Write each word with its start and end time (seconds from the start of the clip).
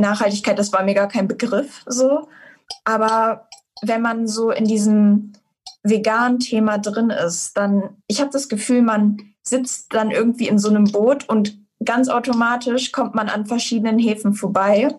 Nachhaltigkeit, 0.00 0.58
das 0.58 0.72
war 0.72 0.82
mir 0.82 0.94
gar 0.94 1.08
kein 1.08 1.28
Begriff 1.28 1.82
so. 1.86 2.28
Aber 2.84 3.48
wenn 3.82 4.02
man 4.02 4.26
so 4.26 4.50
in 4.50 4.64
diesem 4.64 5.32
veganen 5.82 6.38
Thema 6.38 6.78
drin 6.78 7.10
ist, 7.10 7.56
dann, 7.56 7.96
ich 8.06 8.20
habe 8.20 8.30
das 8.30 8.48
Gefühl, 8.48 8.82
man 8.82 9.18
sitzt 9.42 9.94
dann 9.94 10.10
irgendwie 10.10 10.48
in 10.48 10.58
so 10.58 10.68
einem 10.68 10.84
Boot 10.84 11.28
und 11.28 11.58
ganz 11.84 12.08
automatisch 12.08 12.92
kommt 12.92 13.14
man 13.14 13.28
an 13.28 13.46
verschiedenen 13.46 13.98
Häfen 13.98 14.34
vorbei. 14.34 14.94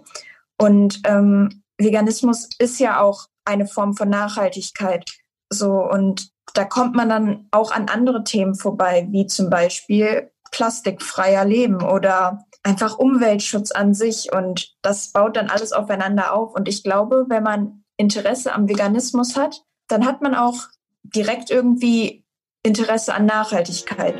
Und 0.57 1.01
ähm, 1.05 1.63
Veganismus 1.77 2.49
ist 2.57 2.79
ja 2.79 2.99
auch 2.99 3.27
eine 3.45 3.67
Form 3.67 3.95
von 3.95 4.09
Nachhaltigkeit. 4.09 5.11
So, 5.49 5.73
und 5.73 6.31
da 6.53 6.65
kommt 6.65 6.95
man 6.95 7.09
dann 7.09 7.47
auch 7.51 7.71
an 7.71 7.87
andere 7.87 8.23
Themen 8.23 8.55
vorbei, 8.55 9.07
wie 9.11 9.27
zum 9.27 9.49
Beispiel 9.49 10.31
plastikfreier 10.51 11.45
Leben 11.45 11.81
oder 11.81 12.45
einfach 12.63 12.99
Umweltschutz 12.99 13.71
an 13.71 13.93
sich. 13.93 14.31
Und 14.31 14.75
das 14.81 15.07
baut 15.07 15.35
dann 15.37 15.49
alles 15.49 15.73
aufeinander 15.73 16.33
auf. 16.33 16.53
Und 16.53 16.67
ich 16.67 16.83
glaube, 16.83 17.25
wenn 17.29 17.43
man 17.43 17.83
Interesse 17.97 18.53
am 18.53 18.69
Veganismus 18.69 19.35
hat, 19.35 19.63
dann 19.87 20.05
hat 20.05 20.21
man 20.21 20.35
auch 20.35 20.67
direkt 21.03 21.49
irgendwie 21.49 22.25
Interesse 22.63 23.13
an 23.13 23.25
Nachhaltigkeit. 23.25 24.15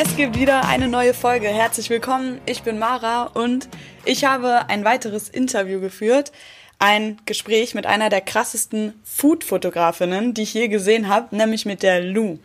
Es 0.00 0.14
gibt 0.16 0.38
wieder 0.38 0.64
eine 0.66 0.86
neue 0.86 1.12
Folge. 1.12 1.48
Herzlich 1.48 1.90
willkommen. 1.90 2.40
Ich 2.46 2.62
bin 2.62 2.78
Mara 2.78 3.24
und 3.24 3.68
ich 4.04 4.24
habe 4.24 4.68
ein 4.68 4.84
weiteres 4.84 5.28
Interview 5.28 5.80
geführt. 5.80 6.30
Ein 6.80 7.18
Gespräch 7.26 7.74
mit 7.74 7.86
einer 7.86 8.08
der 8.08 8.20
krassesten 8.20 8.94
Food-Fotografinnen, 9.02 10.32
die 10.32 10.42
ich 10.42 10.54
je 10.54 10.68
gesehen 10.68 11.08
habe, 11.08 11.34
nämlich 11.34 11.66
mit 11.66 11.82
der 11.82 12.00
Lou. 12.00 12.38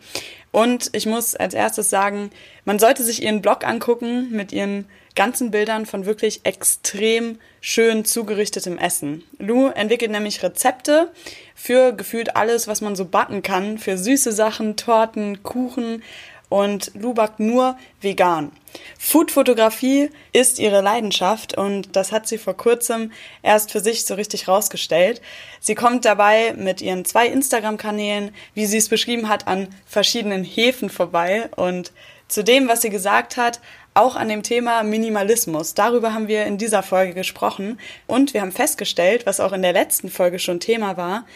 Und 0.50 0.90
ich 0.92 1.06
muss 1.06 1.36
als 1.36 1.54
erstes 1.54 1.90
sagen, 1.90 2.30
man 2.64 2.78
sollte 2.78 3.04
sich 3.04 3.22
ihren 3.22 3.42
Blog 3.42 3.64
angucken 3.64 4.30
mit 4.30 4.52
ihren 4.52 4.86
ganzen 5.14 5.50
Bildern 5.50 5.86
von 5.86 6.06
wirklich 6.06 6.40
extrem 6.44 7.38
schön 7.60 8.04
zugerichtetem 8.04 8.78
Essen. 8.78 9.22
Lou 9.38 9.68
entwickelt 9.68 10.10
nämlich 10.10 10.42
Rezepte 10.42 11.12
für 11.54 11.92
gefühlt 11.92 12.36
alles, 12.36 12.66
was 12.66 12.80
man 12.80 12.96
so 12.96 13.04
backen 13.04 13.42
kann, 13.42 13.78
für 13.78 13.96
süße 13.96 14.32
Sachen, 14.32 14.76
Torten, 14.76 15.42
Kuchen 15.42 16.02
und 16.48 16.92
Lubak 16.94 17.40
nur 17.40 17.76
vegan. 18.00 18.52
Foodfotografie 18.98 20.10
ist 20.32 20.58
ihre 20.58 20.80
Leidenschaft 20.80 21.56
und 21.56 21.96
das 21.96 22.12
hat 22.12 22.26
sie 22.26 22.38
vor 22.38 22.56
kurzem 22.56 23.12
erst 23.42 23.72
für 23.72 23.80
sich 23.80 24.04
so 24.04 24.14
richtig 24.14 24.48
rausgestellt. 24.48 25.20
Sie 25.60 25.74
kommt 25.74 26.04
dabei 26.04 26.54
mit 26.56 26.80
ihren 26.80 27.04
zwei 27.04 27.26
Instagram-Kanälen, 27.28 28.34
wie 28.54 28.66
sie 28.66 28.78
es 28.78 28.88
beschrieben 28.88 29.28
hat, 29.28 29.46
an 29.46 29.68
verschiedenen 29.86 30.44
Häfen 30.44 30.90
vorbei 30.90 31.48
und 31.56 31.92
zu 32.28 32.42
dem, 32.42 32.68
was 32.68 32.82
sie 32.82 32.90
gesagt 32.90 33.36
hat, 33.36 33.60
auch 33.94 34.16
an 34.16 34.28
dem 34.28 34.42
Thema 34.42 34.82
Minimalismus. 34.82 35.74
Darüber 35.74 36.14
haben 36.14 36.26
wir 36.26 36.46
in 36.46 36.58
dieser 36.58 36.82
Folge 36.82 37.14
gesprochen 37.14 37.78
und 38.06 38.34
wir 38.34 38.40
haben 38.40 38.52
festgestellt, 38.52 39.24
was 39.24 39.40
auch 39.40 39.52
in 39.52 39.62
der 39.62 39.72
letzten 39.72 40.10
Folge 40.10 40.40
schon 40.40 40.58
Thema 40.58 40.96
war, 40.96 41.26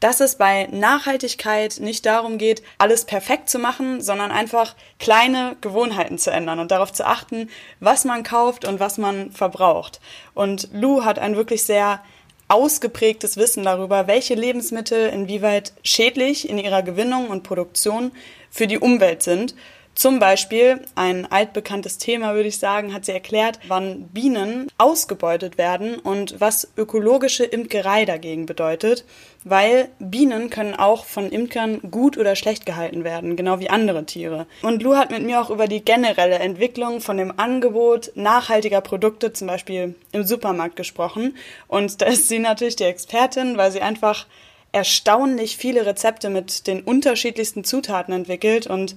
dass 0.00 0.20
es 0.20 0.36
bei 0.36 0.66
Nachhaltigkeit 0.70 1.78
nicht 1.78 2.06
darum 2.06 2.38
geht, 2.38 2.62
alles 2.78 3.04
perfekt 3.04 3.50
zu 3.50 3.58
machen, 3.58 4.00
sondern 4.00 4.30
einfach 4.30 4.74
kleine 4.98 5.56
Gewohnheiten 5.60 6.18
zu 6.18 6.30
ändern 6.30 6.58
und 6.58 6.70
darauf 6.70 6.92
zu 6.92 7.06
achten, 7.06 7.50
was 7.78 8.04
man 8.04 8.22
kauft 8.22 8.66
und 8.66 8.80
was 8.80 8.98
man 8.98 9.30
verbraucht. 9.30 10.00
Und 10.34 10.68
Lou 10.72 11.04
hat 11.04 11.18
ein 11.18 11.36
wirklich 11.36 11.64
sehr 11.64 12.02
ausgeprägtes 12.48 13.36
Wissen 13.36 13.62
darüber, 13.62 14.06
welche 14.06 14.34
Lebensmittel 14.34 15.08
inwieweit 15.10 15.72
schädlich 15.84 16.48
in 16.48 16.58
ihrer 16.58 16.82
Gewinnung 16.82 17.28
und 17.28 17.44
Produktion 17.44 18.10
für 18.50 18.66
die 18.66 18.78
Umwelt 18.78 19.22
sind 19.22 19.54
zum 20.00 20.18
Beispiel, 20.18 20.80
ein 20.94 21.30
altbekanntes 21.30 21.98
Thema, 21.98 22.34
würde 22.34 22.48
ich 22.48 22.58
sagen, 22.58 22.94
hat 22.94 23.04
sie 23.04 23.12
erklärt, 23.12 23.60
wann 23.68 24.08
Bienen 24.08 24.66
ausgebeutet 24.78 25.58
werden 25.58 25.96
und 25.96 26.40
was 26.40 26.72
ökologische 26.78 27.44
Imkerei 27.44 28.06
dagegen 28.06 28.46
bedeutet, 28.46 29.04
weil 29.44 29.90
Bienen 29.98 30.48
können 30.48 30.74
auch 30.74 31.04
von 31.04 31.30
Imkern 31.30 31.82
gut 31.90 32.16
oder 32.16 32.34
schlecht 32.34 32.64
gehalten 32.64 33.04
werden, 33.04 33.36
genau 33.36 33.60
wie 33.60 33.68
andere 33.68 34.06
Tiere. 34.06 34.46
Und 34.62 34.82
Lou 34.82 34.96
hat 34.96 35.10
mit 35.10 35.22
mir 35.22 35.38
auch 35.38 35.50
über 35.50 35.66
die 35.66 35.84
generelle 35.84 36.38
Entwicklung 36.38 37.02
von 37.02 37.18
dem 37.18 37.38
Angebot 37.38 38.12
nachhaltiger 38.14 38.80
Produkte, 38.80 39.34
zum 39.34 39.48
Beispiel 39.48 39.96
im 40.12 40.24
Supermarkt, 40.24 40.76
gesprochen. 40.76 41.36
Und 41.68 42.00
da 42.00 42.06
ist 42.06 42.26
sie 42.26 42.38
natürlich 42.38 42.76
die 42.76 42.84
Expertin, 42.84 43.58
weil 43.58 43.70
sie 43.70 43.82
einfach 43.82 44.24
erstaunlich 44.72 45.58
viele 45.58 45.84
Rezepte 45.84 46.30
mit 46.30 46.66
den 46.66 46.80
unterschiedlichsten 46.80 47.64
Zutaten 47.64 48.14
entwickelt 48.14 48.66
und 48.66 48.96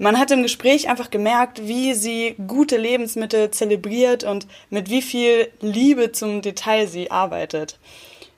man 0.00 0.18
hat 0.18 0.30
im 0.30 0.42
Gespräch 0.42 0.88
einfach 0.88 1.10
gemerkt, 1.10 1.68
wie 1.68 1.92
sie 1.92 2.34
gute 2.46 2.78
Lebensmittel 2.78 3.50
zelebriert 3.50 4.24
und 4.24 4.46
mit 4.70 4.88
wie 4.88 5.02
viel 5.02 5.48
Liebe 5.60 6.10
zum 6.10 6.40
Detail 6.40 6.88
sie 6.88 7.10
arbeitet. 7.10 7.78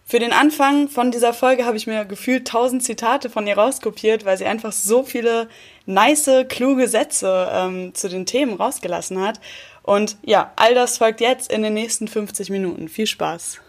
Für 0.05 0.19
den 0.19 0.33
Anfang 0.33 0.89
von 0.89 1.13
dieser 1.13 1.33
Folge 1.33 1.65
habe 1.65 1.77
ich 1.77 1.87
mir 1.87 2.05
gefühlt 2.05 2.49
tausend 2.49 2.83
Zitate 2.83 3.31
von 3.31 3.47
ihr 3.47 3.57
rauskopiert, 3.57 4.25
weil 4.25 4.37
sie 4.37 4.45
einfach 4.45 4.73
so 4.73 5.05
viele 5.05 5.49
nice, 5.87 6.29
kluge 6.49 6.89
Sätze 6.89 7.49
ähm, 7.53 7.95
zu 7.95 8.09
den 8.09 8.27
Themen 8.27 8.55
rausgelassen 8.55 9.21
hat. 9.21 9.41
Und 9.85 10.17
ja, 10.25 10.53
all 10.57 10.75
das 10.75 10.99
folgt 10.99 11.21
jetzt 11.21 11.51
in 11.51 11.63
den 11.63 11.75
nächsten 11.75 12.09
50 12.09 12.51
Minuten. 12.51 12.89
Viel 12.89 13.07
Spaß. 13.07 13.61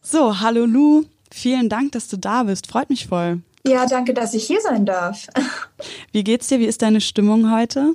So, 0.00 0.38
hallo 0.38 0.64
Lu. 0.64 1.06
Vielen 1.32 1.68
Dank, 1.68 1.92
dass 1.92 2.06
du 2.06 2.16
da 2.16 2.44
bist. 2.44 2.68
Freut 2.68 2.88
mich 2.88 3.08
voll. 3.08 3.40
Ja, 3.66 3.86
danke, 3.86 4.12
dass 4.12 4.34
ich 4.34 4.44
hier 4.44 4.60
sein 4.60 4.84
darf. 4.86 5.26
Wie 6.12 6.24
geht's 6.24 6.48
dir? 6.48 6.58
Wie 6.58 6.66
ist 6.66 6.82
deine 6.82 7.00
Stimmung 7.00 7.52
heute? 7.52 7.94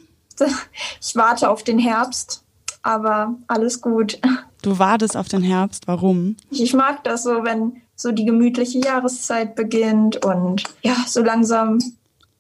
Ich 1.02 1.16
warte 1.16 1.50
auf 1.50 1.64
den 1.64 1.80
Herbst, 1.80 2.44
aber 2.84 3.36
alles 3.48 3.82
gut. 3.82 4.20
Du 4.62 4.80
wartest 4.80 5.18
auf 5.18 5.28
den 5.28 5.42
Herbst, 5.42 5.88
warum? 5.88 6.38
Ich 6.52 6.74
mag 6.74 7.04
das 7.04 7.24
so, 7.24 7.44
wenn 7.44 7.82
so 7.96 8.12
die 8.12 8.26
gemütliche 8.26 8.80
Jahreszeit 8.80 9.56
beginnt 9.56 10.24
und 10.26 10.64
ja, 10.84 10.96
so 11.08 11.22
langsam 11.22 11.80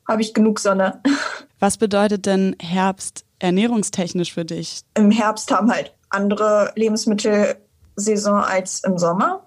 habe 0.07 0.21
ich 0.21 0.33
genug 0.33 0.59
Sonne. 0.59 1.01
Was 1.59 1.77
bedeutet 1.77 2.25
denn 2.25 2.55
Herbst 2.59 3.25
ernährungstechnisch 3.39 4.33
für 4.33 4.45
dich? 4.45 4.81
Im 4.93 5.11
Herbst 5.11 5.51
haben 5.51 5.71
halt 5.71 5.93
andere 6.09 6.71
Lebensmittelsaison 6.75 8.39
als 8.39 8.83
im 8.83 8.97
Sommer. 8.97 9.43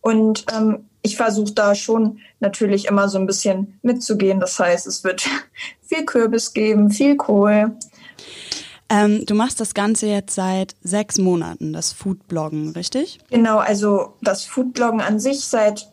Und 0.00 0.44
ähm, 0.54 0.87
ich 1.02 1.16
versuche 1.16 1.52
da 1.52 1.74
schon 1.74 2.18
natürlich 2.40 2.86
immer 2.86 3.08
so 3.08 3.18
ein 3.18 3.26
bisschen 3.26 3.78
mitzugehen. 3.82 4.40
Das 4.40 4.58
heißt, 4.58 4.86
es 4.86 5.04
wird 5.04 5.28
viel 5.82 6.04
Kürbis 6.04 6.52
geben, 6.52 6.90
viel 6.90 7.16
Kohl. 7.16 7.76
Ähm, 8.90 9.24
du 9.26 9.34
machst 9.34 9.60
das 9.60 9.74
Ganze 9.74 10.06
jetzt 10.06 10.34
seit 10.34 10.74
sechs 10.82 11.18
Monaten, 11.18 11.72
das 11.72 11.92
Foodbloggen, 11.92 12.70
richtig? 12.70 13.18
Genau, 13.30 13.58
also 13.58 14.14
das 14.22 14.44
Foodbloggen 14.44 15.00
an 15.00 15.20
sich 15.20 15.44
seit 15.44 15.88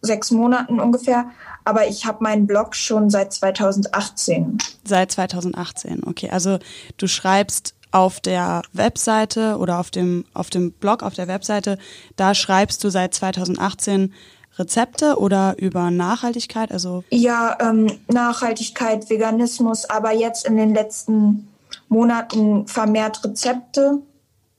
sechs 0.00 0.30
Monaten 0.30 0.78
ungefähr. 0.78 1.30
Aber 1.64 1.88
ich 1.88 2.06
habe 2.06 2.22
meinen 2.22 2.46
Blog 2.46 2.76
schon 2.76 3.10
seit 3.10 3.32
2018. 3.32 4.58
Seit 4.84 5.10
2018, 5.10 6.04
okay. 6.04 6.30
Also 6.30 6.60
du 6.96 7.08
schreibst 7.08 7.74
auf 7.90 8.20
der 8.20 8.62
Webseite 8.72 9.56
oder 9.58 9.80
auf 9.80 9.90
dem, 9.90 10.24
auf 10.32 10.50
dem 10.50 10.72
Blog, 10.72 11.02
auf 11.02 11.14
der 11.14 11.26
Webseite, 11.28 11.78
da 12.14 12.34
schreibst 12.34 12.84
du 12.84 12.90
seit 12.90 13.14
2018 13.14 14.12
Rezepte 14.58 15.18
oder 15.18 15.58
über 15.58 15.90
Nachhaltigkeit? 15.90 16.72
Also 16.72 17.04
ja, 17.10 17.56
ähm, 17.60 17.90
Nachhaltigkeit, 18.08 19.08
Veganismus, 19.10 19.84
aber 19.84 20.12
jetzt 20.12 20.46
in 20.46 20.56
den 20.56 20.74
letzten 20.74 21.48
Monaten 21.88 22.66
vermehrt 22.66 23.22
Rezepte. 23.24 24.00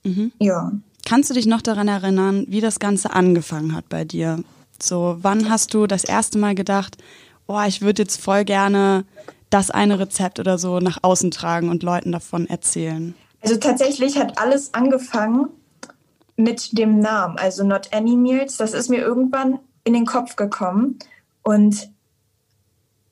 Mhm. 0.04 0.32
Ja. 0.38 0.72
Kannst 1.04 1.30
du 1.30 1.34
dich 1.34 1.46
noch 1.46 1.62
daran 1.62 1.88
erinnern, 1.88 2.44
wie 2.48 2.60
das 2.60 2.78
Ganze 2.78 3.12
angefangen 3.12 3.74
hat 3.74 3.88
bei 3.88 4.04
dir? 4.04 4.42
So, 4.80 5.16
wann 5.22 5.50
hast 5.50 5.74
du 5.74 5.86
das 5.86 6.04
erste 6.04 6.38
Mal 6.38 6.54
gedacht, 6.54 6.98
oh, 7.46 7.60
ich 7.66 7.80
würde 7.80 8.02
jetzt 8.02 8.20
voll 8.20 8.44
gerne 8.44 9.04
das 9.50 9.70
eine 9.70 9.98
Rezept 9.98 10.38
oder 10.38 10.58
so 10.58 10.78
nach 10.78 10.98
außen 11.02 11.30
tragen 11.30 11.70
und 11.70 11.82
Leuten 11.82 12.12
davon 12.12 12.46
erzählen? 12.46 13.14
Also 13.40 13.56
tatsächlich 13.56 14.18
hat 14.18 14.38
alles 14.38 14.74
angefangen 14.74 15.48
mit 16.36 16.76
dem 16.78 17.00
Namen, 17.00 17.38
also 17.38 17.64
Not 17.64 17.92
Any 17.92 18.16
Meals. 18.16 18.56
Das 18.56 18.72
ist 18.72 18.88
mir 18.90 19.00
irgendwann 19.00 19.58
in 19.88 19.94
den 19.94 20.06
Kopf 20.06 20.36
gekommen. 20.36 20.98
Und 21.42 21.90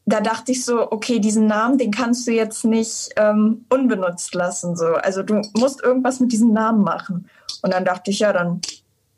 da 0.05 0.21
dachte 0.21 0.53
ich 0.53 0.65
so, 0.65 0.93
okay, 0.93 1.19
diesen 1.19 1.47
Namen, 1.47 1.79
den 1.79 1.91
kannst 1.91 2.27
du 2.27 2.33
jetzt 2.33 2.65
nicht 2.65 3.09
ähm, 3.17 3.65
unbenutzt 3.71 4.35
lassen. 4.35 4.77
So. 4.77 4.87
Also 4.87 5.23
du 5.23 5.41
musst 5.57 5.83
irgendwas 5.83 6.21
mit 6.21 6.31
diesem 6.33 6.53
Namen 6.53 6.85
machen. 6.85 7.29
Und 7.63 7.73
dann 7.73 7.85
dachte 7.85 8.11
ich, 8.11 8.21
ja, 8.21 8.33
dann 8.33 8.61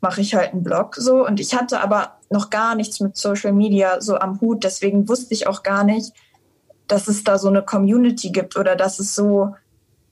mache 0.01 0.21
ich 0.21 0.33
halt 0.33 0.53
einen 0.53 0.63
Blog 0.63 0.95
so. 0.95 1.25
Und 1.25 1.39
ich 1.39 1.53
hatte 1.53 1.81
aber 1.81 2.15
noch 2.31 2.49
gar 2.49 2.75
nichts 2.75 3.01
mit 3.01 3.17
Social 3.17 3.51
Media 3.51 3.99
so 3.99 4.17
am 4.17 4.39
Hut. 4.39 4.63
Deswegen 4.63 5.07
wusste 5.09 5.33
ich 5.33 5.47
auch 5.47 5.63
gar 5.63 5.83
nicht, 5.83 6.13
dass 6.87 7.07
es 7.07 7.23
da 7.23 7.37
so 7.37 7.49
eine 7.49 7.61
Community 7.61 8.31
gibt 8.31 8.57
oder 8.57 8.75
dass 8.75 8.99
es 8.99 9.13
so 9.13 9.53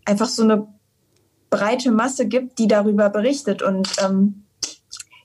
einfach 0.05 0.27
so 0.27 0.43
eine 0.43 0.67
breite 1.49 1.91
Masse 1.91 2.27
gibt, 2.27 2.59
die 2.59 2.67
darüber 2.67 3.09
berichtet. 3.09 3.63
Und 3.63 3.89
ähm, 4.03 4.43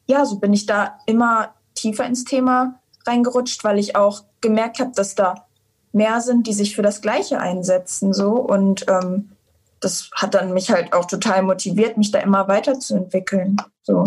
ja, 0.07 0.25
so 0.25 0.39
bin 0.39 0.53
ich 0.53 0.67
da 0.67 0.99
immer 1.07 1.55
tiefer 1.83 2.07
ins 2.07 2.25
Thema 2.25 2.81
reingerutscht, 3.07 3.65
weil 3.65 3.79
ich 3.79 3.97
auch 3.97 4.23
gemerkt 4.41 4.79
habe, 4.79 4.93
dass 4.95 5.15
da 5.15 5.47
mehr 5.93 6.21
sind, 6.21 6.47
die 6.47 6.53
sich 6.53 6.75
für 6.75 6.83
das 6.83 7.03
Gleiche 7.03 7.41
einsetzen. 7.41 8.13
So 8.13 8.33
und 8.33 8.87
ähm, 8.89 9.33
das 9.81 10.11
hat 10.15 10.35
dann 10.35 10.55
mich 10.55 10.71
halt 10.71 10.93
auch 10.93 11.07
total 11.07 11.43
motiviert, 11.43 11.99
mich 11.99 12.13
da 12.13 12.21
immer 12.21 12.49
weiterzuentwickeln. 12.49 13.57
So. 13.83 14.05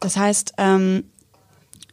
Das 0.00 0.16
heißt, 0.16 0.54
ähm, 0.58 1.10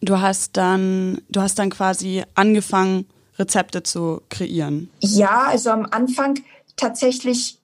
du 0.01 0.19
hast 0.19 0.57
dann, 0.57 1.21
du 1.29 1.41
hast 1.41 1.57
dann 1.57 1.69
quasi 1.69 2.23
angefangen, 2.35 3.05
Rezepte 3.39 3.81
zu 3.81 4.21
kreieren. 4.29 4.91
Ja, 4.99 5.45
also 5.47 5.71
am 5.71 5.87
Anfang 5.89 6.39
tatsächlich 6.75 7.59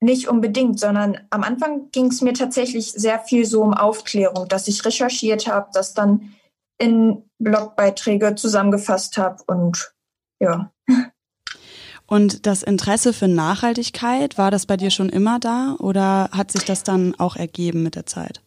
nicht 0.00 0.28
unbedingt, 0.28 0.80
sondern 0.80 1.18
am 1.30 1.42
Anfang 1.42 1.90
ging 1.92 2.06
es 2.06 2.20
mir 2.20 2.32
tatsächlich 2.32 2.92
sehr 2.92 3.20
viel 3.20 3.44
so 3.44 3.62
um 3.62 3.74
Aufklärung, 3.74 4.48
dass 4.48 4.68
ich 4.68 4.84
recherchiert 4.84 5.46
habe, 5.46 5.68
das 5.72 5.94
dann 5.94 6.34
in 6.84 7.22
Blogbeiträge 7.38 8.34
zusammengefasst 8.34 9.16
habe 9.16 9.42
und 9.46 9.94
ja. 10.40 10.70
Und 12.06 12.46
das 12.46 12.62
Interesse 12.62 13.14
für 13.14 13.28
Nachhaltigkeit, 13.28 14.36
war 14.36 14.50
das 14.50 14.66
bei 14.66 14.76
dir 14.76 14.90
schon 14.90 15.08
immer 15.08 15.38
da 15.40 15.76
oder 15.78 16.28
hat 16.32 16.52
sich 16.52 16.64
das 16.64 16.82
dann 16.82 17.14
auch 17.18 17.36
ergeben 17.36 17.82
mit 17.82 17.94
der 17.94 18.04
Zeit? 18.04 18.42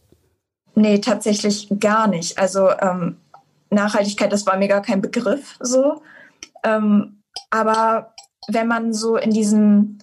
Nee, 0.75 0.99
tatsächlich 0.99 1.67
gar 1.79 2.07
nicht. 2.07 2.37
Also 2.37 2.69
ähm, 2.69 3.17
Nachhaltigkeit, 3.71 4.31
das 4.31 4.45
war 4.45 4.57
mir 4.57 4.67
gar 4.67 4.83
kein 4.83 5.01
Begriff 5.01 5.57
so. 5.59 6.03
Ähm, 6.63 7.23
aber 7.49 8.13
wenn 8.47 8.67
man 8.67 8.93
so 8.93 9.17
in 9.17 9.31
diesem 9.31 9.97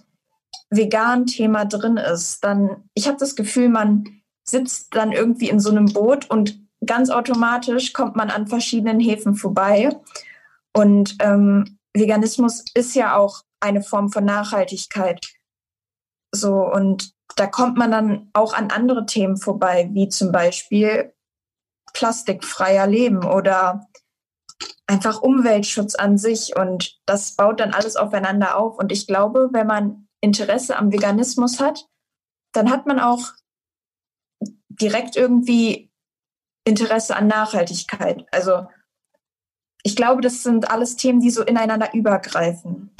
veganen 0.70 1.26
Thema 1.26 1.64
drin 1.64 1.96
ist, 1.96 2.42
dann, 2.42 2.82
ich 2.94 3.06
habe 3.06 3.18
das 3.18 3.36
Gefühl, 3.36 3.68
man 3.68 4.04
sitzt 4.42 4.94
dann 4.96 5.12
irgendwie 5.12 5.48
in 5.48 5.60
so 5.60 5.70
einem 5.70 5.86
Boot 5.86 6.28
und 6.28 6.63
ganz 6.86 7.10
automatisch 7.10 7.92
kommt 7.92 8.16
man 8.16 8.30
an 8.30 8.46
verschiedenen 8.46 9.00
Häfen 9.00 9.34
vorbei. 9.34 9.96
Und 10.72 11.16
ähm, 11.20 11.78
Veganismus 11.94 12.64
ist 12.74 12.94
ja 12.94 13.16
auch 13.16 13.42
eine 13.60 13.82
Form 13.82 14.10
von 14.10 14.24
Nachhaltigkeit. 14.24 15.26
So, 16.34 16.54
und 16.54 17.12
da 17.36 17.46
kommt 17.46 17.78
man 17.78 17.90
dann 17.90 18.30
auch 18.32 18.54
an 18.54 18.70
andere 18.70 19.06
Themen 19.06 19.36
vorbei, 19.36 19.88
wie 19.92 20.08
zum 20.08 20.32
Beispiel 20.32 21.14
plastikfreier 21.92 22.86
Leben 22.86 23.24
oder 23.24 23.88
einfach 24.86 25.22
Umweltschutz 25.22 25.94
an 25.94 26.18
sich. 26.18 26.56
Und 26.56 27.00
das 27.06 27.36
baut 27.36 27.60
dann 27.60 27.72
alles 27.72 27.96
aufeinander 27.96 28.56
auf. 28.56 28.78
Und 28.78 28.92
ich 28.92 29.06
glaube, 29.06 29.48
wenn 29.52 29.66
man 29.66 30.08
Interesse 30.20 30.76
am 30.76 30.92
Veganismus 30.92 31.60
hat, 31.60 31.86
dann 32.52 32.70
hat 32.70 32.86
man 32.86 33.00
auch 33.00 33.32
direkt 34.68 35.16
irgendwie 35.16 35.90
Interesse 36.64 37.16
an 37.16 37.26
Nachhaltigkeit. 37.26 38.26
Also 38.30 38.66
ich 39.82 39.96
glaube, 39.96 40.22
das 40.22 40.42
sind 40.42 40.70
alles 40.70 40.96
Themen, 40.96 41.20
die 41.20 41.30
so 41.30 41.42
ineinander 41.42 41.92
übergreifen. 41.92 42.90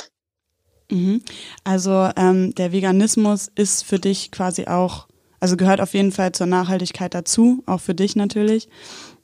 Mhm. 0.91 1.23
Also 1.65 2.11
ähm, 2.17 2.55
der 2.55 2.73
Veganismus 2.73 3.51
ist 3.55 3.85
für 3.85 3.99
dich 3.99 4.31
quasi 4.31 4.67
auch, 4.67 5.09
also 5.41 5.57
gehört 5.57 5.81
auf 5.81 5.95
jeden 5.95 6.13
Fall 6.13 6.33
zur 6.33 6.47
Nachhaltigkeit 6.47 7.15
dazu, 7.15 7.63
auch 7.67 7.81
für 7.81 7.95
dich 7.95 8.17
natürlich. 8.17 8.69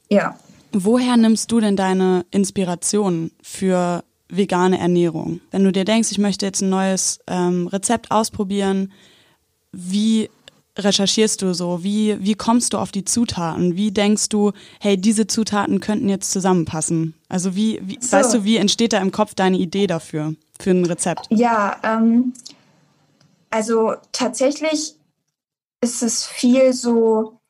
Ja. 0.09 0.39
Woher 0.73 1.17
nimmst 1.17 1.53
du 1.53 1.61
denn 1.61 1.77
deine 1.77 2.25
Inspiration 2.31 3.31
für 3.43 4.05
vegane 4.29 4.79
Ernährung? 4.79 5.41
Wenn 5.51 5.65
du 5.65 5.73
dir 5.73 5.85
denkst, 5.85 6.11
ich 6.13 6.19
möchte 6.19 6.47
jetzt 6.47 6.63
ein 6.63 6.71
neues 6.71 7.19
ähm, 7.27 7.67
Rezept 7.67 8.11
ausprobieren, 8.11 8.93
wie 9.73 10.31
recherchierst 10.85 11.43
du 11.43 11.55
so? 11.55 11.83
Wie, 11.85 12.17
wie 12.21 12.35
kommst 12.35 12.73
du 12.73 12.79
auf 12.79 12.93
die 12.93 13.05
Zutaten? 13.05 13.77
Wie 13.77 13.91
denkst 13.91 14.29
du, 14.29 14.53
hey, 14.81 14.97
diese 14.97 15.27
Zutaten 15.27 15.81
könnten 15.81 16.09
jetzt 16.09 16.31
zusammenpassen? 16.31 17.15
Also 17.29 17.55
wie, 17.55 17.81
wie 17.83 17.99
so. 18.01 18.13
weißt 18.13 18.35
du, 18.35 18.45
wie 18.45 18.57
entsteht 18.57 18.93
da 18.93 18.99
im 18.99 19.13
Kopf 19.13 19.35
deine 19.35 19.59
Idee 19.59 19.87
dafür, 19.87 20.35
für 20.59 20.71
ein 20.71 20.85
Rezept? 20.85 21.27
Ja, 21.31 21.77
ähm, 21.83 22.33
also 23.51 23.95
tatsächlich 24.13 24.97
ist 25.81 26.03
es 26.03 26.27
viel 26.27 26.73
so, 26.73 27.41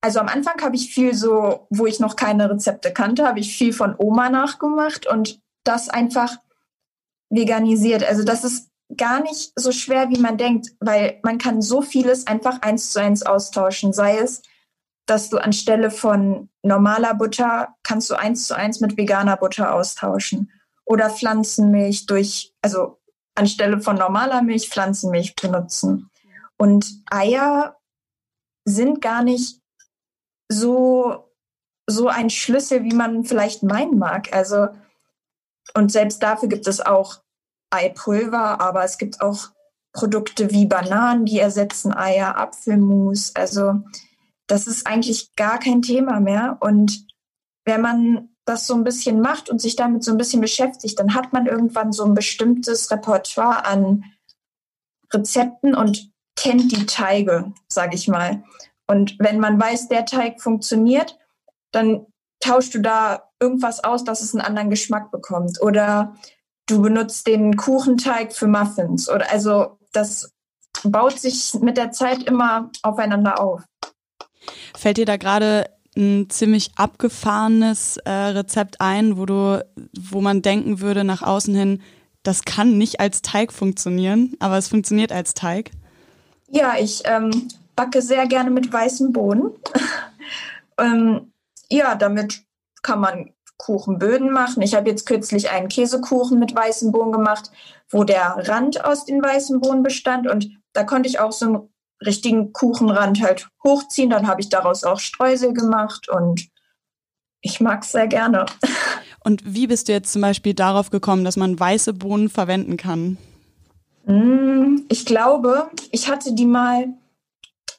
also 0.00 0.20
am 0.20 0.28
Anfang 0.28 0.60
habe 0.62 0.76
ich 0.76 0.92
viel 0.92 1.14
so, 1.14 1.66
wo 1.70 1.86
ich 1.86 2.00
noch 2.00 2.16
keine 2.16 2.50
Rezepte 2.50 2.92
kannte, 2.92 3.26
habe 3.26 3.40
ich 3.40 3.56
viel 3.56 3.72
von 3.72 3.94
Oma 3.98 4.30
nachgemacht 4.30 5.06
und 5.06 5.40
das 5.64 5.88
einfach 5.88 6.36
veganisiert. 7.30 8.04
Also 8.04 8.22
das 8.22 8.44
ist 8.44 8.70
gar 8.96 9.22
nicht 9.22 9.52
so 9.56 9.72
schwer, 9.72 10.10
wie 10.10 10.20
man 10.20 10.38
denkt, 10.38 10.68
weil 10.80 11.20
man 11.22 11.38
kann 11.38 11.62
so 11.62 11.82
vieles 11.82 12.26
einfach 12.26 12.62
eins 12.62 12.90
zu 12.90 13.00
eins 13.00 13.22
austauschen. 13.24 13.92
Sei 13.92 14.18
es, 14.18 14.42
dass 15.06 15.30
du 15.30 15.38
anstelle 15.38 15.90
von 15.90 16.48
normaler 16.62 17.14
Butter 17.14 17.74
kannst 17.82 18.10
du 18.10 18.14
eins 18.14 18.46
zu 18.46 18.56
eins 18.56 18.80
mit 18.80 18.96
veganer 18.96 19.36
Butter 19.36 19.74
austauschen. 19.74 20.50
Oder 20.86 21.10
Pflanzenmilch 21.10 22.06
durch, 22.06 22.54
also 22.62 23.00
anstelle 23.34 23.80
von 23.80 23.96
normaler 23.96 24.42
Milch 24.42 24.68
Pflanzenmilch 24.68 25.34
benutzen. 25.34 26.10
Und 26.56 27.02
Eier 27.10 27.76
sind 28.64 29.00
gar 29.00 29.22
nicht 29.22 29.60
so, 30.50 31.32
so 31.86 32.08
ein 32.08 32.30
Schlüssel, 32.30 32.84
wie 32.84 32.94
man 32.94 33.24
vielleicht 33.24 33.62
meinen 33.62 33.98
mag. 33.98 34.32
Also, 34.32 34.68
und 35.74 35.90
selbst 35.90 36.22
dafür 36.22 36.48
gibt 36.48 36.66
es 36.66 36.80
auch 36.80 37.23
Eipulver, 37.74 38.60
aber 38.60 38.84
es 38.84 38.98
gibt 38.98 39.20
auch 39.20 39.50
Produkte 39.92 40.50
wie 40.50 40.66
Bananen, 40.66 41.24
die 41.24 41.38
ersetzen 41.38 41.94
Eier, 41.94 42.36
Apfelmus. 42.36 43.34
Also 43.34 43.82
das 44.46 44.66
ist 44.66 44.86
eigentlich 44.86 45.34
gar 45.36 45.58
kein 45.58 45.82
Thema 45.82 46.20
mehr. 46.20 46.58
Und 46.60 47.06
wenn 47.64 47.80
man 47.80 48.28
das 48.44 48.66
so 48.66 48.74
ein 48.74 48.84
bisschen 48.84 49.20
macht 49.20 49.48
und 49.48 49.60
sich 49.60 49.76
damit 49.76 50.04
so 50.04 50.10
ein 50.10 50.18
bisschen 50.18 50.40
beschäftigt, 50.40 50.98
dann 50.98 51.14
hat 51.14 51.32
man 51.32 51.46
irgendwann 51.46 51.92
so 51.92 52.04
ein 52.04 52.14
bestimmtes 52.14 52.90
Repertoire 52.90 53.64
an 53.64 54.04
Rezepten 55.12 55.74
und 55.74 56.10
kennt 56.36 56.72
die 56.72 56.86
Teige, 56.86 57.52
sage 57.68 57.94
ich 57.94 58.08
mal. 58.08 58.42
Und 58.86 59.16
wenn 59.18 59.40
man 59.40 59.58
weiß, 59.58 59.88
der 59.88 60.04
Teig 60.04 60.42
funktioniert, 60.42 61.18
dann 61.72 62.06
tauschst 62.40 62.74
du 62.74 62.80
da 62.80 63.30
irgendwas 63.40 63.82
aus, 63.82 64.04
dass 64.04 64.20
es 64.20 64.34
einen 64.34 64.44
anderen 64.44 64.70
Geschmack 64.70 65.10
bekommt. 65.10 65.62
Oder 65.62 66.14
du 66.66 66.82
benutzt 66.82 67.26
den 67.26 67.56
Kuchenteig 67.56 68.32
für 68.32 68.46
Muffins 68.46 69.08
oder 69.08 69.30
also 69.30 69.78
das 69.92 70.32
baut 70.82 71.18
sich 71.18 71.54
mit 71.60 71.76
der 71.76 71.92
Zeit 71.92 72.24
immer 72.24 72.70
aufeinander 72.82 73.40
auf. 73.40 73.62
Fällt 74.76 74.96
dir 74.96 75.06
da 75.06 75.16
gerade 75.16 75.70
ein 75.96 76.28
ziemlich 76.28 76.72
abgefahrenes 76.76 77.98
äh, 77.98 78.10
Rezept 78.10 78.80
ein, 78.80 79.16
wo 79.16 79.26
du, 79.26 79.64
wo 79.98 80.20
man 80.20 80.42
denken 80.42 80.80
würde 80.80 81.04
nach 81.04 81.22
außen 81.22 81.54
hin, 81.54 81.82
das 82.22 82.42
kann 82.42 82.78
nicht 82.78 83.00
als 83.00 83.22
Teig 83.22 83.52
funktionieren, 83.52 84.34
aber 84.40 84.58
es 84.58 84.68
funktioniert 84.68 85.12
als 85.12 85.34
Teig? 85.34 85.70
Ja, 86.48 86.74
ich 86.78 87.02
ähm, 87.04 87.48
backe 87.76 88.02
sehr 88.02 88.26
gerne 88.26 88.50
mit 88.50 88.72
weißen 88.72 89.12
Bohnen. 89.12 89.50
ähm, 90.78 91.32
ja, 91.70 91.94
damit 91.94 92.42
kann 92.82 93.00
man 93.00 93.33
Kuchenböden 93.56 94.32
machen. 94.32 94.62
Ich 94.62 94.74
habe 94.74 94.90
jetzt 94.90 95.06
kürzlich 95.06 95.50
einen 95.50 95.68
Käsekuchen 95.68 96.38
mit 96.38 96.54
weißen 96.54 96.92
Bohnen 96.92 97.12
gemacht, 97.12 97.50
wo 97.88 98.04
der 98.04 98.48
Rand 98.48 98.84
aus 98.84 99.04
den 99.04 99.22
weißen 99.22 99.60
Bohnen 99.60 99.82
bestand 99.82 100.28
und 100.28 100.50
da 100.72 100.84
konnte 100.84 101.08
ich 101.08 101.20
auch 101.20 101.32
so 101.32 101.46
einen 101.46 101.74
richtigen 102.04 102.52
Kuchenrand 102.52 103.22
halt 103.22 103.48
hochziehen. 103.62 104.10
Dann 104.10 104.26
habe 104.26 104.40
ich 104.40 104.48
daraus 104.48 104.84
auch 104.84 104.98
Streusel 104.98 105.52
gemacht 105.52 106.08
und 106.08 106.48
ich 107.40 107.60
mag 107.60 107.82
es 107.82 107.92
sehr 107.92 108.06
gerne. 108.06 108.46
Und 109.26 109.42
wie 109.46 109.66
bist 109.66 109.88
du 109.88 109.92
jetzt 109.92 110.12
zum 110.12 110.20
Beispiel 110.20 110.52
darauf 110.52 110.90
gekommen, 110.90 111.24
dass 111.24 111.36
man 111.36 111.58
weiße 111.58 111.94
Bohnen 111.94 112.28
verwenden 112.28 112.76
kann? 112.76 113.16
Mm, 114.04 114.82
ich 114.90 115.06
glaube, 115.06 115.70
ich 115.92 116.10
hatte 116.10 116.34
die 116.34 116.44
mal 116.44 116.88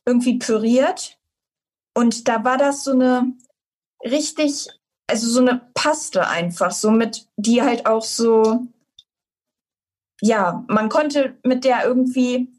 irgendwie 0.07 0.39
püriert 0.39 1.19
und 1.93 2.27
da 2.27 2.43
war 2.43 2.57
das 2.57 2.83
so 2.83 2.93
eine 2.93 3.31
richtig 4.03 4.69
also 5.07 5.27
so 5.27 5.39
eine 5.39 5.61
Paste 5.73 6.27
einfach, 6.27 6.71
so 6.71 6.91
mit, 6.91 7.27
die 7.37 7.61
halt 7.61 7.85
auch 7.85 8.03
so, 8.03 8.67
ja, 10.21 10.63
man 10.67 10.89
konnte 10.89 11.37
mit 11.43 11.63
der 11.63 11.85
irgendwie, 11.85 12.49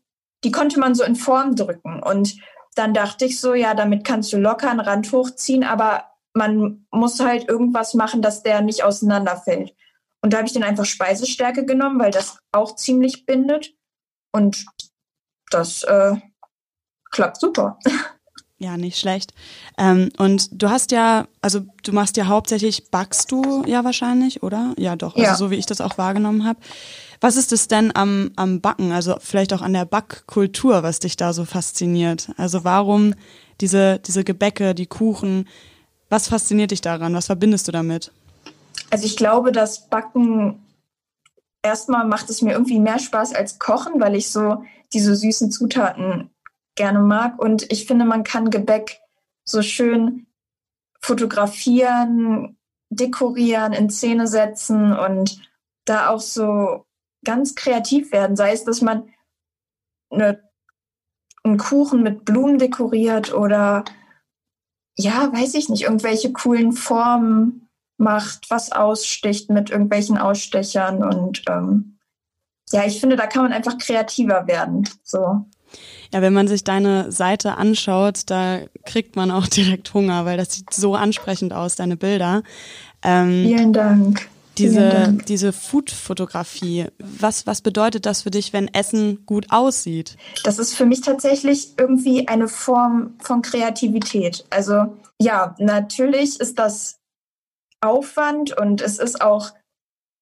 die 0.44 0.52
konnte 0.52 0.78
man 0.78 0.94
so 0.94 1.02
in 1.04 1.16
Form 1.16 1.56
drücken. 1.56 2.02
Und 2.02 2.36
dann 2.74 2.94
dachte 2.94 3.24
ich 3.24 3.40
so, 3.40 3.54
ja, 3.54 3.74
damit 3.74 4.04
kannst 4.04 4.32
du 4.32 4.36
locker 4.36 4.70
einen 4.70 4.80
Rand 4.80 5.10
hochziehen, 5.10 5.64
aber 5.64 6.04
man 6.34 6.86
muss 6.90 7.18
halt 7.20 7.48
irgendwas 7.48 7.94
machen, 7.94 8.22
dass 8.22 8.42
der 8.42 8.60
nicht 8.60 8.84
auseinanderfällt. 8.84 9.74
Und 10.22 10.32
da 10.32 10.38
habe 10.38 10.46
ich 10.46 10.52
dann 10.52 10.62
einfach 10.62 10.84
Speisestärke 10.84 11.64
genommen, 11.64 11.98
weil 11.98 12.10
das 12.10 12.38
auch 12.52 12.76
ziemlich 12.76 13.26
bindet. 13.26 13.74
Und 14.32 14.66
das 15.50 15.82
äh, 15.84 16.16
klappt 17.10 17.40
super. 17.40 17.78
Ja, 18.58 18.78
nicht 18.78 18.98
schlecht. 18.98 19.34
Ähm, 19.76 20.10
und 20.16 20.48
du 20.50 20.70
hast 20.70 20.90
ja, 20.90 21.26
also 21.42 21.60
du 21.82 21.92
machst 21.92 22.16
ja 22.16 22.26
hauptsächlich, 22.26 22.90
backst 22.90 23.30
du 23.30 23.64
ja 23.66 23.84
wahrscheinlich, 23.84 24.42
oder? 24.42 24.72
Ja, 24.78 24.96
doch. 24.96 25.14
Also 25.14 25.26
ja. 25.26 25.34
so 25.34 25.50
wie 25.50 25.56
ich 25.56 25.66
das 25.66 25.82
auch 25.82 25.98
wahrgenommen 25.98 26.46
habe. 26.46 26.58
Was 27.20 27.36
ist 27.36 27.52
es 27.52 27.68
denn 27.68 27.94
am, 27.94 28.30
am 28.36 28.62
Backen, 28.62 28.92
also 28.92 29.16
vielleicht 29.20 29.52
auch 29.52 29.60
an 29.60 29.74
der 29.74 29.84
Backkultur, 29.84 30.82
was 30.82 31.00
dich 31.00 31.16
da 31.16 31.34
so 31.34 31.44
fasziniert? 31.44 32.30
Also 32.38 32.64
warum 32.64 33.14
diese, 33.60 33.98
diese 33.98 34.24
Gebäcke, 34.24 34.74
die 34.74 34.86
Kuchen, 34.86 35.46
was 36.08 36.28
fasziniert 36.28 36.70
dich 36.70 36.80
daran? 36.80 37.14
Was 37.14 37.26
verbindest 37.26 37.68
du 37.68 37.72
damit? 37.72 38.10
Also 38.90 39.04
ich 39.04 39.16
glaube, 39.16 39.52
dass 39.52 39.88
Backen 39.88 40.62
erstmal 41.62 42.06
macht 42.06 42.30
es 42.30 42.40
mir 42.40 42.52
irgendwie 42.52 42.80
mehr 42.80 42.98
Spaß 42.98 43.34
als 43.34 43.58
Kochen, 43.58 44.00
weil 44.00 44.14
ich 44.14 44.30
so 44.30 44.64
diese 44.92 45.14
süßen 45.14 45.50
Zutaten 45.50 46.30
gerne 46.76 47.00
mag. 47.00 47.38
Und 47.38 47.70
ich 47.72 47.86
finde, 47.86 48.04
man 48.04 48.24
kann 48.24 48.50
Gebäck 48.50 49.00
so 49.44 49.62
schön 49.62 50.26
fotografieren, 51.00 52.56
dekorieren, 52.90 53.72
in 53.72 53.90
Szene 53.90 54.26
setzen 54.28 54.96
und 54.96 55.40
da 55.84 56.08
auch 56.10 56.20
so 56.20 56.84
ganz 57.24 57.54
kreativ 57.54 58.12
werden. 58.12 58.36
Sei 58.36 58.52
es, 58.52 58.64
dass 58.64 58.80
man 58.80 59.08
eine, 60.10 60.42
einen 61.42 61.58
Kuchen 61.58 62.02
mit 62.02 62.24
Blumen 62.24 62.58
dekoriert 62.58 63.32
oder 63.34 63.84
ja, 64.96 65.32
weiß 65.32 65.54
ich 65.54 65.68
nicht, 65.68 65.82
irgendwelche 65.82 66.32
coolen 66.32 66.72
Formen 66.72 67.68
macht, 67.98 68.50
was 68.50 68.72
aussticht 68.72 69.50
mit 69.50 69.70
irgendwelchen 69.70 70.18
Ausstechern 70.18 71.02
und 71.02 71.42
ähm, 71.48 71.96
ja, 72.70 72.84
ich 72.84 73.00
finde, 73.00 73.16
da 73.16 73.26
kann 73.26 73.42
man 73.42 73.52
einfach 73.52 73.78
kreativer 73.78 74.46
werden. 74.46 74.88
So. 75.02 75.46
Ja, 76.12 76.22
wenn 76.22 76.32
man 76.32 76.48
sich 76.48 76.64
deine 76.64 77.10
Seite 77.12 77.56
anschaut, 77.56 78.22
da 78.26 78.60
kriegt 78.84 79.16
man 79.16 79.30
auch 79.30 79.46
direkt 79.46 79.92
Hunger, 79.94 80.24
weil 80.24 80.36
das 80.36 80.52
sieht 80.54 80.72
so 80.72 80.94
ansprechend 80.94 81.52
aus, 81.52 81.76
deine 81.76 81.96
Bilder. 81.96 82.42
Ähm, 83.02 83.44
Vielen 83.44 83.72
Dank. 83.72 84.28
Diese, 84.58 85.14
diese 85.28 85.52
Food-Fotografie, 85.52 86.86
was, 86.98 87.46
was 87.46 87.60
bedeutet 87.60 88.06
das 88.06 88.22
für 88.22 88.30
dich, 88.30 88.54
wenn 88.54 88.72
Essen 88.72 89.26
gut 89.26 89.48
aussieht? 89.50 90.16
Das 90.44 90.58
ist 90.58 90.74
für 90.74 90.86
mich 90.86 91.02
tatsächlich 91.02 91.74
irgendwie 91.76 92.26
eine 92.26 92.48
Form 92.48 93.14
von 93.18 93.42
Kreativität. 93.42 94.46
Also 94.48 94.96
ja, 95.20 95.54
natürlich 95.58 96.40
ist 96.40 96.58
das 96.58 96.96
Aufwand 97.82 98.56
und 98.56 98.80
es 98.80 98.98
ist 98.98 99.20
auch, 99.20 99.52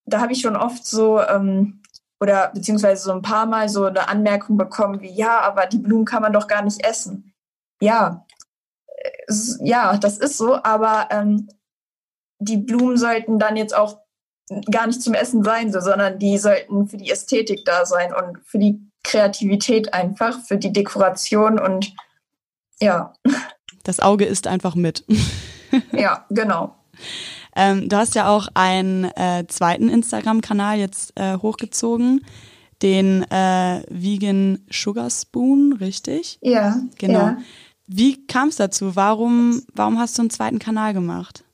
da 0.05 0.21
habe 0.21 0.33
ich 0.33 0.41
schon 0.41 0.57
oft 0.57 0.85
so 0.85 1.21
ähm, 1.21 1.81
oder 2.25 2.51
beziehungsweise 2.55 3.05
so 3.05 3.13
ein 3.13 3.21
paar 3.21 3.45
Mal 3.45 3.69
so 3.69 3.85
eine 3.85 4.09
Anmerkung 4.09 4.57
bekommen 4.57 5.03
wie, 5.03 5.13
ja, 5.13 5.41
aber 5.41 5.67
die 5.67 5.79
Blumen 5.79 6.07
kann 6.07 6.23
man 6.23 6.33
doch 6.33 6.49
gar 6.49 6.63
nicht 6.63 6.83
essen. 6.83 7.35
Ja, 7.83 8.25
ja, 9.61 9.99
das 9.99 10.17
ist 10.17 10.39
so, 10.39 10.55
aber 10.63 11.09
ähm, 11.11 11.49
die 12.39 12.57
Blumen 12.57 12.97
sollten 12.97 13.39
dann 13.39 13.57
jetzt 13.57 13.77
auch 13.77 13.99
gar 14.71 14.87
nicht 14.87 15.03
zum 15.03 15.13
Essen 15.13 15.45
sein, 15.45 15.71
so, 15.71 15.81
sondern 15.81 16.19
die 16.19 16.39
sollten 16.39 16.89
für 16.89 16.97
die 16.97 17.11
Ästhetik 17.11 17.67
da 17.67 17.85
sein 17.85 18.15
und 18.15 18.39
für 18.47 18.59
die 18.59 18.81
Kreativität 19.03 19.93
einfach, 19.93 20.41
für 20.41 20.57
die 20.57 20.73
Dekoration 20.73 21.59
und 21.59 21.95
ja. 22.81 23.13
Das 23.83 24.01
Auge 24.01 24.25
ist 24.25 24.47
einfach 24.47 24.75
mit. 24.75 25.05
ja, 25.93 26.25
genau. 26.31 26.75
Ähm, 27.57 27.89
du 27.89 27.97
hast 27.97 28.15
ja 28.15 28.29
auch 28.29 28.49
einen 28.55 29.05
äh, 29.05 29.47
zweiten 29.49 29.89
Instagram-Kanal 29.89 30.79
jetzt 30.79 31.13
äh, 31.17 31.39
hochgezogen, 31.39 32.25
den 32.83 33.23
äh, 33.31 33.83
Vegan 33.89 34.65
Sugar 34.71 35.11
Spoon, 35.11 35.73
richtig? 35.75 36.39
Ja. 36.43 36.81
Genau. 36.99 37.19
Ja. 37.19 37.39
Wie 37.87 38.27
kam 38.27 38.49
es 38.49 38.57
dazu? 38.57 38.97
Warum, 38.97 39.63
warum 39.75 39.99
hast 39.99 40.17
du 40.19 40.23
einen 40.23 40.31
zweiten 40.31 40.59
Kanal 40.59 40.95
gemacht? 40.95 41.45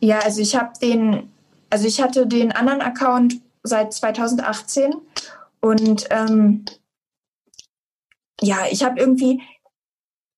Ja, 0.00 0.20
also 0.20 0.40
ich 0.40 0.56
habe 0.56 0.72
den, 0.80 1.30
also 1.70 1.86
ich 1.86 2.00
hatte 2.00 2.26
den 2.26 2.52
anderen 2.52 2.80
Account 2.80 3.40
seit 3.62 3.92
2018 3.92 4.94
und 5.60 6.06
ähm, 6.10 6.64
ja, 8.40 8.58
ich 8.70 8.84
habe 8.84 9.00
irgendwie 9.00 9.42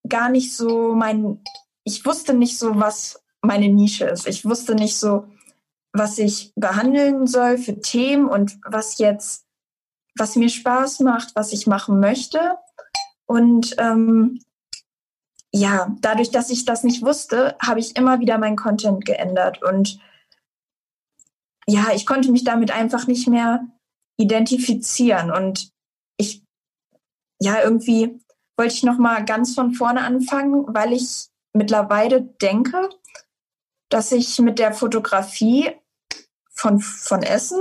gar 0.07 0.29
nicht 0.29 0.55
so 0.55 0.95
mein, 0.95 1.39
ich 1.83 2.05
wusste 2.05 2.33
nicht 2.33 2.57
so, 2.57 2.79
was 2.79 3.20
meine 3.41 3.69
Nische 3.69 4.05
ist. 4.05 4.27
Ich 4.27 4.45
wusste 4.45 4.75
nicht 4.75 4.97
so, 4.97 5.27
was 5.93 6.17
ich 6.17 6.53
behandeln 6.55 7.27
soll 7.27 7.57
für 7.57 7.79
Themen 7.79 8.27
und 8.27 8.59
was 8.65 8.97
jetzt, 8.97 9.45
was 10.17 10.35
mir 10.35 10.49
Spaß 10.49 11.01
macht, 11.01 11.35
was 11.35 11.51
ich 11.51 11.67
machen 11.67 11.99
möchte. 11.99 12.57
Und 13.25 13.75
ähm, 13.77 14.39
ja, 15.53 15.95
dadurch, 15.99 16.31
dass 16.31 16.49
ich 16.49 16.65
das 16.65 16.83
nicht 16.83 17.03
wusste, 17.03 17.57
habe 17.61 17.79
ich 17.79 17.97
immer 17.97 18.19
wieder 18.19 18.37
meinen 18.37 18.55
Content 18.55 19.05
geändert. 19.05 19.61
Und 19.61 19.99
ja, 21.67 21.87
ich 21.93 22.05
konnte 22.05 22.31
mich 22.31 22.43
damit 22.43 22.71
einfach 22.71 23.07
nicht 23.07 23.27
mehr 23.27 23.67
identifizieren. 24.17 25.31
Und 25.31 25.71
ich, 26.17 26.43
ja, 27.41 27.61
irgendwie 27.61 28.19
wollte 28.57 28.73
ich 28.73 28.83
nochmal 28.83 29.25
ganz 29.25 29.55
von 29.55 29.73
vorne 29.73 30.01
anfangen, 30.01 30.65
weil 30.73 30.93
ich 30.93 31.27
mittlerweile 31.53 32.21
denke, 32.21 32.89
dass 33.93 34.11
ich 34.11 34.39
mit 34.39 34.59
der 34.59 34.73
Fotografie 34.73 35.69
von, 36.53 36.79
von 36.79 37.23
Essen 37.23 37.59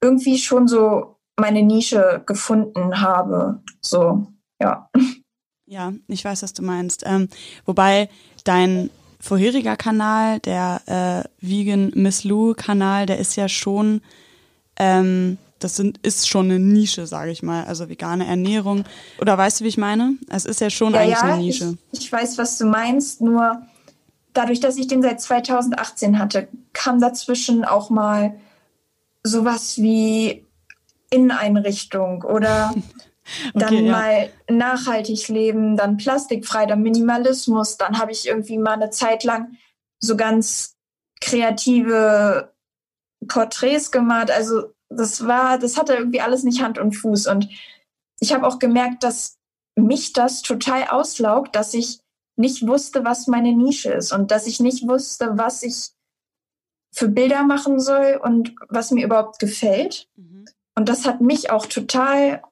irgendwie 0.00 0.38
schon 0.38 0.68
so 0.68 1.16
meine 1.36 1.62
Nische 1.62 2.22
gefunden 2.26 3.00
habe. 3.00 3.62
So, 3.80 4.26
ja. 4.60 4.90
Ja, 5.66 5.92
ich 6.06 6.24
weiß, 6.24 6.42
was 6.42 6.52
du 6.52 6.62
meinst. 6.62 7.04
Ähm, 7.06 7.28
wobei 7.64 8.08
dein 8.44 8.90
vorheriger 9.20 9.76
Kanal, 9.76 10.40
der 10.40 10.80
äh, 10.86 11.46
Vegan 11.46 11.92
Miss 11.94 12.24
Lou 12.24 12.54
Kanal, 12.54 13.06
der 13.06 13.18
ist 13.18 13.36
ja 13.36 13.48
schon, 13.48 14.00
ähm, 14.76 15.38
das 15.58 15.76
sind, 15.76 15.98
ist 15.98 16.28
schon 16.28 16.46
eine 16.46 16.58
Nische, 16.58 17.06
sage 17.06 17.32
ich 17.32 17.42
mal, 17.42 17.64
also 17.64 17.88
vegane 17.88 18.26
Ernährung. 18.26 18.84
Oder 19.20 19.36
weißt 19.36 19.60
du, 19.60 19.64
wie 19.64 19.68
ich 19.68 19.78
meine? 19.78 20.16
Es 20.28 20.44
ist 20.44 20.60
ja 20.60 20.70
schon 20.70 20.94
ja, 20.94 21.00
eigentlich 21.00 21.18
ja, 21.18 21.22
eine 21.22 21.42
Nische. 21.42 21.78
Ich, 21.92 22.00
ich 22.00 22.12
weiß, 22.12 22.38
was 22.38 22.58
du 22.58 22.66
meinst, 22.66 23.20
nur 23.20 23.60
dadurch, 24.32 24.60
dass 24.60 24.76
ich 24.76 24.86
den 24.86 25.02
seit 25.02 25.20
2018 25.20 26.18
hatte, 26.18 26.48
kam 26.72 27.00
dazwischen 27.00 27.64
auch 27.64 27.90
mal 27.90 28.38
sowas 29.22 29.78
wie 29.78 30.46
Inneneinrichtung 31.10 32.22
oder 32.22 32.74
okay, 32.74 32.86
dann 33.54 33.84
ja. 33.84 33.92
mal 33.92 34.30
nachhaltig 34.50 35.28
leben, 35.28 35.76
dann 35.76 35.96
plastikfrei, 35.96 36.66
dann 36.66 36.82
Minimalismus. 36.82 37.76
Dann 37.76 37.98
habe 37.98 38.12
ich 38.12 38.26
irgendwie 38.26 38.58
mal 38.58 38.74
eine 38.74 38.90
Zeit 38.90 39.24
lang 39.24 39.56
so 40.00 40.16
ganz 40.16 40.76
kreative 41.20 42.52
Porträts 43.26 43.90
gemacht. 43.90 44.30
Also 44.30 44.72
das 44.88 45.26
war, 45.26 45.58
das 45.58 45.76
hatte 45.76 45.94
irgendwie 45.94 46.20
alles 46.20 46.44
nicht 46.44 46.62
Hand 46.62 46.78
und 46.78 46.92
Fuß. 46.92 47.26
Und 47.26 47.48
ich 48.20 48.32
habe 48.32 48.46
auch 48.46 48.58
gemerkt, 48.58 49.04
dass 49.04 49.38
mich 49.76 50.12
das 50.12 50.42
total 50.42 50.84
auslaugt, 50.88 51.54
dass 51.54 51.74
ich 51.74 52.00
nicht 52.38 52.66
wusste, 52.66 53.04
was 53.04 53.26
meine 53.26 53.52
Nische 53.52 53.90
ist 53.92 54.12
und 54.12 54.30
dass 54.30 54.46
ich 54.46 54.60
nicht 54.60 54.86
wusste, 54.86 55.32
was 55.34 55.62
ich 55.62 55.90
für 56.92 57.08
Bilder 57.08 57.42
machen 57.42 57.80
soll 57.80 58.20
und 58.22 58.54
was 58.68 58.90
mir 58.90 59.04
überhaupt 59.04 59.38
gefällt. 59.38 60.08
Mhm. 60.16 60.46
Und 60.74 60.88
das 60.88 61.04
hat 61.04 61.20
mich 61.20 61.50
auch 61.50 61.66
total 61.66 62.42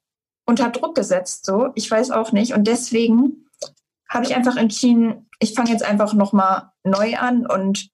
unter 0.46 0.70
Druck 0.70 0.94
gesetzt, 0.94 1.44
so. 1.44 1.70
Ich 1.74 1.90
weiß 1.90 2.10
auch 2.10 2.32
nicht. 2.32 2.54
Und 2.54 2.66
deswegen 2.66 3.48
habe 4.08 4.24
ich 4.24 4.36
einfach 4.36 4.56
entschieden, 4.56 5.28
ich 5.40 5.54
fange 5.54 5.70
jetzt 5.70 5.84
einfach 5.84 6.14
nochmal 6.14 6.70
neu 6.84 7.16
an 7.16 7.46
und 7.46 7.90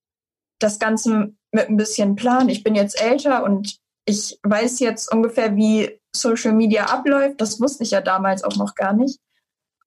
das 0.58 0.78
Ganze 0.78 1.34
mit 1.50 1.68
ein 1.68 1.76
bisschen 1.76 2.16
Plan. 2.16 2.48
Ich 2.48 2.62
bin 2.62 2.74
jetzt 2.74 3.00
älter 3.00 3.44
und 3.44 3.78
ich 4.04 4.38
weiß 4.42 4.80
jetzt 4.80 5.12
ungefähr, 5.12 5.56
wie 5.56 6.00
Social 6.14 6.52
Media 6.52 6.86
abläuft. 6.86 7.40
Das 7.40 7.60
wusste 7.60 7.84
ich 7.84 7.90
ja 7.90 8.00
damals 8.00 8.44
auch 8.44 8.56
noch 8.56 8.74
gar 8.74 8.92
nicht. 8.92 9.18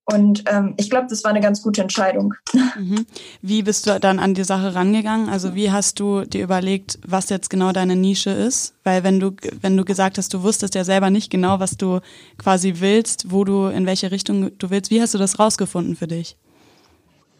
Und 0.06 0.44
ähm, 0.48 0.76
ich 0.78 0.92
glaube, 0.92 1.08
das 1.10 1.24
war 1.24 1.32
eine 1.32 1.42
ganz 1.42 1.62
gute 1.62 1.82
Entscheidung. 1.82 2.34
Mhm. 2.78 3.06
Wie 3.42 3.64
bist 3.64 3.88
du 3.88 3.98
dann 4.02 4.20
an 4.20 4.34
die 4.34 4.44
Sache 4.44 4.76
rangegangen? 4.76 5.30
Also 5.30 5.56
wie 5.56 5.72
hast 5.72 6.00
du 6.00 6.26
dir 6.26 6.44
überlegt, 6.44 7.00
was 7.08 7.30
jetzt 7.30 7.50
genau 7.50 7.72
deine 7.72 7.96
Nische 7.96 8.32
ist? 8.32 8.74
Weil 8.84 9.04
wenn 9.04 9.20
du, 9.20 9.32
wenn 9.62 9.78
du 9.78 9.86
gesagt 9.86 10.18
hast, 10.18 10.34
du 10.34 10.44
wusstest 10.44 10.76
ja 10.76 10.84
selber 10.84 11.10
nicht 11.10 11.30
genau, 11.30 11.62
was 11.62 11.78
du 11.78 12.02
quasi 12.38 12.76
willst, 12.80 13.32
wo 13.32 13.46
du, 13.46 13.68
in 13.68 13.86
welche 13.86 14.12
Richtung 14.12 14.58
du 14.58 14.70
willst, 14.70 14.92
wie 14.92 15.02
hast 15.02 15.14
du 15.14 15.18
das 15.18 15.40
rausgefunden 15.40 15.96
für 15.96 16.08
dich? 16.08 16.38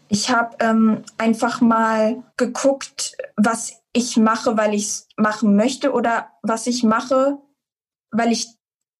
Ich 0.08 0.30
habe 0.30 0.56
ähm, 0.60 1.02
einfach 1.18 1.60
mal 1.60 2.22
geguckt, 2.38 3.16
was 3.36 3.74
ich 3.92 4.16
mache, 4.16 4.56
weil 4.56 4.74
ich 4.74 4.84
es 4.84 5.08
machen 5.16 5.56
möchte 5.56 5.92
oder 5.92 6.30
was 6.42 6.66
ich 6.66 6.82
mache, 6.82 7.38
weil 8.10 8.32
ich 8.32 8.46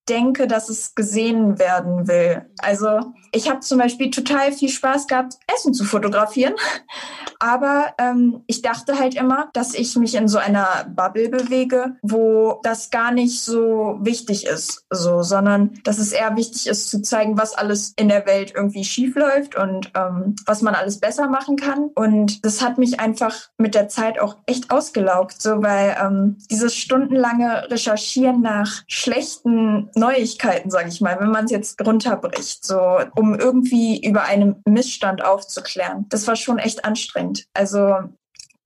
denke, 0.09 0.47
dass 0.47 0.69
es 0.69 0.95
gesehen 0.95 1.59
werden 1.59 2.09
will. 2.09 2.47
Also 2.59 3.13
ich 3.33 3.51
habe 3.51 3.61
zum 3.61 3.79
Beispiel 3.79 4.11
total 4.11 4.53
viel 4.53 4.69
Spaß 4.69 5.07
gehabt, 5.07 5.35
Essen 5.55 5.75
zu 5.75 5.85
fotografieren. 5.85 6.55
Aber 7.39 7.93
ähm, 7.99 8.43
ich 8.47 8.63
dachte 8.63 8.99
halt 8.99 9.15
immer, 9.15 9.51
dass 9.53 9.75
ich 9.75 9.95
mich 9.97 10.15
in 10.15 10.27
so 10.27 10.39
einer 10.39 10.87
Bubble 10.89 11.29
bewege, 11.29 11.97
wo 12.01 12.61
das 12.63 12.91
gar 12.91 13.13
nicht 13.13 13.43
so 13.43 13.99
wichtig 14.01 14.47
ist, 14.47 14.87
so, 14.89 15.23
sondern 15.23 15.79
dass 15.85 15.99
es 15.99 16.13
eher 16.13 16.35
wichtig 16.37 16.67
ist 16.67 16.89
zu 16.89 17.03
zeigen, 17.03 17.37
was 17.37 17.53
alles 17.53 17.93
in 17.97 18.09
der 18.09 18.25
Welt 18.25 18.53
irgendwie 18.55 18.85
schief 18.85 19.17
läuft 19.17 19.55
und 19.55 19.93
ähm, 19.95 20.37
was 20.47 20.63
man 20.63 20.75
alles 20.75 20.99
besser 20.99 21.29
machen 21.29 21.57
kann. 21.57 21.91
Und 21.95 22.43
das 22.45 22.63
hat 22.63 22.79
mich 22.79 23.01
einfach 23.01 23.35
mit 23.59 23.75
der 23.75 23.89
Zeit 23.89 24.19
auch 24.19 24.37
echt 24.47 24.71
ausgelaugt, 24.71 25.43
so 25.43 25.63
weil 25.63 25.95
ähm, 26.03 26.39
dieses 26.51 26.75
stundenlange 26.75 27.71
Recherchieren 27.71 28.41
nach 28.41 28.83
schlechten 28.89 29.91
Neuigkeiten, 29.97 30.71
sage 30.71 30.89
ich 30.89 31.01
mal, 31.01 31.19
wenn 31.21 31.31
man 31.31 31.47
es 31.47 31.51
jetzt 31.51 31.85
runterbricht, 31.85 32.65
so 32.65 33.01
um 33.17 33.35
irgendwie 33.35 34.05
über 34.07 34.25
einen 34.25 34.63
Missstand 34.67 35.25
aufzuklären. 35.25 36.07
Das 36.11 36.27
war 36.27 36.37
schon 36.37 36.59
echt 36.59 36.85
anstrengend. 36.85 37.47
Also 37.55 37.97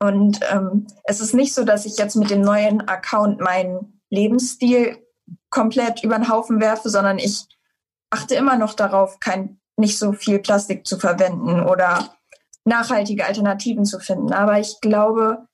und 0.03 0.41
ähm, 0.51 0.87
es 1.05 1.21
ist 1.21 1.35
nicht 1.35 1.55
so, 1.55 1.65
dass 1.65 1.85
ich 1.85 1.99
jetzt 1.99 2.17
mit 2.17 2.31
dem 2.31 2.41
neuen 2.41 2.89
Account 2.89 3.41
meinen 3.41 4.01
Lebensstil 4.09 4.97
komplett 5.51 6.03
über 6.03 6.17
den 6.17 6.29
Haufen 6.29 6.61
werfe, 6.61 6.89
sondern 6.89 7.19
ich 7.19 7.47
achte 8.09 8.35
immer 8.35 8.57
noch 8.57 8.75
darauf, 8.75 9.21
kein, 9.21 9.61
nicht 9.77 9.99
so 9.99 10.13
viel 10.13 10.39
Plastik 10.39 10.87
zu 10.87 10.99
verwenden 10.99 11.61
oder 11.61 12.15
nachhaltige 12.65 13.27
Alternativen 13.27 13.85
zu 13.85 14.01
finden. 14.01 14.33
Aber 14.33 14.59
ich 14.59 14.81
glaube, 14.81 15.47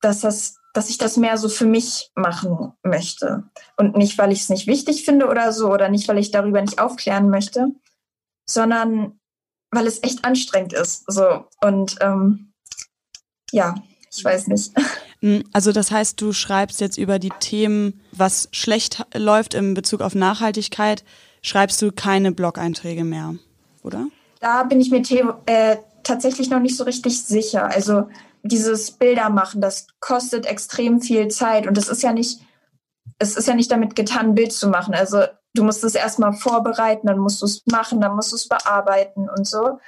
dass 0.00 0.20
das 0.20 0.58
dass 0.78 0.90
ich 0.90 0.98
das 0.98 1.16
mehr 1.16 1.36
so 1.38 1.48
für 1.48 1.66
mich 1.66 2.12
machen 2.14 2.72
möchte. 2.84 3.42
Und 3.76 3.96
nicht, 3.96 4.16
weil 4.16 4.30
ich 4.30 4.42
es 4.42 4.48
nicht 4.48 4.68
wichtig 4.68 5.04
finde 5.04 5.26
oder 5.26 5.52
so, 5.52 5.72
oder 5.72 5.88
nicht, 5.88 6.06
weil 6.06 6.18
ich 6.18 6.30
darüber 6.30 6.60
nicht 6.60 6.78
aufklären 6.78 7.30
möchte, 7.30 7.72
sondern 8.48 9.18
weil 9.72 9.88
es 9.88 10.04
echt 10.04 10.24
anstrengend 10.24 10.74
ist. 10.74 11.02
So. 11.10 11.46
Und 11.60 11.96
ähm, 12.00 12.52
ja, 13.50 13.74
ich 14.14 14.24
weiß 14.24 14.46
nicht. 14.46 14.72
Hm, 15.20 15.42
also 15.52 15.72
das 15.72 15.90
heißt, 15.90 16.20
du 16.20 16.32
schreibst 16.32 16.80
jetzt 16.80 16.96
über 16.96 17.18
die 17.18 17.32
Themen, 17.40 18.00
was 18.12 18.48
schlecht 18.52 19.04
läuft 19.16 19.52
in 19.52 19.74
Bezug 19.74 20.00
auf 20.00 20.14
Nachhaltigkeit, 20.14 21.02
schreibst 21.42 21.82
du 21.82 21.90
keine 21.90 22.30
Blog-Einträge 22.30 23.02
mehr, 23.02 23.34
oder? 23.82 24.06
Da 24.38 24.62
bin 24.62 24.80
ich 24.80 24.92
mir 24.92 25.02
äh, 25.46 25.78
tatsächlich 26.04 26.50
noch 26.50 26.60
nicht 26.60 26.76
so 26.76 26.84
richtig 26.84 27.20
sicher. 27.20 27.66
Also 27.66 28.06
dieses 28.42 28.90
Bilder 28.90 29.30
machen, 29.30 29.60
das 29.60 29.86
kostet 30.00 30.46
extrem 30.46 31.00
viel 31.00 31.28
Zeit 31.28 31.66
und 31.66 31.76
es 31.78 31.88
ist 31.88 32.02
ja 32.02 32.12
nicht, 32.12 32.40
es 33.18 33.36
ist 33.36 33.48
ja 33.48 33.54
nicht 33.54 33.70
damit 33.70 33.96
getan, 33.96 34.30
ein 34.30 34.34
Bild 34.34 34.52
zu 34.52 34.68
machen. 34.68 34.94
Also 34.94 35.24
du 35.54 35.64
musst 35.64 35.84
es 35.84 35.94
erstmal 35.94 36.32
vorbereiten, 36.32 37.06
dann 37.06 37.18
musst 37.18 37.42
du 37.42 37.46
es 37.46 37.62
machen, 37.66 38.00
dann 38.00 38.14
musst 38.14 38.32
du 38.32 38.36
es 38.36 38.48
bearbeiten 38.48 39.28
und 39.28 39.46
so. 39.46 39.78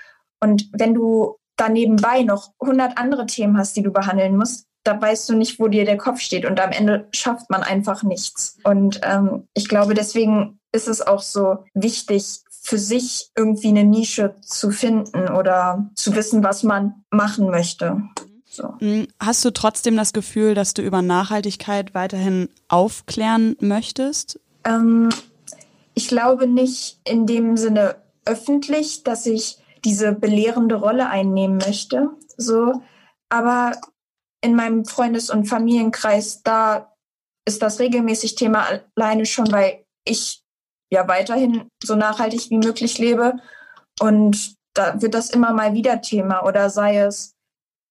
Und 0.41 0.69
wenn 0.73 0.95
du 0.95 1.37
da 1.57 1.69
nebenbei 1.69 2.23
noch 2.23 2.53
100 2.61 2.99
andere 2.99 3.27
Themen 3.27 3.59
hast, 3.59 3.77
die 3.77 3.83
du 3.83 3.93
behandeln 3.93 4.37
musst, 4.37 4.67
da 4.83 5.01
weißt 5.01 5.29
du 5.29 5.35
nicht, 5.35 5.61
wo 5.61 5.69
dir 5.69 5.85
der 5.85 5.99
Kopf 5.99 6.21
steht 6.21 6.47
und 6.47 6.59
am 6.59 6.71
Ende 6.71 7.07
schafft 7.13 7.51
man 7.51 7.63
einfach 7.63 8.03
nichts. 8.03 8.57
Und 8.65 9.01
ähm, 9.03 9.47
ich 9.55 9.69
glaube, 9.69 9.95
deswegen 9.95 10.59
ist 10.73 10.89
es 10.89 11.07
auch 11.07 11.21
so 11.21 11.65
wichtig, 11.75 12.41
für 12.63 12.79
sich 12.79 13.31
irgendwie 13.37 13.69
eine 13.69 13.85
Nische 13.85 14.37
zu 14.43 14.71
finden 14.71 15.29
oder 15.29 15.91
zu 15.95 16.15
wissen, 16.15 16.45
was 16.45 16.63
man 16.63 17.05
machen 17.11 17.51
möchte. 17.51 18.03
So. 18.51 18.75
Hm, 18.81 19.07
hast 19.21 19.45
du 19.45 19.53
trotzdem 19.53 19.97
das 19.97 20.13
Gefühl, 20.13 20.55
dass 20.55 20.75
du 20.75 20.83
über 20.83 21.03
Nachhaltigkeit 21.03 21.95
weiterhin 21.95 22.49
aufklären 22.67 23.57
möchtest? 23.61 24.41
Ähm, 24.65 25.09
ich 25.95 26.09
glaube 26.09 26.49
nicht 26.49 26.99
in 27.05 27.27
dem 27.27 27.57
Sinne 27.57 27.95
öffentlich, 28.25 29.05
dass 29.05 29.25
ich 29.27 29.59
diese 29.85 30.13
belehrende 30.13 30.75
Rolle 30.75 31.09
einnehmen 31.09 31.59
möchte. 31.59 32.11
So, 32.37 32.83
aber 33.29 33.73
in 34.41 34.57
meinem 34.57 34.85
Freundes- 34.85 35.31
und 35.31 35.47
Familienkreis, 35.47 36.43
da 36.43 36.93
ist 37.47 37.63
das 37.63 37.79
regelmäßig 37.79 38.35
Thema 38.35 38.67
alleine 38.97 39.27
schon, 39.27 39.51
weil 39.53 39.85
ich 40.05 40.43
ja 40.91 41.07
weiterhin 41.07 41.69
so 41.83 41.95
nachhaltig 41.95 42.51
wie 42.51 42.59
möglich 42.59 42.99
lebe. 42.99 43.35
Und 44.01 44.57
da 44.75 45.01
wird 45.01 45.15
das 45.15 45.31
immer 45.31 45.53
mal 45.53 45.73
wieder 45.73 46.01
Thema 46.01 46.45
oder 46.45 46.69
sei 46.69 46.99
es 46.99 47.37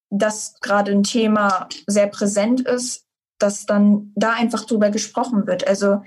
dass 0.10 0.60
gerade 0.62 0.92
ein 0.92 1.04
Thema 1.04 1.68
sehr 1.88 2.08
präsent 2.08 2.62
ist, 2.62 3.06
dass 3.38 3.66
dann 3.66 4.12
da 4.16 4.34
einfach 4.34 4.66
drüber 4.66 4.90
gesprochen 4.90 5.48
wird. 5.48 5.68
Also 5.68 6.02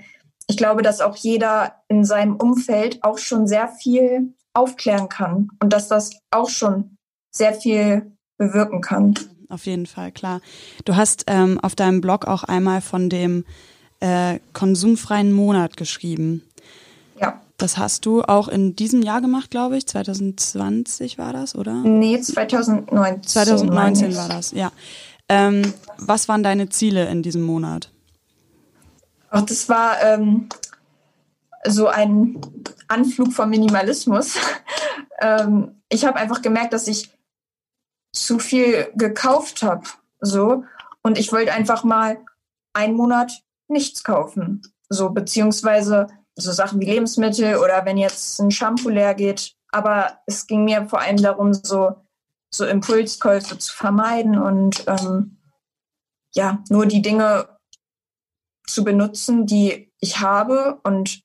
ich 0.47 0.57
glaube, 0.57 0.81
dass 0.81 1.01
auch 1.01 1.15
jeder 1.15 1.75
in 1.87 2.05
seinem 2.05 2.35
Umfeld 2.35 3.03
auch 3.03 3.17
schon 3.17 3.47
sehr 3.47 3.67
viel 3.67 4.33
aufklären 4.53 5.09
kann 5.09 5.49
und 5.61 5.73
dass 5.73 5.87
das 5.87 6.11
auch 6.31 6.49
schon 6.49 6.97
sehr 7.31 7.53
viel 7.53 8.15
bewirken 8.37 8.81
kann. 8.81 9.15
Auf 9.49 9.65
jeden 9.65 9.85
Fall, 9.85 10.11
klar. 10.11 10.41
Du 10.85 10.95
hast 10.95 11.25
ähm, 11.27 11.59
auf 11.59 11.75
deinem 11.75 12.01
Blog 12.01 12.25
auch 12.25 12.43
einmal 12.43 12.81
von 12.81 13.09
dem 13.09 13.45
äh, 13.99 14.39
konsumfreien 14.53 15.31
Monat 15.31 15.77
geschrieben. 15.77 16.43
Ja. 17.19 17.42
Das 17.57 17.77
hast 17.77 18.05
du 18.05 18.23
auch 18.23 18.47
in 18.47 18.75
diesem 18.75 19.01
Jahr 19.01 19.21
gemacht, 19.21 19.51
glaube 19.51 19.77
ich. 19.77 19.87
2020 19.87 21.17
war 21.17 21.33
das, 21.33 21.55
oder? 21.55 21.75
Nee, 21.75 22.19
2019. 22.19 23.23
2019 23.23 24.15
war 24.15 24.29
das, 24.29 24.51
ja. 24.51 24.71
Ähm, 25.29 25.73
was 25.97 26.27
waren 26.27 26.43
deine 26.43 26.69
Ziele 26.69 27.07
in 27.09 27.23
diesem 27.23 27.43
Monat? 27.43 27.91
Ach, 29.29 29.41
das 29.41 29.69
war 29.69 30.01
ähm, 30.01 30.49
so 31.65 31.87
ein 31.87 32.39
Anflug 32.87 33.33
vom 33.33 33.49
Minimalismus. 33.49 34.35
ähm, 35.21 35.81
ich 35.89 36.05
habe 36.05 36.17
einfach 36.17 36.41
gemerkt, 36.41 36.73
dass 36.73 36.87
ich 36.87 37.11
zu 38.11 38.39
viel 38.39 38.91
gekauft 38.95 39.63
habe. 39.63 39.83
So. 40.19 40.65
Und 41.01 41.17
ich 41.17 41.31
wollte 41.31 41.53
einfach 41.53 41.83
mal 41.83 42.19
einen 42.73 42.95
Monat 42.95 43.31
nichts 43.67 44.03
kaufen. 44.03 44.61
So, 44.89 45.09
beziehungsweise 45.09 46.07
so 46.35 46.51
Sachen 46.51 46.79
wie 46.79 46.85
Lebensmittel 46.85 47.57
oder 47.57 47.85
wenn 47.85 47.97
jetzt 47.97 48.39
ein 48.39 48.51
Shampoo 48.51 48.89
leer 48.89 49.13
geht. 49.13 49.53
Aber 49.71 50.19
es 50.25 50.47
ging 50.47 50.63
mir 50.63 50.87
vor 50.87 50.99
allem 50.99 51.17
darum, 51.17 51.53
so, 51.53 51.95
so 52.49 52.65
Impulskäufe 52.65 53.57
zu 53.57 53.73
vermeiden 53.73 54.37
und 54.37 54.83
ähm, 54.87 55.37
ja, 56.33 56.63
nur 56.69 56.85
die 56.85 57.01
Dinge 57.01 57.47
zu 58.65 58.83
benutzen, 58.83 59.45
die 59.45 59.91
ich 59.99 60.19
habe 60.19 60.79
und 60.83 61.21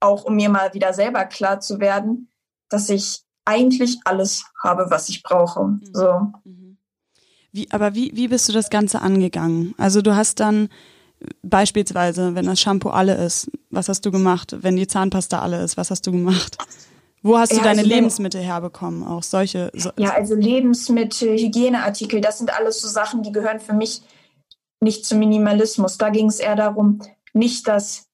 auch 0.00 0.24
um 0.24 0.36
mir 0.36 0.48
mal 0.48 0.74
wieder 0.74 0.92
selber 0.92 1.24
klar 1.24 1.60
zu 1.60 1.80
werden, 1.80 2.32
dass 2.68 2.88
ich 2.88 3.22
eigentlich 3.44 3.98
alles 4.04 4.44
habe, 4.62 4.86
was 4.90 5.08
ich 5.08 5.22
brauche. 5.22 5.64
Mhm. 5.64 5.80
So. 5.92 6.32
Mhm. 6.44 6.78
Wie, 7.52 7.70
aber 7.70 7.94
wie, 7.94 8.12
wie 8.14 8.28
bist 8.28 8.48
du 8.48 8.52
das 8.52 8.70
Ganze 8.70 9.02
angegangen? 9.02 9.74
Also 9.76 10.00
du 10.02 10.16
hast 10.16 10.40
dann 10.40 10.70
Beispielsweise, 11.42 12.34
wenn 12.34 12.46
das 12.46 12.60
Shampoo 12.60 12.90
alle 12.90 13.14
ist, 13.14 13.50
was 13.70 13.88
hast 13.88 14.04
du 14.06 14.10
gemacht? 14.10 14.56
Wenn 14.60 14.76
die 14.76 14.86
Zahnpasta 14.86 15.40
alle 15.40 15.62
ist, 15.62 15.76
was 15.76 15.90
hast 15.90 16.06
du 16.06 16.12
gemacht? 16.12 16.58
Wo 17.22 17.38
hast 17.38 17.52
du 17.52 17.56
ja, 17.56 17.62
deine 17.62 17.82
also 17.82 17.90
Lebensmittel 17.90 18.40
herbekommen? 18.40 19.06
Auch 19.06 19.22
solche. 19.22 19.70
So 19.74 19.90
ja, 19.96 20.10
also 20.10 20.34
Lebensmittel, 20.34 21.38
Hygieneartikel, 21.38 22.20
das 22.20 22.38
sind 22.38 22.52
alles 22.52 22.80
so 22.80 22.88
Sachen, 22.88 23.22
die 23.22 23.30
gehören 23.30 23.60
für 23.60 23.74
mich 23.74 24.02
nicht 24.80 25.06
zum 25.06 25.20
Minimalismus. 25.20 25.98
Da 25.98 26.10
ging 26.10 26.28
es 26.28 26.40
eher 26.40 26.56
darum, 26.56 27.00
nicht 27.32 27.68
das 27.68 28.08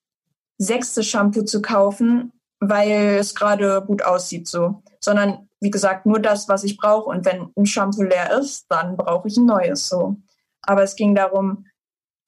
sechste 0.59 1.03
Shampoo 1.03 1.43
zu 1.43 1.63
kaufen, 1.63 2.33
weil 2.61 3.17
es 3.19 3.35
gerade 3.35 3.83
gut 3.87 4.05
aussieht, 4.05 4.49
so, 4.49 4.83
sondern 5.01 5.49
wie 5.61 5.71
gesagt, 5.71 6.07
nur 6.07 6.21
das, 6.21 6.49
was 6.49 6.65
ich 6.65 6.77
brauche. 6.77 7.09
Und 7.09 7.25
wenn 7.25 7.49
ein 7.57 7.67
Shampoo 7.67 8.03
leer 8.03 8.39
ist, 8.39 8.67
dann 8.69 8.97
brauche 8.97 9.29
ich 9.29 9.37
ein 9.37 9.47
neues, 9.47 9.89
so. 9.89 10.17
Aber 10.63 10.83
es 10.83 10.97
ging 10.97 11.15
darum, 11.15 11.65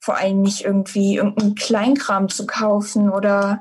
vor 0.01 0.17
allem 0.17 0.41
nicht 0.41 0.65
irgendwie 0.65 1.17
irgendeinen 1.17 1.55
Kleinkram 1.55 2.29
zu 2.29 2.47
kaufen 2.47 3.11
oder 3.11 3.61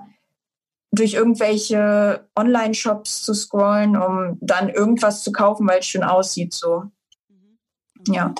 durch 0.92 1.14
irgendwelche 1.14 2.28
Online-Shops 2.36 3.22
zu 3.22 3.34
scrollen, 3.34 3.96
um 3.96 4.38
dann 4.42 4.70
irgendwas 4.70 5.24
zu 5.24 5.32
kaufen, 5.32 5.68
weil 5.68 5.80
es 5.80 5.86
schön 5.86 6.04
aussieht. 6.04 6.54
So. 6.54 6.86
Mhm. 7.28 8.14
Ja. 8.14 8.34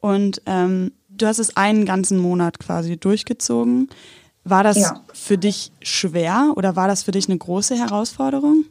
Und 0.00 0.40
ähm, 0.46 0.92
du 1.08 1.26
hast 1.26 1.38
es 1.38 1.56
einen 1.56 1.84
ganzen 1.84 2.18
Monat 2.18 2.58
quasi 2.58 2.96
durchgezogen. 2.96 3.90
War 4.44 4.64
das 4.64 4.78
ja. 4.78 5.04
für 5.12 5.36
dich 5.36 5.72
schwer 5.82 6.54
oder 6.56 6.76
war 6.76 6.88
das 6.88 7.02
für 7.02 7.12
dich 7.12 7.28
eine 7.28 7.36
große 7.36 7.76
Herausforderung? 7.76 8.64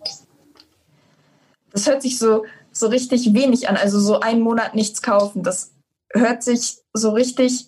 Das 1.72 1.86
hört 1.86 2.02
sich 2.02 2.18
so, 2.18 2.46
so 2.72 2.88
richtig 2.88 3.34
wenig 3.34 3.70
an. 3.70 3.78
Also 3.78 4.00
so 4.00 4.22
einen 4.22 4.42
Monat 4.42 4.74
nichts 4.74 5.04
kaufen. 5.04 5.44
Das 5.44 5.72
hört 6.12 6.42
sich 6.42 6.80
so 6.94 7.12
richtig 7.12 7.68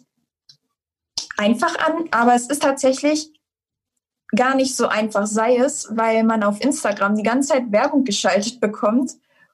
einfach 1.42 1.78
an, 1.80 2.08
aber 2.12 2.36
es 2.36 2.48
ist 2.48 2.62
tatsächlich 2.62 3.34
gar 4.36 4.56
nicht 4.56 4.76
so 4.76 4.88
einfach, 4.88 5.26
sei 5.26 5.58
es, 5.58 5.90
weil 5.92 6.24
man 6.24 6.44
auf 6.44 6.62
Instagram 6.62 7.16
die 7.16 7.24
ganze 7.24 7.50
Zeit 7.50 7.72
Werbung 7.72 8.04
geschaltet 8.06 8.62
bekommt 8.62 9.14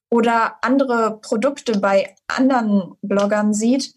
oder 0.10 0.64
andere 0.64 1.20
Produkte 1.22 1.80
bei 1.80 2.16
anderen 2.28 2.96
Bloggern 3.02 3.54
sieht 3.54 3.96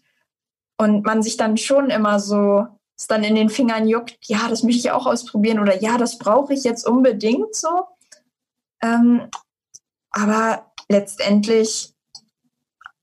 und 0.77 1.05
man 1.05 1.21
sich 1.21 1.37
dann 1.37 1.57
schon 1.57 1.89
immer 1.89 2.19
so 2.19 2.67
es 3.01 3.07
dann 3.07 3.23
in 3.23 3.33
den 3.33 3.49
Fingern 3.49 3.87
juckt, 3.87 4.17
ja, 4.27 4.47
das 4.47 4.61
möchte 4.61 4.79
ich 4.79 4.91
auch 4.91 5.07
ausprobieren 5.07 5.59
oder 5.59 5.81
ja, 5.81 5.97
das 5.97 6.19
brauche 6.19 6.53
ich 6.53 6.63
jetzt 6.63 6.87
unbedingt 6.87 7.55
so. 7.55 7.87
Ähm, 8.81 9.27
aber 10.11 10.71
letztendlich 10.87 11.95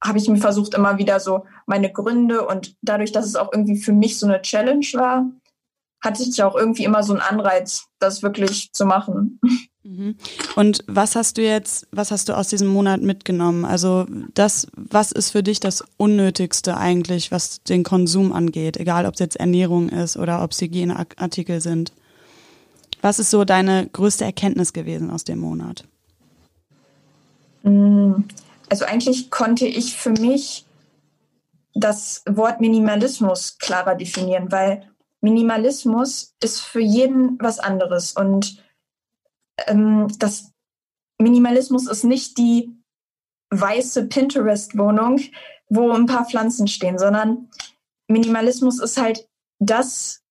habe 0.02 0.18
ich 0.18 0.28
mir 0.28 0.38
versucht, 0.38 0.74
immer 0.74 0.98
wieder 0.98 1.18
so 1.18 1.44
meine 1.68 1.92
Gründe 1.92 2.46
und 2.46 2.74
dadurch, 2.82 3.12
dass 3.12 3.26
es 3.26 3.36
auch 3.36 3.52
irgendwie 3.52 3.76
für 3.76 3.92
mich 3.92 4.18
so 4.18 4.26
eine 4.26 4.40
Challenge 4.42 4.86
war, 4.94 5.30
hatte 6.00 6.22
ich 6.22 6.42
auch 6.42 6.54
irgendwie 6.54 6.84
immer 6.84 7.02
so 7.02 7.12
einen 7.12 7.22
Anreiz, 7.22 7.86
das 7.98 8.22
wirklich 8.22 8.72
zu 8.72 8.86
machen. 8.86 9.40
Mhm. 9.82 10.16
Und 10.54 10.84
was 10.86 11.16
hast 11.16 11.38
du 11.38 11.42
jetzt, 11.42 11.86
was 11.92 12.10
hast 12.10 12.28
du 12.28 12.36
aus 12.36 12.48
diesem 12.48 12.68
Monat 12.68 13.02
mitgenommen? 13.02 13.64
Also 13.64 14.06
das, 14.34 14.68
was 14.76 15.12
ist 15.12 15.30
für 15.30 15.42
dich 15.42 15.60
das 15.60 15.84
Unnötigste 15.96 16.76
eigentlich, 16.76 17.32
was 17.32 17.62
den 17.62 17.82
Konsum 17.82 18.32
angeht, 18.32 18.76
egal 18.76 19.06
ob 19.06 19.14
es 19.14 19.20
jetzt 19.20 19.36
Ernährung 19.36 19.88
ist 19.88 20.16
oder 20.16 20.42
ob 20.42 20.52
es 20.52 20.60
Hygieneartikel 20.60 21.60
sind? 21.60 21.92
Was 23.02 23.18
ist 23.18 23.30
so 23.30 23.44
deine 23.44 23.88
größte 23.92 24.24
Erkenntnis 24.24 24.72
gewesen 24.72 25.10
aus 25.10 25.24
dem 25.24 25.38
Monat? 25.38 25.84
Mm, 27.62 28.24
also 28.68 28.84
eigentlich 28.84 29.30
konnte 29.30 29.66
ich 29.66 29.96
für 29.96 30.10
mich 30.10 30.64
das 31.74 32.22
Wort 32.28 32.60
Minimalismus 32.60 33.58
klarer 33.58 33.94
definieren, 33.94 34.50
weil 34.50 34.90
Minimalismus 35.20 36.34
ist 36.42 36.60
für 36.60 36.80
jeden 36.80 37.38
was 37.40 37.58
anderes. 37.58 38.12
Und 38.12 38.62
ähm, 39.66 40.08
das 40.18 40.52
Minimalismus 41.18 41.88
ist 41.88 42.04
nicht 42.04 42.38
die 42.38 42.72
weiße 43.50 44.06
Pinterest-Wohnung, 44.06 45.20
wo 45.68 45.90
ein 45.90 46.06
paar 46.06 46.26
Pflanzen 46.26 46.68
stehen, 46.68 46.98
sondern 46.98 47.50
Minimalismus 48.08 48.80
ist 48.80 48.96
halt 48.96 49.28
das, 49.58 50.22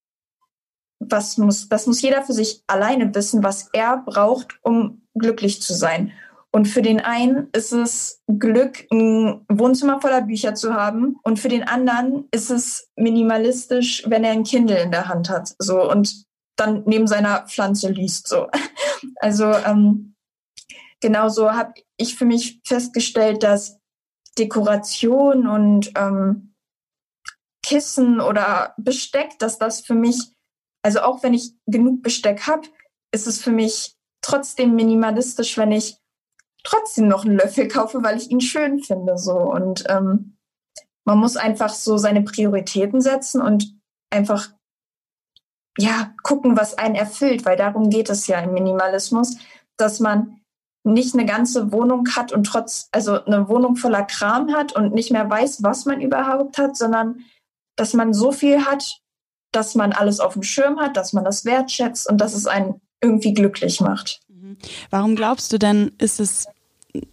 was 1.00 1.38
muss, 1.38 1.70
das 1.70 1.86
muss 1.86 2.02
jeder 2.02 2.24
für 2.24 2.34
sich 2.34 2.64
alleine 2.68 3.14
wissen, 3.14 3.44
was 3.44 3.70
er 3.74 3.98
braucht, 3.98 4.60
um 4.64 5.02
glücklich 5.14 5.62
zu 5.62 5.74
sein. 5.74 6.12
Und 6.52 6.66
für 6.66 6.82
den 6.82 7.00
einen 7.00 7.50
ist 7.52 7.72
es 7.72 8.24
Glück, 8.28 8.88
ein 8.92 9.46
Wohnzimmer 9.50 10.02
voller 10.02 10.22
Bücher 10.22 10.56
zu 10.56 10.74
haben. 10.74 11.18
Und 11.24 11.40
für 11.40 11.50
den 11.50 11.64
anderen 11.64 12.28
ist 12.32 12.50
es 12.50 12.90
minimalistisch, 12.96 14.04
wenn 14.08 14.24
er 14.24 14.32
ein 14.32 14.44
Kindle 14.44 14.82
in 14.82 14.92
der 14.92 15.08
Hand 15.08 15.30
hat. 15.30 15.54
So 15.60 15.90
und 15.90 16.26
dann 16.56 16.84
neben 16.86 17.08
seiner 17.08 17.46
Pflanze 17.48 17.90
liest. 17.90 18.28
So. 18.28 18.48
Also 19.20 19.46
ähm, 19.46 20.16
genauso 21.02 21.52
habe 21.54 21.74
ich 21.98 22.16
für 22.16 22.26
mich 22.26 22.62
festgestellt, 22.66 23.44
dass 23.44 23.80
Dekoration 24.38 25.48
und 25.48 25.92
ähm, 25.96 26.56
Kissen 27.64 28.20
oder 28.20 28.74
Besteck, 28.78 29.38
dass 29.40 29.60
das 29.60 29.82
für 29.82 29.94
mich, 29.94 30.34
also 30.84 31.02
auch 31.02 31.22
wenn 31.22 31.34
ich 31.34 31.54
genug 31.68 32.02
Besteck 32.02 32.48
habe, 32.48 32.68
ist 33.12 33.28
es 33.28 33.42
für 33.42 33.52
mich 33.52 33.96
trotzdem 34.22 34.76
minimalistisch, 34.76 35.58
wenn 35.58 35.72
ich 35.72 35.98
trotzdem 36.64 37.08
noch 37.08 37.26
einen 37.26 37.38
Löffel 37.38 37.68
kaufe, 37.68 38.04
weil 38.04 38.18
ich 38.18 38.30
ihn 38.30 38.42
schön 38.42 38.80
finde. 38.80 39.18
So. 39.18 39.38
Und 39.38 39.84
ähm, 39.90 40.38
man 41.06 41.18
muss 41.18 41.38
einfach 41.38 41.70
so 41.70 41.98
seine 41.98 42.22
Prioritäten 42.22 43.02
setzen 43.02 43.42
und 43.42 43.74
einfach 44.10 44.50
ja 45.78 46.14
gucken, 46.24 46.58
was 46.58 46.78
einen 46.78 46.96
erfüllt, 46.96 47.46
weil 47.46 47.56
darum 47.56 47.90
geht 47.90 48.10
es 48.10 48.28
ja 48.28 48.40
im 48.40 48.54
Minimalismus, 48.54 49.38
dass 49.78 50.00
man 50.00 50.42
nicht 50.84 51.14
eine 51.14 51.26
ganze 51.26 51.72
Wohnung 51.72 52.08
hat 52.16 52.32
und 52.32 52.46
trotz, 52.46 52.88
also 52.92 53.24
eine 53.26 53.48
Wohnung 53.50 53.76
voller 53.76 54.04
Kram 54.04 54.54
hat 54.54 54.76
und 54.76 54.94
nicht 54.94 55.12
mehr 55.12 55.30
weiß, 55.30 55.62
was 55.64 55.86
man 55.86 56.02
überhaupt 56.02 56.58
hat, 56.58 56.78
sondern 56.78 57.26
dass 57.76 57.94
man 57.94 58.14
so 58.14 58.32
viel 58.32 58.66
hat, 58.66 59.02
dass 59.52 59.76
man 59.76 59.94
alles 59.94 60.20
auf 60.20 60.34
dem 60.34 60.44
Schirm 60.44 60.80
hat, 60.80 60.98
dass 60.98 61.14
man 61.14 61.24
das 61.24 61.46
wertschätzt 61.46 62.10
und 62.10 62.20
dass 62.20 62.34
es 62.34 62.48
einen 62.48 62.82
irgendwie 63.02 63.34
glücklich 63.34 63.82
macht. 63.82 64.22
Warum 64.90 65.16
glaubst 65.16 65.52
du 65.52 65.58
denn, 65.58 65.92
ist 65.98 66.20
es, 66.20 66.48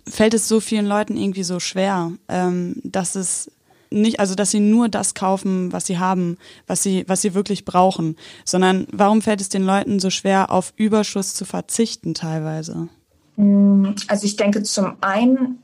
fällt 0.09 0.35
es 0.35 0.49
so 0.49 0.61
vielen 0.61 0.87
Leuten 0.87 1.17
irgendwie 1.17 1.43
so 1.43 1.61
schwer, 1.61 2.13
ähm, 2.29 2.81
dass 2.85 3.15
es 3.15 3.51
nicht, 3.91 4.21
also 4.21 4.35
dass 4.35 4.51
sie 4.51 4.61
nur 4.61 4.89
das 4.89 5.15
kaufen, 5.15 5.73
was 5.73 5.87
sie 5.87 5.99
haben, 5.99 6.37
was 6.67 6.83
sie, 6.83 7.05
was 7.09 7.23
sie 7.23 7.35
wirklich 7.35 7.65
brauchen, 7.65 8.17
sondern 8.45 8.87
warum 8.93 9.23
fällt 9.23 9.41
es 9.41 9.49
den 9.49 9.65
Leuten 9.65 10.01
so 10.01 10.11
schwer, 10.11 10.51
auf 10.51 10.73
Überschuss 10.77 11.35
zu 11.35 11.45
verzichten 11.45 12.15
teilweise? 12.15 12.89
Mm, 13.37 13.91
also 14.09 14.27
ich 14.27 14.37
denke 14.37 14.63
zum 14.63 14.97
einen 15.01 15.63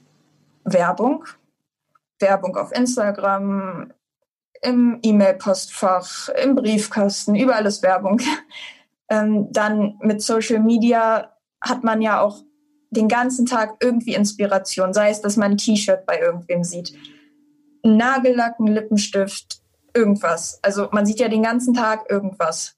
Werbung, 0.65 1.25
Werbung 2.21 2.57
auf 2.57 2.73
Instagram, 2.73 3.93
im 4.63 4.99
E-Mail-Postfach, 5.03 6.29
im 6.43 6.55
Briefkasten, 6.55 7.35
überall 7.35 7.67
ist 7.67 7.83
Werbung. 7.83 8.21
Ähm, 9.13 9.49
dann 9.51 9.99
mit 10.03 10.23
Social 10.23 10.61
Media 10.61 11.30
hat 11.61 11.85
man 11.85 12.01
ja 12.01 12.20
auch 12.20 12.42
den 12.90 13.09
ganzen 13.09 13.46
Tag 13.46 13.77
irgendwie 13.81 14.14
Inspiration, 14.14 14.92
sei 14.92 15.11
es, 15.11 15.20
dass 15.20 15.37
man 15.37 15.53
ein 15.53 15.59
T-Shirt 15.59 16.07
bei 16.07 16.18
irgendwem 16.20 16.64
sieht, 16.64 16.92
ein 17.85 17.96
Nagellack, 17.96 18.57
Lippenstift, 18.59 19.62
irgendwas. 19.94 20.59
Also 20.62 20.88
man 20.92 21.07
sieht 21.07 21.20
ja 21.20 21.29
den 21.29 21.42
ganzen 21.42 21.75
Tag 21.75 22.11
irgendwas. 22.11 22.77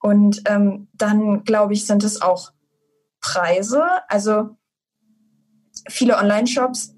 Und 0.00 0.42
ähm, 0.46 0.88
dann, 0.92 1.44
glaube 1.44 1.72
ich, 1.72 1.86
sind 1.86 2.04
es 2.04 2.20
auch 2.20 2.52
Preise. 3.20 3.84
Also 4.08 4.50
viele 5.88 6.18
Online-Shops 6.18 6.94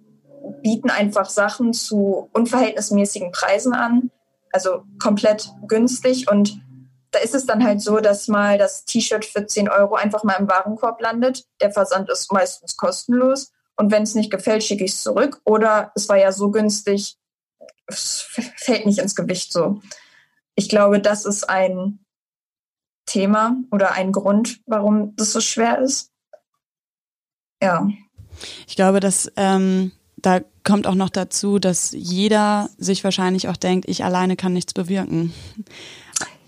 bieten 0.62 0.90
einfach 0.90 1.28
Sachen 1.28 1.72
zu 1.72 2.28
unverhältnismäßigen 2.32 3.30
Preisen 3.32 3.74
an, 3.74 4.10
also 4.52 4.84
komplett 4.98 5.52
günstig. 5.68 6.30
Und 6.30 6.60
da 7.16 7.22
ist 7.22 7.34
es 7.34 7.46
dann 7.46 7.64
halt 7.64 7.80
so, 7.80 7.98
dass 8.00 8.28
mal 8.28 8.58
das 8.58 8.84
T-Shirt 8.84 9.24
für 9.24 9.46
10 9.46 9.68
Euro 9.68 9.94
einfach 9.94 10.24
mal 10.24 10.34
im 10.34 10.48
Warenkorb 10.48 11.00
landet. 11.00 11.44
Der 11.60 11.72
Versand 11.72 12.10
ist 12.10 12.32
meistens 12.32 12.76
kostenlos. 12.76 13.52
Und 13.76 13.90
wenn 13.90 14.02
es 14.02 14.14
nicht 14.14 14.30
gefällt, 14.30 14.64
schicke 14.64 14.84
ich 14.84 14.92
es 14.92 15.02
zurück. 15.02 15.40
Oder 15.44 15.92
es 15.94 16.08
war 16.08 16.16
ja 16.16 16.32
so 16.32 16.50
günstig, 16.50 17.16
es 17.86 18.26
fällt 18.56 18.86
nicht 18.86 18.98
ins 18.98 19.14
Gewicht 19.14 19.52
so. 19.52 19.80
Ich 20.54 20.68
glaube, 20.68 21.00
das 21.00 21.24
ist 21.24 21.48
ein 21.48 22.00
Thema 23.06 23.56
oder 23.70 23.92
ein 23.92 24.12
Grund, 24.12 24.60
warum 24.66 25.14
das 25.16 25.32
so 25.32 25.40
schwer 25.40 25.78
ist 25.78 26.10
ja. 27.62 27.88
Ich 28.66 28.76
glaube, 28.76 29.00
dass 29.00 29.30
ähm, 29.36 29.92
da 30.16 30.40
kommt 30.64 30.86
auch 30.86 30.94
noch 30.94 31.10
dazu, 31.10 31.58
dass 31.58 31.92
jeder 31.92 32.68
sich 32.76 33.04
wahrscheinlich 33.04 33.48
auch 33.48 33.56
denkt, 33.56 33.88
ich 33.88 34.04
alleine 34.04 34.36
kann 34.36 34.52
nichts 34.52 34.74
bewirken. 34.74 35.32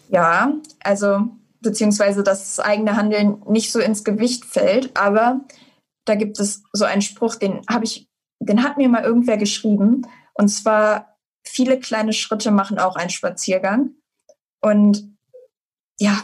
Ja, 0.09 0.53
also 0.81 1.29
beziehungsweise 1.61 2.23
dass 2.23 2.57
das 2.57 2.65
eigene 2.65 2.97
Handeln 2.97 3.43
nicht 3.49 3.73
so 3.73 3.81
ins 3.81 4.05
Gewicht 4.05 4.45
fällt, 4.45 4.97
aber 4.97 5.41
da 6.05 6.15
gibt 6.15 6.39
es 6.39 6.63
so 6.73 6.85
einen 6.85 7.03
Spruch, 7.03 7.35
den 7.35 7.61
habe 7.69 7.85
ich, 7.85 8.09
den 8.41 8.63
hat 8.63 8.77
mir 8.79 8.89
mal 8.89 9.05
irgendwer 9.05 9.37
geschrieben, 9.37 10.07
und 10.35 10.49
zwar 10.49 11.19
viele 11.45 11.81
kleine 11.81 12.13
Schritte 12.13 12.51
machen 12.51 12.79
auch 12.79 12.97
einen 12.97 13.11
Spaziergang. 13.11 13.91
Und 14.61 15.17
ja, 15.99 16.23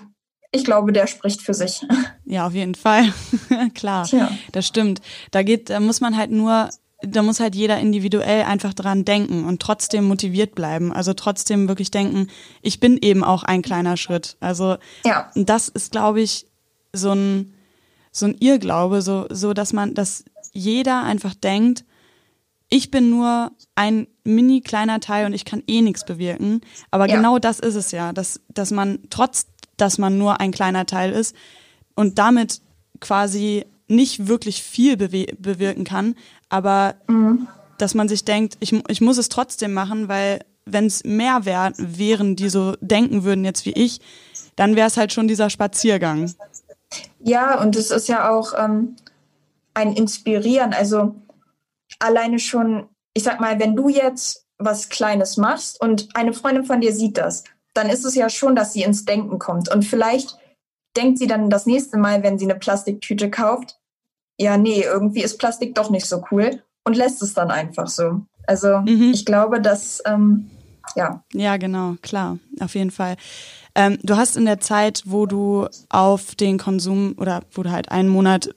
ich 0.52 0.64
glaube, 0.64 0.92
der 0.92 1.08
spricht 1.08 1.42
für 1.42 1.54
sich. 1.54 1.84
Ja, 2.24 2.46
auf 2.46 2.54
jeden 2.54 2.76
Fall. 2.76 3.12
Klar, 3.74 4.06
Tja. 4.06 4.30
das 4.52 4.66
stimmt. 4.66 5.00
Da 5.32 5.42
geht, 5.42 5.68
da 5.68 5.80
muss 5.80 6.00
man 6.00 6.16
halt 6.16 6.30
nur, 6.30 6.70
da 7.06 7.22
muss 7.22 7.40
halt 7.40 7.54
jeder 7.54 7.78
individuell 7.78 8.42
einfach 8.44 8.74
dran 8.74 9.04
denken 9.04 9.44
und 9.44 9.60
trotzdem 9.60 10.04
motiviert 10.04 10.54
bleiben. 10.54 10.92
Also 10.92 11.12
trotzdem 11.14 11.68
wirklich 11.68 11.90
denken, 11.90 12.28
ich 12.62 12.80
bin 12.80 12.98
eben 12.98 13.24
auch 13.24 13.42
ein 13.42 13.62
kleiner 13.62 13.96
Schritt. 13.96 14.36
Also 14.40 14.76
ja. 15.04 15.30
das 15.34 15.68
ist, 15.68 15.92
glaube 15.92 16.20
ich, 16.20 16.46
so 16.92 17.12
ein, 17.12 17.54
so 18.10 18.26
ein 18.26 18.36
Irrglaube, 18.38 19.02
so, 19.02 19.26
so, 19.30 19.54
dass 19.54 19.72
man, 19.72 19.94
dass 19.94 20.24
jeder 20.52 21.02
einfach 21.02 21.34
denkt, 21.34 21.84
ich 22.68 22.90
bin 22.90 23.10
nur 23.10 23.52
ein 23.74 24.06
mini 24.24 24.60
kleiner 24.60 25.00
Teil 25.00 25.26
und 25.26 25.32
ich 25.32 25.44
kann 25.44 25.62
eh 25.66 25.82
nichts 25.82 26.04
bewirken. 26.04 26.60
Aber 26.90 27.08
ja. 27.08 27.16
genau 27.16 27.38
das 27.38 27.60
ist 27.60 27.74
es 27.74 27.90
ja, 27.90 28.12
dass, 28.12 28.40
dass 28.48 28.70
man 28.70 29.00
trotz 29.10 29.46
dass 29.76 29.98
man 29.98 30.18
nur 30.18 30.40
ein 30.40 30.52
kleiner 30.52 30.86
Teil 30.86 31.12
ist 31.12 31.34
und 31.94 32.18
damit 32.18 32.60
quasi 33.00 33.64
nicht 33.86 34.28
wirklich 34.28 34.62
viel 34.62 34.96
bewirken 34.96 35.84
kann, 35.84 36.14
aber 36.48 36.94
mhm. 37.08 37.48
dass 37.78 37.94
man 37.94 38.08
sich 38.08 38.24
denkt, 38.24 38.56
ich, 38.60 38.72
ich 38.88 39.00
muss 39.00 39.18
es 39.18 39.28
trotzdem 39.28 39.72
machen, 39.72 40.08
weil 40.08 40.44
wenn 40.66 40.86
es 40.86 41.04
mehr 41.04 41.44
wär, 41.44 41.72
wären, 41.76 42.36
die 42.36 42.48
so 42.48 42.74
denken 42.80 43.24
würden 43.24 43.44
jetzt 43.44 43.66
wie 43.66 43.72
ich, 43.72 44.00
dann 44.56 44.76
wäre 44.76 44.88
es 44.88 44.96
halt 44.96 45.12
schon 45.12 45.28
dieser 45.28 45.50
Spaziergang. 45.50 46.32
Ja, 47.20 47.60
und 47.60 47.76
es 47.76 47.90
ist 47.90 48.08
ja 48.08 48.30
auch 48.30 48.52
ähm, 48.56 48.96
ein 49.74 49.94
Inspirieren. 49.94 50.72
Also 50.72 51.16
alleine 51.98 52.38
schon, 52.38 52.88
ich 53.14 53.24
sag 53.24 53.40
mal, 53.40 53.58
wenn 53.58 53.76
du 53.76 53.88
jetzt 53.88 54.46
was 54.58 54.88
Kleines 54.88 55.36
machst 55.36 55.80
und 55.80 56.08
eine 56.14 56.32
Freundin 56.32 56.64
von 56.64 56.80
dir 56.80 56.94
sieht 56.94 57.18
das 57.18 57.44
dann 57.74 57.90
ist 57.90 58.04
es 58.04 58.14
ja 58.14 58.30
schon, 58.30 58.56
dass 58.56 58.72
sie 58.72 58.82
ins 58.82 59.04
Denken 59.04 59.38
kommt. 59.38 59.68
Und 59.68 59.84
vielleicht 59.84 60.38
denkt 60.96 61.18
sie 61.18 61.26
dann 61.26 61.50
das 61.50 61.66
nächste 61.66 61.98
Mal, 61.98 62.22
wenn 62.22 62.38
sie 62.38 62.46
eine 62.46 62.54
Plastiktüte 62.54 63.30
kauft, 63.30 63.78
ja, 64.38 64.56
nee, 64.56 64.82
irgendwie 64.82 65.22
ist 65.22 65.38
Plastik 65.38 65.74
doch 65.74 65.90
nicht 65.90 66.06
so 66.06 66.24
cool 66.30 66.62
und 66.84 66.96
lässt 66.96 67.22
es 67.22 67.34
dann 67.34 67.50
einfach 67.50 67.86
so. 67.86 68.22
Also 68.46 68.78
mhm. 68.78 69.12
ich 69.14 69.24
glaube, 69.24 69.60
dass, 69.60 70.02
ähm, 70.06 70.50
ja. 70.96 71.22
Ja, 71.32 71.56
genau, 71.56 71.94
klar, 72.02 72.38
auf 72.60 72.74
jeden 72.74 72.90
Fall. 72.90 73.16
Ähm, 73.74 73.98
du 74.02 74.16
hast 74.16 74.36
in 74.36 74.44
der 74.44 74.60
Zeit, 74.60 75.02
wo 75.06 75.26
du 75.26 75.66
auf 75.88 76.34
den 76.34 76.58
Konsum 76.58 77.14
oder 77.18 77.42
wo 77.52 77.62
du 77.62 77.70
halt 77.70 77.90
einen 77.90 78.08
Monat 78.08 78.54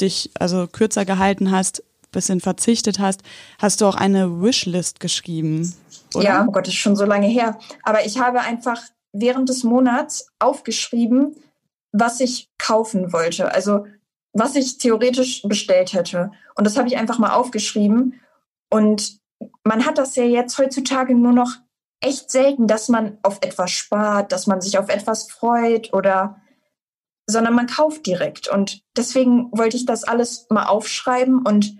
dich 0.00 0.30
also 0.38 0.66
kürzer 0.66 1.04
gehalten 1.04 1.50
hast, 1.50 1.84
bisschen 2.10 2.40
verzichtet 2.40 2.98
hast, 2.98 3.22
hast 3.58 3.80
du 3.80 3.86
auch 3.86 3.94
eine 3.94 4.42
Wishlist 4.42 5.00
geschrieben. 5.00 5.74
Oder? 6.14 6.24
Ja, 6.24 6.46
oh 6.48 6.50
Gott, 6.50 6.66
das 6.66 6.74
ist 6.74 6.80
schon 6.80 6.96
so 6.96 7.04
lange 7.04 7.28
her. 7.28 7.58
Aber 7.84 8.04
ich 8.04 8.18
habe 8.18 8.40
einfach 8.40 8.82
während 9.12 9.48
des 9.48 9.62
Monats 9.62 10.26
aufgeschrieben, 10.38 11.36
was 11.92 12.20
ich 12.20 12.48
kaufen 12.58 13.12
wollte. 13.12 13.52
Also 13.52 13.84
was 14.32 14.54
ich 14.56 14.78
theoretisch 14.78 15.42
bestellt 15.42 15.92
hätte. 15.92 16.30
Und 16.54 16.66
das 16.66 16.76
habe 16.76 16.88
ich 16.88 16.96
einfach 16.96 17.18
mal 17.18 17.34
aufgeschrieben. 17.34 18.20
Und 18.70 19.18
man 19.64 19.86
hat 19.86 19.98
das 19.98 20.16
ja 20.16 20.24
jetzt 20.24 20.58
heutzutage 20.58 21.14
nur 21.14 21.32
noch 21.32 21.52
echt 22.00 22.30
selten, 22.30 22.66
dass 22.66 22.88
man 22.88 23.18
auf 23.22 23.38
etwas 23.42 23.70
spart, 23.70 24.32
dass 24.32 24.46
man 24.46 24.60
sich 24.60 24.78
auf 24.78 24.88
etwas 24.88 25.30
freut 25.30 25.92
oder 25.92 26.40
sondern 27.26 27.54
man 27.54 27.66
kauft 27.66 28.06
direkt. 28.06 28.48
Und 28.48 28.82
deswegen 28.96 29.50
wollte 29.52 29.76
ich 29.76 29.86
das 29.86 30.04
alles 30.04 30.46
mal 30.50 30.66
aufschreiben 30.66 31.46
und 31.46 31.76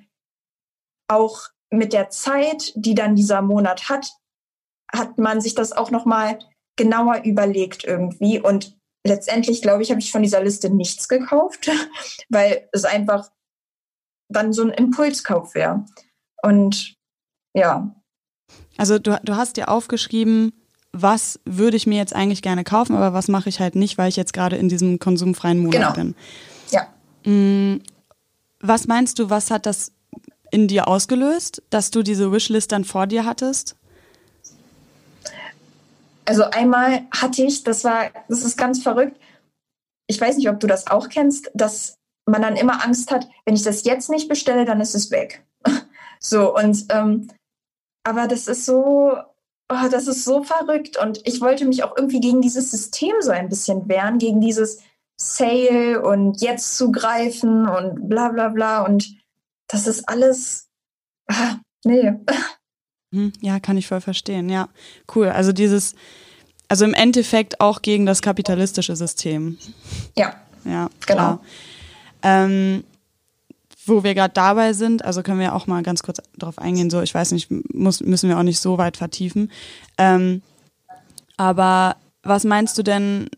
auch 1.09 1.49
mit 1.71 1.93
der 1.93 2.11
Zeit, 2.11 2.73
die 2.77 2.95
dann 2.95 3.17
dieser 3.17 3.43
Monat 3.43 3.89
hat, 3.89 4.13
hat 4.93 5.19
man 5.19 5.41
sich 5.41 5.55
das 5.55 5.73
auch 5.73 5.91
noch 5.91 6.05
mal 6.05 6.39
genauer 6.77 7.23
überlegt 7.25 7.85
irgendwie. 7.85 8.41
Und 8.41 8.80
letztendlich, 9.05 9.63
glaube 9.63 9.83
ich, 9.83 9.91
habe 9.91 10.01
ich 10.01 10.13
von 10.13 10.23
dieser 10.23 10.43
Liste 10.43 10.71
nichts 10.71 11.09
gekauft, 11.09 11.71
weil 12.29 12.69
es 12.73 12.85
einfach 12.85 13.31
dann 14.29 14.53
so 14.53 14.63
ein 14.63 14.71
Impulskauf 14.71 15.55
wäre. 15.55 15.85
Und 16.43 16.97
ja. 17.55 17.95
Also 18.77 18.99
du, 18.99 19.19
du 19.23 19.37
hast 19.37 19.57
dir 19.57 19.69
aufgeschrieben, 19.69 20.53
was 20.93 21.39
würde 21.45 21.77
ich 21.77 21.87
mir 21.87 21.99
jetzt 21.99 22.15
eigentlich 22.15 22.43
gerne 22.43 22.65
kaufen, 22.65 22.97
aber 22.97 23.13
was 23.13 23.29
mache 23.29 23.49
ich 23.49 23.61
halt 23.61 23.75
nicht, 23.75 23.99
weil 23.99 24.09
ich 24.09 24.17
jetzt 24.17 24.33
gerade 24.33 24.57
in 24.57 24.69
diesem 24.69 24.99
konsumfreien 24.99 25.59
Monat 25.59 25.73
genau. 25.73 25.93
bin. 25.93 26.15
Ja. 26.71 26.89
Mm, 27.25 27.81
was 28.61 28.87
meinst 28.87 29.19
du, 29.19 29.31
was 29.31 29.51
hat 29.51 29.67
das 29.67 29.93
in 30.51 30.67
dir 30.69 30.89
ausgelöst, 30.89 31.63
dass 31.71 31.91
du 31.91 32.03
diese 32.03 32.33
Wishlist 32.33 32.73
dann 32.73 32.85
vor 32.85 33.07
dir 33.07 33.25
hattest? 33.25 33.77
Also 36.31 36.45
einmal 36.45 37.09
hatte 37.11 37.43
ich, 37.43 37.65
das 37.65 37.83
war, 37.83 38.13
das 38.29 38.45
ist 38.45 38.57
ganz 38.57 38.81
verrückt. 38.85 39.21
Ich 40.07 40.21
weiß 40.21 40.37
nicht, 40.37 40.49
ob 40.49 40.61
du 40.61 40.69
das 40.69 40.87
auch 40.87 41.09
kennst, 41.09 41.51
dass 41.55 41.99
man 42.25 42.41
dann 42.41 42.55
immer 42.55 42.85
Angst 42.85 43.11
hat, 43.11 43.29
wenn 43.45 43.57
ich 43.57 43.65
das 43.65 43.83
jetzt 43.83 44.09
nicht 44.11 44.29
bestelle, 44.29 44.65
dann 44.65 44.81
ist 44.81 44.95
es 44.95 45.11
weg. 45.11 45.45
so 46.21 46.57
und 46.57 46.85
ähm, 46.91 47.27
aber 48.05 48.29
das 48.29 48.47
ist 48.47 48.65
so, 48.65 49.17
oh, 49.73 49.89
das 49.91 50.07
ist 50.07 50.25
so 50.25 50.45
verrückt 50.45 50.97
und 51.03 51.21
ich 51.27 51.41
wollte 51.41 51.65
mich 51.65 51.83
auch 51.83 51.97
irgendwie 51.97 52.21
gegen 52.21 52.41
dieses 52.41 52.71
System 52.71 53.17
so 53.19 53.33
ein 53.33 53.49
bisschen 53.49 53.89
wehren, 53.89 54.19
gegen 54.19 54.41
dieses 54.41 54.79
Sale 55.21 56.01
und 56.01 56.41
jetzt 56.43 56.77
zugreifen 56.77 57.69
und 57.69 58.09
bla 58.09 58.29
bla 58.29 58.51
bla 58.51 58.85
und 58.85 59.17
das 59.67 59.89
ist 59.89 60.09
alles, 60.09 60.69
ah, 61.27 61.57
nee. 61.85 62.13
Hm, 63.13 63.33
ja, 63.41 63.61
kann 63.61 63.77
ich 63.77 63.89
voll 63.89 64.01
verstehen, 64.01 64.49
ja. 64.49 64.69
Cool. 65.15 65.29
Also 65.29 65.53
dieses, 65.53 65.95
also 66.69 66.85
im 66.85 66.95
Endeffekt 66.95 67.61
auch 67.61 67.83
gegen 67.83 68.07
das 68.07 68.23
kapitalistische 68.23 68.95
System. 68.97 69.59
Ja. 70.17 70.35
Ja, 70.65 70.91
genau. 71.07 71.41
Ähm, 72.23 72.85
wo 73.87 74.05
wir 74.05 74.15
gerade 74.15 74.35
dabei 74.35 74.73
sind, 74.73 75.05
also 75.05 75.23
können 75.23 75.41
wir 75.41 75.55
auch 75.55 75.67
mal 75.67 75.83
ganz 75.83 76.03
kurz 76.03 76.21
darauf 76.37 76.59
eingehen, 76.59 76.91
so 76.91 77.01
ich 77.01 77.15
weiß 77.15 77.33
nicht, 77.33 77.51
muss, 77.75 78.01
müssen 78.01 78.29
wir 78.29 78.39
auch 78.39 78.45
nicht 78.45 78.61
so 78.61 78.79
weit 78.79 78.97
vertiefen. 78.97 79.51
Ähm, 79.99 80.43
aber 81.37 81.97
was 82.23 82.45
meinst 82.45 82.77
du 82.77 82.83
denn, 82.83 83.29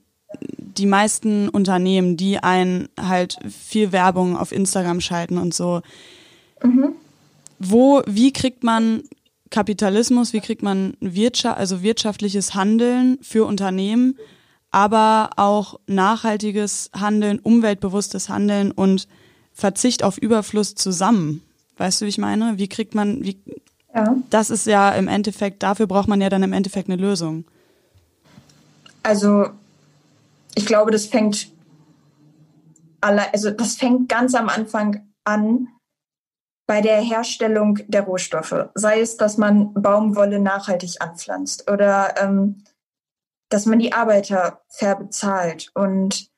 die 0.59 0.87
meisten 0.87 1.49
Unternehmen, 1.49 2.17
die 2.17 2.39
ein 2.39 2.89
halt 3.01 3.39
viel 3.49 3.93
Werbung 3.93 4.37
auf 4.37 4.53
Instagram 4.53 5.01
schalten 5.01 5.39
und 5.39 5.55
so, 5.55 5.83
mhm. 6.63 6.93
wo, 7.59 8.03
wie 8.07 8.33
kriegt 8.33 8.65
man 8.65 9.05
Kapitalismus, 9.53 10.33
wie 10.33 10.41
kriegt 10.41 10.63
man 10.63 10.97
Wirtschaft, 10.99 11.59
also 11.59 11.83
wirtschaftliches 11.83 12.55
Handeln 12.55 13.19
für 13.23 13.45
Unternehmen, 13.45 14.19
aber 14.73 15.31
auch 15.37 15.79
nachhaltiges 15.87 16.91
Handeln, 16.99 17.39
umweltbewusstes 17.39 18.29
Handeln 18.29 18.73
und 18.73 19.07
Verzicht 19.53 20.03
auf 20.03 20.19
Überfluss 20.19 20.75
zusammen. 20.75 21.43
Weißt 21.77 22.01
du, 22.01 22.07
wie 22.07 22.09
ich 22.09 22.19
meine? 22.19 22.59
Wie 22.59 22.69
kriegt 22.69 22.95
man, 22.95 23.23
wie, 23.23 23.39
ja. 23.95 24.17
das 24.31 24.51
ist 24.51 24.67
ja 24.67 24.91
im 24.91 25.07
Endeffekt, 25.07 25.63
dafür 25.63 25.87
braucht 25.87 26.09
man 26.09 26.21
ja 26.21 26.31
dann 26.31 26.43
im 26.43 26.55
Endeffekt 26.55 26.89
eine 26.89 27.01
Lösung. 27.01 27.45
Also, 29.03 29.51
ich 30.55 30.65
glaube, 30.65 30.91
das 30.91 31.07
fängt 31.07 31.49
alle, 33.03 33.33
also 33.35 33.51
das 33.51 33.77
fängt 33.77 34.09
ganz 34.09 34.35
am 34.35 34.49
Anfang 34.49 35.07
an 35.25 35.69
bei 36.67 36.81
der 36.81 37.01
Herstellung 37.01 37.79
der 37.89 38.03
Rohstoffe. 38.03 38.71
Sei 38.75 39.01
es, 39.01 39.17
dass 39.17 39.37
man 39.37 39.75
Baumwolle 39.75 40.39
nachhaltig 40.39 41.01
anpflanzt 41.01 41.71
oder 41.71 42.15
ähm, 42.21 42.65
dass 43.51 43.67
man 43.67 43.79
die 43.79 43.93
Arbeiter 43.93 44.63
fair 44.69 44.97
bezahlt 44.97 45.71
und 45.75 46.33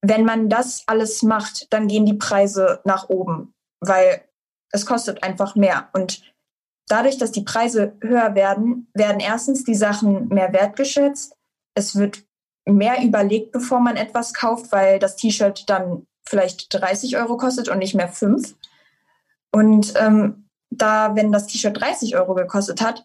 wenn 0.00 0.24
man 0.24 0.48
das 0.48 0.84
alles 0.86 1.22
macht, 1.22 1.72
dann 1.72 1.88
gehen 1.88 2.06
die 2.06 2.14
Preise 2.14 2.80
nach 2.84 3.08
oben, 3.08 3.54
weil 3.80 4.22
es 4.70 4.86
kostet 4.86 5.22
einfach 5.22 5.56
mehr. 5.56 5.88
Und 5.92 6.22
dadurch, 6.88 7.18
dass 7.18 7.32
die 7.32 7.42
Preise 7.42 7.96
höher 8.00 8.34
werden, 8.34 8.88
werden 8.94 9.20
erstens 9.20 9.64
die 9.64 9.74
Sachen 9.74 10.28
mehr 10.28 10.52
wertgeschätzt. 10.52 11.36
Es 11.74 11.96
wird 11.96 12.24
mehr 12.64 13.02
überlegt, 13.02 13.52
bevor 13.52 13.80
man 13.80 13.96
etwas 13.96 14.34
kauft, 14.34 14.70
weil 14.72 14.98
das 14.98 15.16
T-Shirt 15.16 15.68
dann 15.68 16.06
vielleicht 16.28 16.72
30 16.72 17.16
Euro 17.16 17.36
kostet 17.36 17.68
und 17.68 17.78
nicht 17.78 17.94
mehr 17.94 18.08
5. 18.08 18.54
Und 19.52 19.94
ähm, 19.96 20.48
da, 20.70 21.14
wenn 21.14 21.32
das 21.32 21.46
T-Shirt 21.46 21.80
30 21.80 22.16
Euro 22.16 22.34
gekostet 22.34 22.80
hat, 22.80 23.04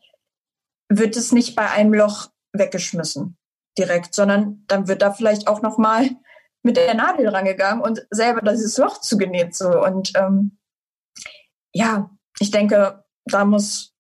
wird 0.90 1.16
es 1.16 1.32
nicht 1.32 1.56
bei 1.56 1.70
einem 1.70 1.94
Loch 1.94 2.30
weggeschmissen 2.54 3.38
direkt, 3.78 4.14
sondern 4.14 4.64
dann 4.68 4.88
wird 4.88 5.02
da 5.02 5.12
vielleicht 5.12 5.48
auch 5.48 5.62
noch 5.62 5.78
mal 5.78 6.10
mit 6.64 6.78
der 6.78 6.94
Nadel 6.94 7.28
rangegangen 7.28 7.82
und 7.84 8.06
selber 8.12 8.42
dieses 8.52 8.78
Loch 8.78 9.00
zugenäht 9.00 9.56
so. 9.56 9.84
Und 9.84 10.14
ähm, 10.16 10.58
ja, 11.74 12.10
ich 12.40 12.52
denke, 12.52 13.04
da 13.26 13.46
muss 13.46 13.94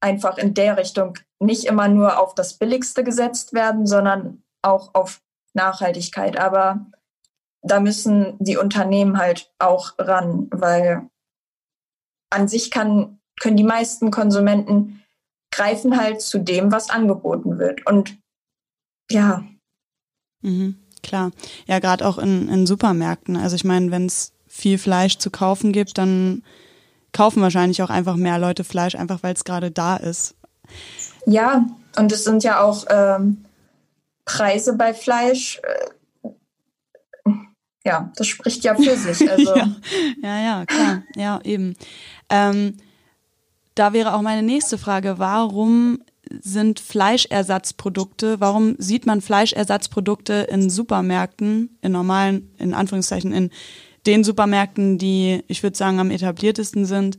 einfach 0.00 0.38
in 0.38 0.54
der 0.54 0.76
Richtung 0.76 1.18
nicht 1.38 1.64
immer 1.64 1.88
nur 1.88 2.18
auf 2.18 2.34
das 2.34 2.58
Billigste 2.58 3.04
gesetzt 3.04 3.52
werden, 3.52 3.86
sondern 3.86 4.42
auch 4.62 4.94
auf 4.94 5.22
Nachhaltigkeit. 5.54 6.38
Aber 6.38 6.86
da 7.62 7.80
müssen 7.80 8.36
die 8.38 8.56
Unternehmen 8.56 9.18
halt 9.18 9.52
auch 9.58 9.94
ran, 9.98 10.48
weil 10.50 11.08
an 12.36 12.48
sich 12.48 12.70
kann, 12.70 13.18
können 13.40 13.56
die 13.56 13.64
meisten 13.64 14.10
Konsumenten 14.10 15.02
greifen 15.50 15.96
halt 15.96 16.20
zu 16.20 16.38
dem, 16.38 16.70
was 16.70 16.90
angeboten 16.90 17.58
wird. 17.58 17.86
Und 17.86 18.18
ja. 19.10 19.44
Mhm. 20.42 20.76
Klar, 21.02 21.30
ja, 21.66 21.78
gerade 21.78 22.06
auch 22.06 22.18
in, 22.18 22.48
in 22.48 22.66
Supermärkten. 22.66 23.36
Also 23.36 23.54
ich 23.54 23.64
meine, 23.64 23.90
wenn 23.90 24.06
es 24.06 24.32
viel 24.48 24.76
Fleisch 24.78 25.18
zu 25.18 25.30
kaufen 25.30 25.72
gibt, 25.72 25.98
dann 25.98 26.42
kaufen 27.12 27.42
wahrscheinlich 27.42 27.82
auch 27.82 27.90
einfach 27.90 28.16
mehr 28.16 28.38
Leute 28.38 28.64
Fleisch, 28.64 28.94
einfach 28.94 29.22
weil 29.22 29.34
es 29.34 29.44
gerade 29.44 29.70
da 29.70 29.96
ist. 29.96 30.34
Ja, 31.26 31.64
und 31.96 32.12
es 32.12 32.24
sind 32.24 32.42
ja 32.42 32.60
auch 32.60 32.84
ähm, 32.88 33.44
Preise 34.24 34.74
bei 34.74 34.92
Fleisch. 34.92 35.60
Äh, 35.62 36.30
ja, 37.84 38.10
das 38.16 38.26
spricht 38.26 38.64
ja 38.64 38.74
für 38.74 38.96
sich. 38.96 39.30
Also. 39.30 39.56
ja, 39.56 39.68
ja, 40.22 40.38
ja, 40.40 40.66
klar. 40.66 41.02
Ja, 41.14 41.40
eben. 41.44 41.76
Ähm, 42.28 42.78
da 43.74 43.92
wäre 43.92 44.14
auch 44.14 44.22
meine 44.22 44.42
nächste 44.42 44.78
Frage. 44.78 45.18
Warum 45.18 45.98
sind 46.30 46.80
Fleischersatzprodukte, 46.80 48.40
warum 48.40 48.74
sieht 48.78 49.06
man 49.06 49.20
Fleischersatzprodukte 49.20 50.46
in 50.50 50.70
Supermärkten, 50.70 51.78
in 51.82 51.92
normalen, 51.92 52.50
in 52.58 52.74
Anführungszeichen, 52.74 53.32
in 53.32 53.50
den 54.06 54.24
Supermärkten, 54.24 54.98
die, 54.98 55.42
ich 55.48 55.62
würde 55.62 55.76
sagen, 55.76 56.00
am 56.00 56.10
etabliertesten 56.10 56.84
sind, 56.86 57.18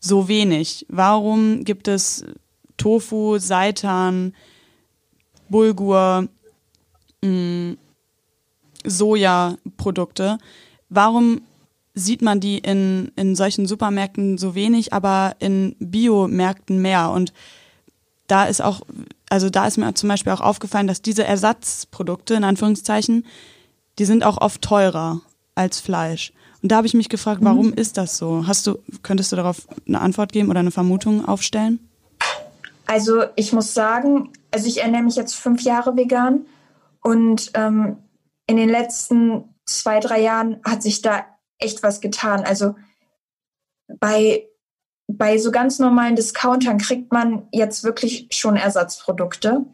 so 0.00 0.28
wenig? 0.28 0.86
Warum 0.88 1.64
gibt 1.64 1.88
es 1.88 2.24
Tofu, 2.76 3.38
Seitan, 3.38 4.34
Bulgur, 5.48 6.28
mm, 7.22 7.72
Sojaprodukte? 8.84 10.38
Warum 10.88 11.42
sieht 11.94 12.22
man 12.22 12.40
die 12.40 12.58
in, 12.58 13.12
in 13.16 13.34
solchen 13.34 13.66
Supermärkten 13.66 14.38
so 14.38 14.54
wenig, 14.54 14.92
aber 14.92 15.36
in 15.38 15.76
Biomärkten 15.78 16.80
mehr? 16.80 17.10
Und 17.10 17.32
da 18.26 18.44
ist 18.44 18.62
auch, 18.62 18.82
also 19.28 19.50
da 19.50 19.66
ist 19.66 19.76
mir 19.76 19.92
zum 19.94 20.08
Beispiel 20.08 20.32
auch 20.32 20.40
aufgefallen, 20.40 20.86
dass 20.86 21.02
diese 21.02 21.24
Ersatzprodukte, 21.24 22.34
in 22.34 22.44
Anführungszeichen, 22.44 23.26
die 23.98 24.04
sind 24.04 24.24
auch 24.24 24.38
oft 24.40 24.62
teurer 24.62 25.20
als 25.54 25.80
Fleisch. 25.80 26.32
Und 26.62 26.70
da 26.70 26.76
habe 26.76 26.86
ich 26.86 26.94
mich 26.94 27.08
gefragt, 27.08 27.40
warum 27.42 27.68
mhm. 27.68 27.74
ist 27.74 27.96
das 27.96 28.16
so? 28.16 28.46
Hast 28.46 28.66
du, 28.66 28.78
könntest 29.02 29.32
du 29.32 29.36
darauf 29.36 29.66
eine 29.86 30.00
Antwort 30.00 30.32
geben 30.32 30.50
oder 30.50 30.60
eine 30.60 30.70
Vermutung 30.70 31.26
aufstellen? 31.26 31.80
Also 32.86 33.24
ich 33.36 33.52
muss 33.52 33.72
sagen, 33.72 34.32
also 34.50 34.66
ich 34.66 34.82
ernähre 34.82 35.04
mich 35.04 35.16
jetzt 35.16 35.34
fünf 35.34 35.62
Jahre 35.62 35.96
vegan 35.96 36.46
und 37.02 37.50
ähm, 37.54 37.96
in 38.46 38.56
den 38.56 38.68
letzten 38.68 39.44
zwei, 39.64 40.00
drei 40.00 40.20
Jahren 40.20 40.60
hat 40.64 40.82
sich 40.82 41.00
da 41.00 41.24
echt 41.60 41.82
was 41.82 42.00
getan. 42.00 42.44
Also 42.44 42.76
bei 43.98 44.46
bei 45.12 45.38
so 45.38 45.50
ganz 45.50 45.78
normalen 45.78 46.16
Discountern 46.16 46.78
kriegt 46.78 47.12
man 47.12 47.48
jetzt 47.52 47.82
wirklich 47.82 48.28
schon 48.30 48.56
Ersatzprodukte. 48.56 49.66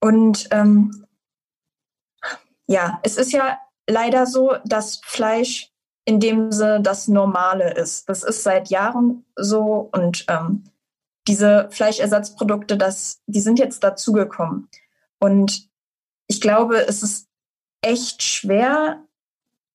Und 0.00 0.48
ähm, 0.50 1.06
ja, 2.66 2.98
es 3.02 3.16
ist 3.16 3.32
ja 3.32 3.58
leider 3.86 4.26
so, 4.26 4.56
dass 4.64 5.00
Fleisch 5.04 5.72
in 6.04 6.20
dem 6.20 6.52
Sinne 6.52 6.80
das 6.80 7.08
Normale 7.08 7.74
ist. 7.74 8.08
Das 8.08 8.22
ist 8.22 8.42
seit 8.42 8.68
Jahren 8.68 9.24
so 9.36 9.88
und 9.92 10.24
ähm, 10.28 10.64
diese 11.26 11.68
Fleischersatzprodukte, 11.70 12.76
das, 12.76 13.20
die 13.26 13.40
sind 13.40 13.58
jetzt 13.58 13.82
dazugekommen. 13.82 14.68
Und 15.18 15.68
ich 16.28 16.40
glaube, 16.40 16.86
es 16.86 17.02
ist 17.02 17.28
echt 17.82 18.22
schwer, 18.22 19.04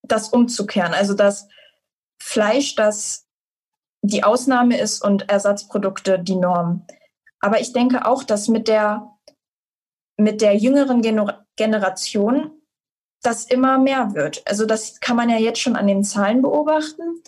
das 0.03 0.29
umzukehren. 0.29 0.93
Also 0.93 1.13
das 1.13 1.47
Fleisch, 2.21 2.75
das 2.75 3.27
die 4.03 4.23
Ausnahme 4.23 4.79
ist 4.79 5.03
und 5.03 5.29
Ersatzprodukte 5.29 6.19
die 6.19 6.35
Norm. 6.35 6.85
Aber 7.39 7.59
ich 7.59 7.73
denke 7.73 8.05
auch, 8.05 8.23
dass 8.23 8.47
mit 8.47 8.67
der 8.67 9.07
mit 10.17 10.41
der 10.41 10.55
jüngeren 10.55 11.01
Gener 11.01 11.45
Generation 11.55 12.51
das 13.23 13.45
immer 13.45 13.77
mehr 13.77 14.13
wird. 14.13 14.41
Also 14.47 14.65
das 14.65 14.99
kann 14.99 15.15
man 15.15 15.29
ja 15.29 15.37
jetzt 15.37 15.59
schon 15.59 15.75
an 15.75 15.87
den 15.87 16.03
Zahlen 16.03 16.41
beobachten 16.41 17.21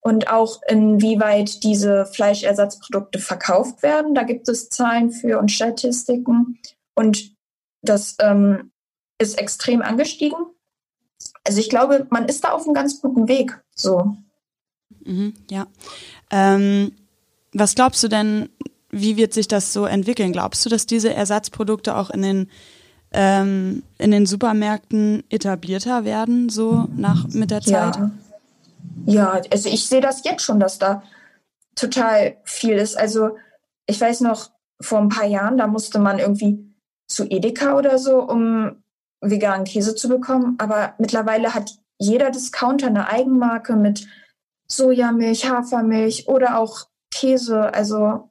und 0.00 0.30
auch 0.30 0.60
inwieweit 0.68 1.62
diese 1.62 2.06
Fleischersatzprodukte 2.06 3.18
verkauft 3.18 3.82
werden. 3.82 4.14
Da 4.14 4.22
gibt 4.22 4.48
es 4.48 4.68
Zahlen 4.68 5.10
für 5.10 5.38
und 5.38 5.50
Statistiken 5.50 6.60
und 6.94 7.34
das 7.82 8.16
ähm, 8.20 8.72
ist 9.18 9.38
extrem 9.38 9.82
angestiegen. 9.82 10.38
Also 11.44 11.60
ich 11.60 11.68
glaube, 11.68 12.06
man 12.10 12.26
ist 12.26 12.44
da 12.44 12.52
auf 12.52 12.64
einem 12.64 12.74
ganz 12.74 13.00
guten 13.00 13.28
Weg. 13.28 13.60
So. 13.74 14.16
Mhm, 15.04 15.34
ja. 15.50 15.66
Ähm, 16.30 16.92
was 17.52 17.74
glaubst 17.74 18.02
du 18.02 18.08
denn, 18.08 18.48
wie 18.90 19.16
wird 19.16 19.34
sich 19.34 19.48
das 19.48 19.72
so 19.72 19.86
entwickeln? 19.86 20.32
Glaubst 20.32 20.64
du, 20.64 20.70
dass 20.70 20.86
diese 20.86 21.12
Ersatzprodukte 21.12 21.96
auch 21.96 22.10
in 22.10 22.22
den 22.22 22.50
ähm, 23.14 23.82
in 23.98 24.10
den 24.10 24.24
Supermärkten 24.24 25.22
etablierter 25.28 26.04
werden, 26.04 26.48
so 26.48 26.88
nach 26.96 27.28
mit 27.28 27.50
der 27.50 27.60
Zeit? 27.60 27.96
Ja, 27.96 28.10
ja 29.06 29.42
also 29.50 29.68
ich 29.68 29.86
sehe 29.86 30.00
das 30.00 30.24
jetzt 30.24 30.42
schon, 30.42 30.60
dass 30.60 30.78
da 30.78 31.02
total 31.74 32.36
viel 32.44 32.76
ist. 32.76 32.96
Also 32.96 33.36
ich 33.86 34.00
weiß 34.00 34.20
noch, 34.20 34.50
vor 34.80 34.98
ein 34.98 35.08
paar 35.08 35.26
Jahren, 35.26 35.58
da 35.58 35.66
musste 35.66 35.98
man 35.98 36.18
irgendwie 36.18 36.58
zu 37.06 37.24
Edeka 37.24 37.76
oder 37.76 37.98
so, 37.98 38.20
um 38.20 38.82
veganen 39.22 39.64
Käse 39.64 39.94
zu 39.94 40.08
bekommen. 40.08 40.56
Aber 40.58 40.94
mittlerweile 40.98 41.54
hat 41.54 41.78
jeder 41.98 42.30
Discounter 42.30 42.88
eine 42.88 43.08
Eigenmarke 43.08 43.76
mit 43.76 44.06
Sojamilch, 44.66 45.48
Hafermilch 45.48 46.28
oder 46.28 46.58
auch 46.58 46.88
Käse. 47.10 47.72
Also 47.72 48.30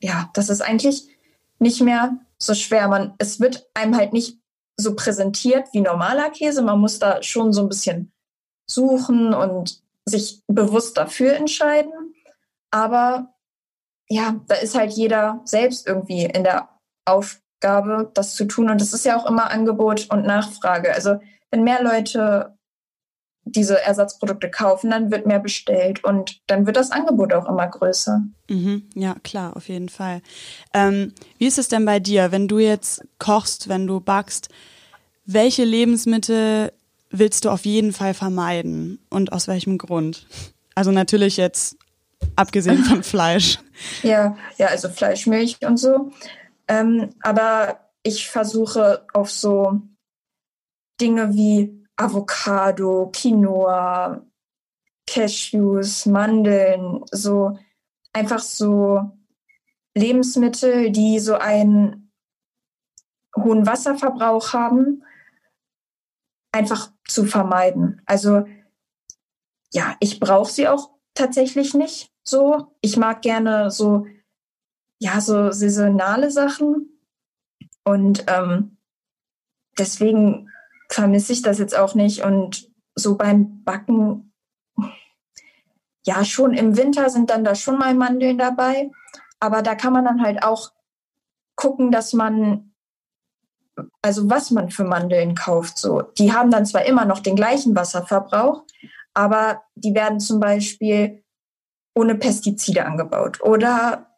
ja, 0.00 0.30
das 0.34 0.48
ist 0.48 0.62
eigentlich 0.62 1.08
nicht 1.58 1.80
mehr 1.80 2.18
so 2.38 2.54
schwer. 2.54 2.88
Man, 2.88 3.14
es 3.18 3.40
wird 3.40 3.68
einem 3.74 3.96
halt 3.96 4.12
nicht 4.12 4.38
so 4.76 4.94
präsentiert 4.94 5.68
wie 5.72 5.80
normaler 5.80 6.30
Käse. 6.30 6.62
Man 6.62 6.80
muss 6.80 6.98
da 6.98 7.22
schon 7.22 7.52
so 7.52 7.62
ein 7.62 7.68
bisschen 7.68 8.12
suchen 8.66 9.34
und 9.34 9.82
sich 10.06 10.42
bewusst 10.46 10.96
dafür 10.96 11.34
entscheiden. 11.34 12.14
Aber 12.70 13.34
ja, 14.08 14.40
da 14.46 14.56
ist 14.56 14.74
halt 14.74 14.92
jeder 14.92 15.40
selbst 15.44 15.86
irgendwie 15.86 16.24
in 16.24 16.44
der 16.44 16.68
Aufgabe, 17.64 18.10
das 18.14 18.34
zu 18.34 18.44
tun. 18.44 18.70
Und 18.70 18.80
es 18.82 18.92
ist 18.92 19.04
ja 19.04 19.16
auch 19.16 19.26
immer 19.26 19.50
Angebot 19.50 20.08
und 20.10 20.26
Nachfrage. 20.26 20.92
Also 20.92 21.18
wenn 21.50 21.64
mehr 21.64 21.82
Leute 21.82 22.54
diese 23.46 23.80
Ersatzprodukte 23.80 24.50
kaufen, 24.50 24.90
dann 24.90 25.10
wird 25.10 25.26
mehr 25.26 25.38
bestellt 25.38 26.02
und 26.02 26.40
dann 26.46 26.66
wird 26.66 26.76
das 26.76 26.90
Angebot 26.90 27.32
auch 27.34 27.48
immer 27.48 27.66
größer. 27.66 28.22
Mhm, 28.48 28.88
ja, 28.94 29.16
klar, 29.22 29.56
auf 29.56 29.68
jeden 29.68 29.90
Fall. 29.90 30.22
Ähm, 30.72 31.12
wie 31.38 31.46
ist 31.46 31.58
es 31.58 31.68
denn 31.68 31.84
bei 31.84 32.00
dir, 32.00 32.32
wenn 32.32 32.48
du 32.48 32.58
jetzt 32.58 33.02
kochst, 33.18 33.68
wenn 33.68 33.86
du 33.86 34.00
backst? 34.00 34.48
Welche 35.26 35.64
Lebensmittel 35.64 36.72
willst 37.10 37.44
du 37.44 37.50
auf 37.50 37.64
jeden 37.64 37.92
Fall 37.92 38.14
vermeiden 38.14 38.98
und 39.10 39.32
aus 39.32 39.46
welchem 39.46 39.76
Grund? 39.76 40.26
Also 40.74 40.90
natürlich 40.90 41.36
jetzt 41.36 41.76
abgesehen 42.36 42.82
von 42.82 43.02
Fleisch. 43.02 43.58
Ja, 44.02 44.36
ja, 44.56 44.68
also 44.68 44.88
Fleisch, 44.88 45.26
Milch 45.26 45.58
und 45.66 45.78
so. 45.78 46.12
Ähm, 46.68 47.10
aber 47.20 47.90
ich 48.02 48.28
versuche 48.28 49.06
auf 49.12 49.30
so 49.30 49.80
Dinge 51.00 51.34
wie 51.34 51.84
Avocado, 51.96 53.10
Quinoa, 53.12 54.24
Cashews, 55.06 56.06
Mandeln, 56.06 57.04
so 57.10 57.58
einfach 58.12 58.40
so 58.40 59.10
Lebensmittel, 59.94 60.90
die 60.90 61.18
so 61.18 61.34
einen 61.34 62.12
hohen 63.36 63.66
Wasserverbrauch 63.66 64.52
haben, 64.52 65.04
einfach 66.52 66.92
zu 67.06 67.24
vermeiden. 67.24 68.00
Also 68.06 68.44
ja, 69.72 69.96
ich 70.00 70.20
brauche 70.20 70.50
sie 70.50 70.68
auch 70.68 70.90
tatsächlich 71.14 71.74
nicht 71.74 72.12
so. 72.22 72.76
Ich 72.80 72.96
mag 72.96 73.22
gerne 73.22 73.70
so, 73.70 74.06
ja, 74.98 75.20
so 75.20 75.50
saisonale 75.50 76.30
Sachen. 76.30 77.00
Und 77.84 78.24
ähm, 78.28 78.78
deswegen 79.78 80.50
vermisse 80.88 81.32
ich 81.32 81.42
das 81.42 81.58
jetzt 81.58 81.76
auch 81.76 81.94
nicht. 81.94 82.24
Und 82.24 82.70
so 82.94 83.16
beim 83.16 83.62
Backen, 83.64 84.32
ja, 86.06 86.24
schon 86.24 86.54
im 86.54 86.76
Winter 86.76 87.10
sind 87.10 87.30
dann 87.30 87.44
da 87.44 87.54
schon 87.54 87.78
mal 87.78 87.94
Mandeln 87.94 88.38
dabei. 88.38 88.90
Aber 89.40 89.62
da 89.62 89.74
kann 89.74 89.92
man 89.92 90.04
dann 90.04 90.22
halt 90.22 90.42
auch 90.42 90.70
gucken, 91.56 91.90
dass 91.90 92.12
man, 92.12 92.72
also 94.02 94.30
was 94.30 94.50
man 94.50 94.70
für 94.70 94.84
Mandeln 94.84 95.34
kauft. 95.34 95.78
So, 95.78 96.02
die 96.02 96.32
haben 96.32 96.50
dann 96.50 96.66
zwar 96.66 96.84
immer 96.84 97.04
noch 97.04 97.20
den 97.20 97.36
gleichen 97.36 97.74
Wasserverbrauch, 97.74 98.64
aber 99.12 99.62
die 99.74 99.94
werden 99.94 100.20
zum 100.20 100.40
Beispiel 100.40 101.22
ohne 101.94 102.16
Pestizide 102.16 102.86
angebaut 102.86 103.40
oder 103.40 104.13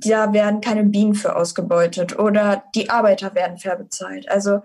da 0.00 0.32
werden 0.32 0.60
keine 0.60 0.84
Bienen 0.84 1.14
für 1.14 1.36
ausgebeutet 1.36 2.18
oder 2.18 2.64
die 2.74 2.90
Arbeiter 2.90 3.34
werden 3.34 3.58
fair 3.58 3.76
bezahlt. 3.76 4.28
Also 4.28 4.60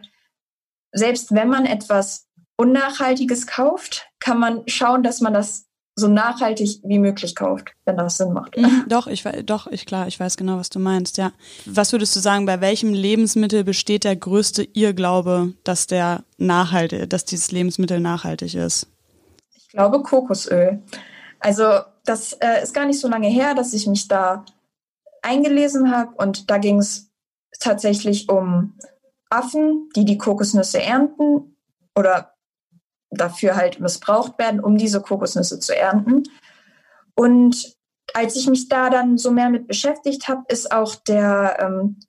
selbst 0.91 1.33
wenn 1.33 1.49
man 1.49 1.65
etwas 1.65 2.27
Unnachhaltiges 2.57 3.47
kauft, 3.47 4.09
kann 4.19 4.39
man 4.39 4.63
schauen, 4.67 5.03
dass 5.03 5.21
man 5.21 5.33
das 5.33 5.69
so 5.95 6.07
nachhaltig 6.07 6.79
wie 6.83 6.99
möglich 6.99 7.35
kauft, 7.35 7.73
wenn 7.85 7.97
das 7.97 8.17
Sinn 8.17 8.33
macht. 8.33 8.57
Mhm, 8.57 8.85
doch, 8.87 9.07
ich 9.07 9.23
doch, 9.43 9.67
ich 9.67 9.85
klar, 9.85 10.07
ich 10.07 10.19
weiß 10.19 10.37
genau, 10.37 10.57
was 10.57 10.69
du 10.69 10.79
meinst, 10.79 11.17
ja. 11.17 11.31
Was 11.65 11.91
würdest 11.91 12.15
du 12.15 12.19
sagen, 12.19 12.45
bei 12.45 12.61
welchem 12.61 12.93
Lebensmittel 12.93 13.63
besteht 13.63 14.05
der 14.05 14.15
größte 14.15 14.63
Irrglaube, 14.63 15.53
dass 15.63 15.87
der 15.87 16.23
nachhaltig, 16.37 17.09
dass 17.09 17.25
dieses 17.25 17.51
Lebensmittel 17.51 17.99
nachhaltig 17.99 18.55
ist? 18.55 18.87
Ich 19.55 19.69
glaube 19.69 20.01
Kokosöl. 20.01 20.81
Also 21.39 21.65
das 22.05 22.33
äh, 22.33 22.63
ist 22.63 22.73
gar 22.73 22.85
nicht 22.85 22.99
so 22.99 23.07
lange 23.07 23.27
her, 23.27 23.53
dass 23.53 23.73
ich 23.73 23.87
mich 23.87 24.07
da 24.07 24.45
eingelesen 25.21 25.91
habe 25.91 26.15
und 26.15 26.49
da 26.49 26.57
ging 26.57 26.79
es 26.79 27.11
tatsächlich 27.59 28.29
um 28.29 28.77
Affen, 29.29 29.89
die 29.95 30.05
die 30.05 30.17
Kokosnüsse 30.17 30.81
ernten 30.81 31.55
oder 31.95 32.33
dafür 33.11 33.55
halt 33.55 33.79
missbraucht 33.79 34.37
werden, 34.37 34.59
um 34.59 34.77
diese 34.77 35.01
Kokosnüsse 35.01 35.59
zu 35.59 35.75
ernten. 35.75 36.23
Und 37.15 37.75
als 38.13 38.35
ich 38.35 38.47
mich 38.47 38.69
da 38.69 38.89
dann 38.89 39.17
so 39.17 39.31
mehr 39.31 39.49
mit 39.49 39.67
beschäftigt 39.67 40.27
habe, 40.27 40.43
ist 40.47 40.71
auch 40.71 40.95
der 40.95 41.57
ähm, 41.59 41.99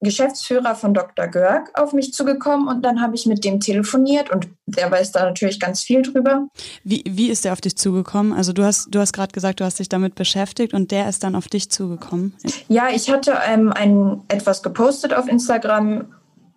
Geschäftsführer 0.00 0.76
von 0.76 0.94
Dr. 0.94 1.26
Görg 1.26 1.70
auf 1.74 1.92
mich 1.92 2.12
zugekommen 2.14 2.68
und 2.68 2.82
dann 2.82 3.02
habe 3.02 3.16
ich 3.16 3.26
mit 3.26 3.44
dem 3.44 3.58
telefoniert 3.58 4.30
und 4.30 4.48
der 4.66 4.90
weiß 4.90 5.10
da 5.12 5.24
natürlich 5.24 5.58
ganz 5.58 5.82
viel 5.82 6.02
drüber. 6.02 6.46
Wie, 6.84 7.02
wie 7.08 7.30
ist 7.30 7.44
der 7.44 7.52
auf 7.52 7.60
dich 7.60 7.76
zugekommen? 7.76 8.32
Also 8.32 8.52
du 8.52 8.62
hast, 8.64 8.94
du 8.94 9.00
hast 9.00 9.12
gerade 9.12 9.32
gesagt, 9.32 9.58
du 9.58 9.64
hast 9.64 9.80
dich 9.80 9.88
damit 9.88 10.14
beschäftigt 10.14 10.72
und 10.72 10.92
der 10.92 11.08
ist 11.08 11.24
dann 11.24 11.34
auf 11.34 11.48
dich 11.48 11.70
zugekommen. 11.70 12.34
Ja, 12.68 12.88
ich 12.94 13.10
hatte 13.10 13.38
ähm, 13.48 13.72
ein, 13.72 14.22
etwas 14.28 14.62
gepostet 14.62 15.14
auf 15.14 15.26
Instagram 15.26 16.06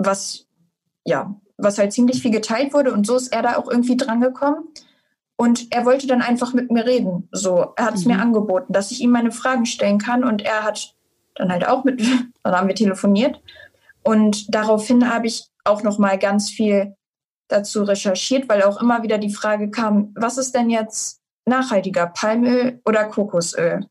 was 0.05 0.47
ja, 1.05 1.35
was 1.57 1.77
halt 1.77 1.93
ziemlich 1.93 2.21
viel 2.21 2.31
geteilt 2.31 2.73
wurde 2.73 2.93
und 2.93 3.05
so 3.05 3.15
ist 3.15 3.33
er 3.33 3.41
da 3.41 3.57
auch 3.57 3.69
irgendwie 3.69 3.97
dran 3.97 4.21
gekommen. 4.21 4.65
Und 5.35 5.73
er 5.73 5.85
wollte 5.85 6.05
dann 6.05 6.21
einfach 6.21 6.53
mit 6.53 6.69
mir 6.69 6.85
reden. 6.85 7.27
So, 7.31 7.73
er 7.75 7.85
hat 7.85 7.95
es 7.95 8.05
mhm. 8.05 8.11
mir 8.11 8.21
angeboten, 8.21 8.73
dass 8.73 8.91
ich 8.91 9.01
ihm 9.01 9.09
meine 9.09 9.31
Fragen 9.31 9.65
stellen 9.65 9.97
kann 9.97 10.23
und 10.23 10.43
er 10.43 10.63
hat 10.63 10.95
dann 11.41 11.51
halt 11.51 11.67
auch 11.67 11.83
mit, 11.83 12.01
dann 12.43 12.55
haben 12.55 12.67
wir 12.67 12.75
telefoniert 12.75 13.41
und 14.03 14.53
daraufhin 14.53 15.11
habe 15.11 15.27
ich 15.27 15.47
auch 15.63 15.83
noch 15.83 15.97
mal 15.97 16.17
ganz 16.17 16.49
viel 16.49 16.95
dazu 17.47 17.83
recherchiert, 17.83 18.47
weil 18.47 18.63
auch 18.63 18.81
immer 18.81 19.03
wieder 19.03 19.17
die 19.17 19.33
Frage 19.33 19.69
kam, 19.69 20.13
was 20.15 20.37
ist 20.37 20.55
denn 20.55 20.69
jetzt 20.69 21.19
nachhaltiger, 21.45 22.07
Palmöl 22.07 22.79
oder 22.85 23.05
Kokosöl? 23.05 23.85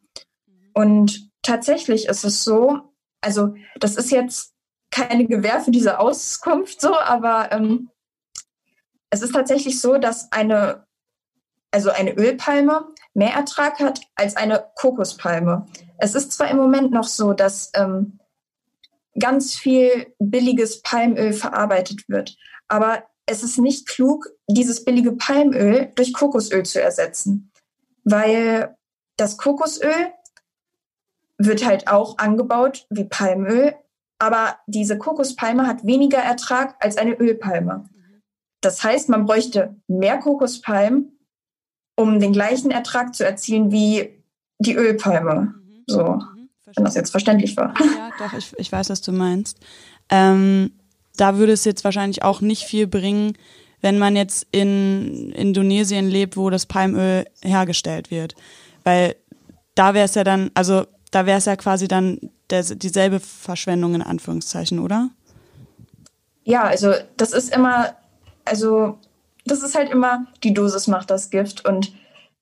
Und 0.72 1.30
tatsächlich 1.42 2.06
ist 2.06 2.24
es 2.24 2.42
so, 2.42 2.80
also 3.20 3.54
das 3.78 3.96
ist 3.96 4.10
jetzt 4.10 4.54
keine 4.90 5.26
Gewähr 5.26 5.60
für 5.60 5.70
diese 5.70 5.98
Auskunft 5.98 6.80
so, 6.80 6.98
aber 6.98 7.52
ähm, 7.52 7.90
es 9.10 9.22
ist 9.22 9.34
tatsächlich 9.34 9.80
so, 9.80 9.98
dass 9.98 10.32
eine, 10.32 10.86
also 11.70 11.90
eine 11.90 12.14
Ölpalme 12.14 12.86
mehr 13.14 13.34
Ertrag 13.34 13.80
hat 13.80 14.00
als 14.14 14.36
eine 14.36 14.64
Kokospalme. 14.76 15.66
Es 15.98 16.14
ist 16.14 16.32
zwar 16.32 16.50
im 16.50 16.56
Moment 16.56 16.92
noch 16.92 17.08
so, 17.08 17.32
dass 17.32 17.70
ähm, 17.74 18.18
ganz 19.18 19.54
viel 19.54 20.14
billiges 20.18 20.82
Palmöl 20.82 21.32
verarbeitet 21.32 22.08
wird, 22.08 22.36
aber 22.68 23.04
es 23.26 23.42
ist 23.42 23.58
nicht 23.58 23.88
klug, 23.88 24.28
dieses 24.48 24.84
billige 24.84 25.12
Palmöl 25.12 25.92
durch 25.94 26.12
Kokosöl 26.12 26.64
zu 26.64 26.80
ersetzen, 26.80 27.52
weil 28.04 28.76
das 29.16 29.36
Kokosöl 29.36 30.12
wird 31.38 31.64
halt 31.64 31.88
auch 31.88 32.18
angebaut 32.18 32.86
wie 32.90 33.04
Palmöl, 33.04 33.74
aber 34.18 34.58
diese 34.66 34.98
Kokospalme 34.98 35.66
hat 35.66 35.86
weniger 35.86 36.18
Ertrag 36.18 36.74
als 36.80 36.96
eine 36.96 37.14
Ölpalme. 37.14 37.84
Das 38.60 38.82
heißt, 38.82 39.08
man 39.08 39.24
bräuchte 39.24 39.76
mehr 39.86 40.18
Kokospalmen, 40.18 41.19
um 41.96 42.20
den 42.20 42.32
gleichen 42.32 42.70
Ertrag 42.70 43.14
zu 43.14 43.24
erzielen 43.24 43.70
wie 43.70 44.10
die 44.58 44.74
Ölpalme. 44.74 45.54
So, 45.86 46.22
wenn 46.74 46.84
das 46.84 46.94
jetzt 46.94 47.10
verständlich 47.10 47.56
war. 47.56 47.74
Ja, 47.78 48.10
doch, 48.18 48.32
ich, 48.38 48.52
ich 48.58 48.70
weiß, 48.70 48.90
was 48.90 49.00
du 49.00 49.12
meinst. 49.12 49.58
Ähm, 50.08 50.72
da 51.16 51.36
würde 51.36 51.52
es 51.52 51.64
jetzt 51.64 51.84
wahrscheinlich 51.84 52.22
auch 52.22 52.40
nicht 52.40 52.62
viel 52.62 52.86
bringen, 52.86 53.34
wenn 53.80 53.98
man 53.98 54.16
jetzt 54.16 54.46
in 54.52 55.32
Indonesien 55.32 56.08
lebt, 56.08 56.36
wo 56.36 56.50
das 56.50 56.66
Palmöl 56.66 57.26
hergestellt 57.42 58.10
wird. 58.10 58.34
Weil 58.84 59.16
da 59.74 59.94
wäre 59.94 60.04
es 60.04 60.14
ja 60.14 60.24
dann, 60.24 60.50
also 60.54 60.84
da 61.10 61.26
wäre 61.26 61.38
es 61.38 61.46
ja 61.46 61.56
quasi 61.56 61.88
dann 61.88 62.18
der, 62.50 62.62
dieselbe 62.62 63.20
Verschwendung 63.20 63.94
in 63.94 64.02
Anführungszeichen, 64.02 64.78
oder? 64.78 65.10
Ja, 66.44 66.64
also 66.64 66.92
das 67.16 67.32
ist 67.32 67.54
immer, 67.54 67.94
also 68.44 68.98
das 69.44 69.62
ist 69.62 69.74
halt 69.74 69.90
immer, 69.90 70.26
die 70.42 70.54
Dosis 70.54 70.86
macht 70.86 71.10
das 71.10 71.30
Gift. 71.30 71.64
Und 71.66 71.92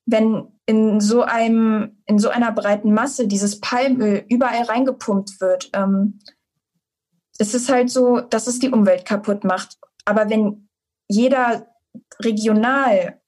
wenn 0.06 0.48
in 0.66 1.00
so 1.00 1.22
einem, 1.22 1.98
in 2.06 2.18
so 2.18 2.28
einer 2.28 2.52
breiten 2.52 2.92
Masse 2.92 3.26
dieses 3.26 3.60
Palmöl 3.60 4.24
überall 4.28 4.64
reingepumpt 4.64 5.40
wird, 5.40 5.70
ähm, 5.74 6.18
es 7.38 7.54
ist 7.54 7.68
halt 7.68 7.90
so, 7.90 8.20
dass 8.20 8.46
es 8.46 8.58
die 8.58 8.70
Umwelt 8.70 9.04
kaputt 9.04 9.44
macht. 9.44 9.78
Aber 10.04 10.28
wenn 10.28 10.68
jeder 11.08 11.68
regional, 12.20 13.20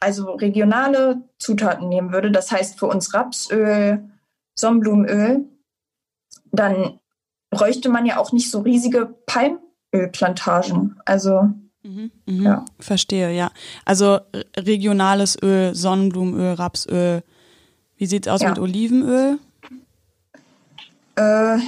also 0.00 0.32
regionale 0.32 1.28
Zutaten 1.38 1.88
nehmen 1.88 2.12
würde, 2.12 2.30
das 2.30 2.52
heißt 2.52 2.78
für 2.78 2.86
uns 2.86 3.12
Rapsöl, 3.12 4.08
Sonnenblumenöl, 4.56 5.48
dann 6.52 7.00
bräuchte 7.50 7.88
man 7.88 8.06
ja 8.06 8.18
auch 8.18 8.32
nicht 8.32 8.50
so 8.50 8.60
riesige 8.60 9.06
Palmölplantagen. 9.26 11.00
Also 11.04 11.50
mhm, 11.84 12.10
mh, 12.26 12.44
ja. 12.44 12.64
Verstehe, 12.80 13.32
ja. 13.32 13.50
Also 13.84 14.18
regionales 14.56 15.40
Öl, 15.40 15.74
Sonnenblumenöl, 15.74 16.54
Rapsöl. 16.54 17.22
Wie 17.96 18.06
sieht 18.06 18.26
es 18.26 18.32
aus 18.32 18.42
ja. 18.42 18.48
mit 18.48 18.58
Olivenöl? 18.58 19.38
Äh, 21.16 21.58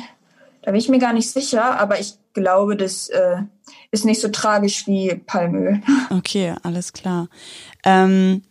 da 0.62 0.72
bin 0.72 0.74
ich 0.74 0.88
mir 0.88 0.98
gar 0.98 1.12
nicht 1.12 1.30
sicher, 1.30 1.78
aber 1.78 2.00
ich 2.00 2.14
glaube, 2.32 2.76
das 2.76 3.08
äh, 3.08 3.42
ist 3.90 4.04
nicht 4.04 4.20
so 4.20 4.28
tragisch 4.28 4.86
wie 4.86 5.14
Palmöl. 5.14 5.80
Okay, 6.10 6.54
alles 6.62 6.92
klar. 6.92 7.28
Ähm, 7.84 8.42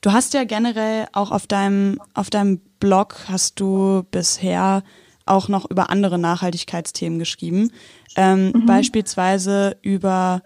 du 0.00 0.12
hast 0.12 0.34
ja 0.34 0.44
generell 0.44 1.06
auch 1.12 1.30
auf 1.30 1.46
deinem, 1.46 2.00
auf 2.14 2.30
deinem 2.30 2.60
Blog 2.78 3.16
hast 3.28 3.58
du 3.60 4.04
bisher 4.10 4.82
auch 5.24 5.48
noch 5.48 5.68
über 5.70 5.90
andere 5.90 6.18
Nachhaltigkeitsthemen 6.18 7.18
geschrieben. 7.18 7.72
Ähm, 8.14 8.52
mhm. 8.52 8.66
Beispielsweise 8.66 9.76
über 9.82 10.42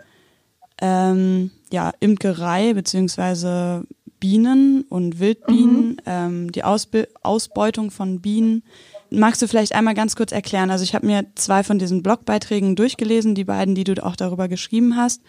ähm, 0.80 1.50
ja, 1.72 1.92
Imkerei 2.00 2.74
beziehungsweise 2.74 3.84
Bienen 4.18 4.82
und 4.88 5.18
Wildbienen, 5.18 5.88
mhm. 5.90 5.96
ähm, 6.06 6.52
die 6.52 6.64
Ausbe 6.64 7.08
Ausbeutung 7.22 7.90
von 7.90 8.20
Bienen. 8.20 8.62
Magst 9.10 9.42
du 9.42 9.48
vielleicht 9.48 9.74
einmal 9.74 9.94
ganz 9.94 10.14
kurz 10.14 10.30
erklären? 10.30 10.70
Also 10.70 10.84
ich 10.84 10.94
habe 10.94 11.06
mir 11.06 11.26
zwei 11.34 11.64
von 11.64 11.78
diesen 11.78 12.02
Blogbeiträgen 12.02 12.76
durchgelesen, 12.76 13.34
die 13.34 13.44
beiden, 13.44 13.74
die 13.74 13.84
du 13.84 14.04
auch 14.04 14.16
darüber 14.16 14.46
geschrieben 14.48 14.96
hast. 14.96 15.22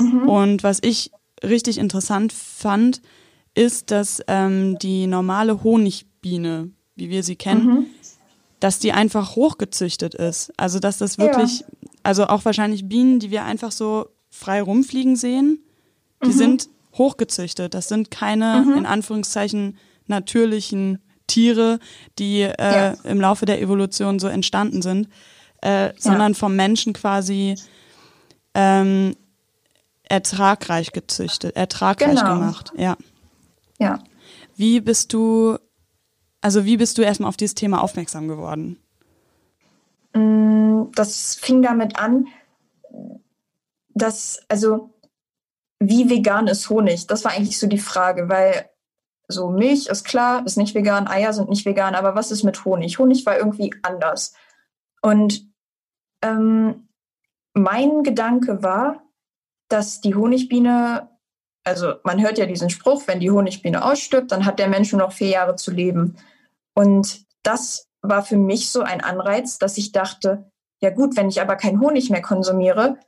Mhm. 0.00 0.28
Und 0.28 0.62
was 0.62 0.78
ich 0.82 1.10
richtig 1.42 1.78
interessant 1.78 2.32
fand, 2.32 3.02
ist, 3.54 3.90
dass 3.90 4.22
ähm, 4.28 4.78
die 4.78 5.06
normale 5.06 5.62
Honigbiene, 5.62 6.70
wie 6.96 7.10
wir 7.10 7.22
sie 7.22 7.36
kennen, 7.36 7.66
mhm 7.66 7.86
dass 8.62 8.78
die 8.78 8.92
einfach 8.92 9.34
hochgezüchtet 9.34 10.14
ist. 10.14 10.52
Also 10.56 10.78
dass 10.78 10.98
das 10.98 11.18
wirklich, 11.18 11.60
ja. 11.60 11.66
also 12.04 12.26
auch 12.26 12.44
wahrscheinlich 12.44 12.88
Bienen, 12.88 13.18
die 13.18 13.32
wir 13.32 13.44
einfach 13.44 13.72
so 13.72 14.06
frei 14.32 14.62
rumfliegen 14.62 15.14
sehen, 15.14 15.62
die 16.24 16.28
mhm. 16.28 16.32
sind 16.32 16.68
hochgezüchtet. 16.94 17.74
Das 17.74 17.88
sind 17.88 18.10
keine, 18.10 18.64
mhm. 18.66 18.78
in 18.78 18.86
Anführungszeichen, 18.86 19.78
natürlichen 20.06 20.98
Tiere, 21.28 21.78
die 22.18 22.40
äh, 22.40 22.54
ja. 22.58 22.94
im 23.04 23.20
Laufe 23.20 23.46
der 23.46 23.60
Evolution 23.60 24.18
so 24.18 24.26
entstanden 24.26 24.82
sind, 24.82 25.08
äh, 25.60 25.92
sondern 25.96 26.32
ja. 26.32 26.38
vom 26.38 26.56
Menschen 26.56 26.92
quasi 26.92 27.54
ähm, 28.54 29.14
ertragreich 30.02 30.92
gezüchtet, 30.92 31.54
ertragreich 31.54 32.18
genau. 32.18 32.34
gemacht. 32.34 32.72
Ja. 32.76 32.96
Ja. 33.78 34.00
Wie 34.56 34.80
bist 34.80 35.12
du 35.12 35.58
also 36.42 36.64
wie 36.64 36.76
bist 36.76 36.98
du 36.98 37.02
erstmal 37.02 37.28
auf 37.28 37.36
dieses 37.36 37.54
Thema 37.54 37.80
aufmerksam 37.80 38.28
geworden? 38.28 38.76
Mm, 40.12 40.90
das 40.94 41.36
fing 41.36 41.62
damit 41.62 41.96
an, 41.96 42.26
dass, 43.94 44.42
also 44.48 44.94
wie 45.78 46.08
vegan 46.08 46.46
ist 46.46 46.70
Honig? 46.70 47.06
Das 47.06 47.24
war 47.24 47.32
eigentlich 47.32 47.58
so 47.58 47.66
die 47.66 47.78
Frage, 47.78 48.28
weil 48.28 48.70
so 49.28 49.50
Milch 49.50 49.86
ist 49.86 50.04
klar, 50.04 50.44
ist 50.46 50.56
nicht 50.56 50.74
vegan, 50.74 51.08
Eier 51.08 51.32
sind 51.32 51.48
nicht 51.48 51.64
vegan, 51.64 51.94
aber 51.94 52.14
was 52.14 52.30
ist 52.30 52.42
mit 52.42 52.64
Honig? 52.64 52.98
Honig 52.98 53.24
war 53.26 53.36
irgendwie 53.36 53.74
anders. 53.82 54.34
Und 55.00 55.46
ähm, 56.22 56.88
mein 57.54 58.02
Gedanke 58.02 58.62
war, 58.62 59.02
dass 59.68 60.00
die 60.00 60.14
Honigbiene, 60.14 61.08
also 61.64 61.94
man 62.04 62.20
hört 62.20 62.38
ja 62.38 62.46
diesen 62.46 62.70
Spruch, 62.70 63.06
wenn 63.06 63.20
die 63.20 63.30
Honigbiene 63.30 63.84
ausstirbt, 63.84 64.30
dann 64.30 64.44
hat 64.44 64.58
der 64.58 64.68
Mensch 64.68 64.92
nur 64.92 65.00
noch 65.00 65.12
vier 65.12 65.28
Jahre 65.28 65.56
zu 65.56 65.70
leben. 65.70 66.16
Und 66.74 67.24
das 67.42 67.88
war 68.02 68.22
für 68.22 68.36
mich 68.36 68.70
so 68.70 68.82
ein 68.82 69.00
Anreiz, 69.00 69.58
dass 69.58 69.78
ich 69.78 69.92
dachte, 69.92 70.50
ja 70.80 70.90
gut, 70.90 71.16
wenn 71.16 71.28
ich 71.28 71.40
aber 71.40 71.56
keinen 71.56 71.80
Honig 71.80 72.10
mehr 72.10 72.22
konsumiere, 72.22 72.98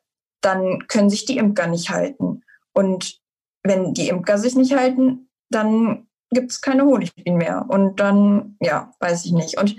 dann 0.45 0.87
können 0.89 1.11
sich 1.11 1.25
die 1.25 1.39
Imker 1.39 1.67
nicht 1.67 1.91
halten. 1.91 2.43
Und 2.73 3.21
wenn 3.63 3.95
die 3.95 4.09
Imker 4.09 4.39
sich 4.39 4.55
nicht 4.55 4.75
halten, 4.75 5.29
dann 5.51 6.07
gibt 6.31 6.51
es 6.51 6.61
keine 6.61 6.85
Honigbienen 6.85 7.39
mehr. 7.39 7.65
Und 7.69 8.01
dann, 8.01 8.57
ja, 8.61 8.93
weiß 9.01 9.25
ich 9.25 9.33
nicht. 9.33 9.59
Und 9.59 9.77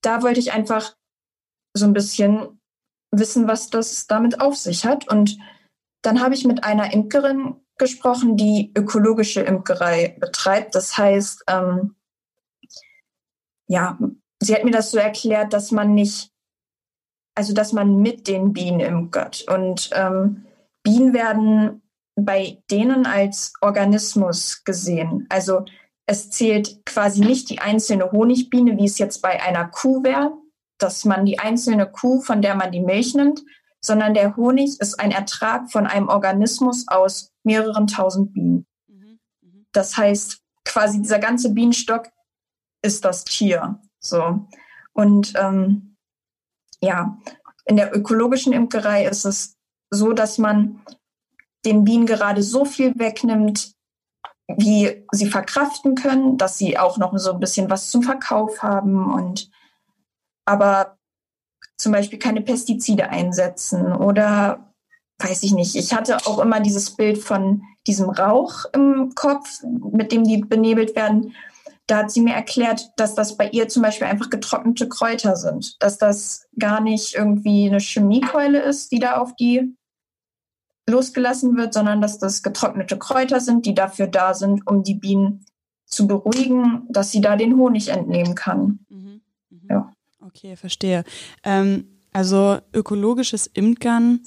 da 0.00 0.22
wollte 0.22 0.40
ich 0.40 0.52
einfach 0.52 0.96
so 1.74 1.84
ein 1.84 1.92
bisschen 1.92 2.60
wissen, 3.10 3.46
was 3.46 3.70
das 3.70 4.06
damit 4.06 4.40
auf 4.40 4.56
sich 4.56 4.84
hat. 4.84 5.08
Und 5.08 5.38
dann 6.02 6.20
habe 6.20 6.34
ich 6.34 6.44
mit 6.44 6.64
einer 6.64 6.92
Imkerin 6.92 7.56
gesprochen, 7.76 8.36
die 8.36 8.72
ökologische 8.76 9.42
Imkerei 9.42 10.16
betreibt. 10.18 10.74
Das 10.74 10.98
heißt, 10.98 11.44
ähm, 11.48 11.94
ja, 13.68 13.98
sie 14.40 14.54
hat 14.54 14.64
mir 14.64 14.72
das 14.72 14.90
so 14.90 14.98
erklärt, 14.98 15.52
dass 15.52 15.70
man 15.70 15.94
nicht, 15.94 16.32
also 17.38 17.54
dass 17.54 17.72
man 17.72 18.00
mit 18.00 18.26
den 18.26 18.52
Bienen 18.52 18.80
imkert. 18.80 19.44
Und 19.48 19.90
ähm, 19.92 20.44
Bienen 20.82 21.14
werden 21.14 21.82
bei 22.16 22.64
denen 22.68 23.06
als 23.06 23.52
Organismus 23.60 24.64
gesehen. 24.64 25.24
Also 25.28 25.64
es 26.06 26.30
zählt 26.30 26.84
quasi 26.84 27.20
nicht 27.20 27.48
die 27.48 27.60
einzelne 27.60 28.10
Honigbiene, 28.10 28.76
wie 28.76 28.86
es 28.86 28.98
jetzt 28.98 29.22
bei 29.22 29.40
einer 29.40 29.68
Kuh 29.68 30.02
wäre, 30.02 30.32
dass 30.78 31.04
man 31.04 31.24
die 31.26 31.38
einzelne 31.38 31.88
Kuh, 31.88 32.20
von 32.20 32.42
der 32.42 32.56
man 32.56 32.72
die 32.72 32.80
Milch 32.80 33.14
nimmt, 33.14 33.44
sondern 33.80 34.14
der 34.14 34.34
Honig 34.36 34.80
ist 34.80 34.98
ein 34.98 35.12
Ertrag 35.12 35.70
von 35.70 35.86
einem 35.86 36.08
Organismus 36.08 36.86
aus 36.88 37.30
mehreren 37.44 37.86
tausend 37.86 38.32
Bienen. 38.32 38.66
Das 39.70 39.96
heißt, 39.96 40.40
quasi 40.64 41.00
dieser 41.00 41.20
ganze 41.20 41.54
Bienenstock 41.54 42.08
ist 42.82 43.04
das 43.04 43.22
Tier. 43.22 43.80
So. 44.00 44.48
Und 44.92 45.34
ähm, 45.36 45.87
ja, 46.82 47.18
in 47.64 47.76
der 47.76 47.94
ökologischen 47.94 48.52
Imkerei 48.52 49.06
ist 49.06 49.24
es 49.24 49.56
so, 49.90 50.12
dass 50.12 50.38
man 50.38 50.80
den 51.64 51.84
Bienen 51.84 52.06
gerade 52.06 52.42
so 52.42 52.64
viel 52.64 52.92
wegnimmt, 52.96 53.72
wie 54.56 55.04
sie 55.12 55.28
verkraften 55.28 55.94
können, 55.94 56.38
dass 56.38 56.56
sie 56.56 56.78
auch 56.78 56.96
noch 56.96 57.16
so 57.18 57.32
ein 57.32 57.40
bisschen 57.40 57.68
was 57.68 57.90
zum 57.90 58.02
Verkauf 58.02 58.62
haben 58.62 59.12
und 59.12 59.50
aber 60.46 60.96
zum 61.76 61.92
Beispiel 61.92 62.18
keine 62.18 62.40
Pestizide 62.40 63.10
einsetzen 63.10 63.92
oder 63.92 64.72
weiß 65.18 65.42
ich 65.42 65.52
nicht. 65.52 65.74
Ich 65.74 65.92
hatte 65.92 66.16
auch 66.26 66.38
immer 66.38 66.60
dieses 66.60 66.96
Bild 66.96 67.18
von 67.18 67.62
diesem 67.86 68.08
Rauch 68.08 68.64
im 68.72 69.14
Kopf, 69.14 69.62
mit 69.92 70.12
dem 70.12 70.24
die 70.24 70.38
benebelt 70.38 70.96
werden 70.96 71.34
da 71.88 71.98
hat 71.98 72.10
sie 72.10 72.20
mir 72.20 72.34
erklärt, 72.34 72.92
dass 72.96 73.14
das 73.14 73.36
bei 73.36 73.48
ihr 73.48 73.68
zum 73.68 73.82
Beispiel 73.82 74.06
einfach 74.06 74.30
getrocknete 74.30 74.88
Kräuter 74.88 75.36
sind, 75.36 75.82
dass 75.82 75.96
das 75.98 76.46
gar 76.58 76.80
nicht 76.80 77.14
irgendwie 77.14 77.66
eine 77.66 77.80
Chemiekeule 77.80 78.60
ist, 78.60 78.92
die 78.92 78.98
da 78.98 79.16
auf 79.16 79.34
die 79.34 79.74
losgelassen 80.86 81.56
wird, 81.56 81.72
sondern 81.74 82.00
dass 82.00 82.18
das 82.18 82.42
getrocknete 82.42 82.98
Kräuter 82.98 83.40
sind, 83.40 83.66
die 83.66 83.74
dafür 83.74 84.06
da 84.06 84.34
sind, 84.34 84.66
um 84.66 84.82
die 84.82 84.94
Bienen 84.94 85.46
zu 85.86 86.06
beruhigen, 86.06 86.86
dass 86.90 87.10
sie 87.10 87.22
da 87.22 87.36
den 87.36 87.56
Honig 87.56 87.88
entnehmen 87.88 88.34
kann. 88.34 88.80
Mhm, 88.90 89.20
mh. 89.50 89.60
Ja. 89.70 89.92
Okay, 90.26 90.56
verstehe. 90.56 91.04
Ähm, 91.42 91.86
also 92.12 92.58
ökologisches 92.74 93.46
Imkern 93.46 94.20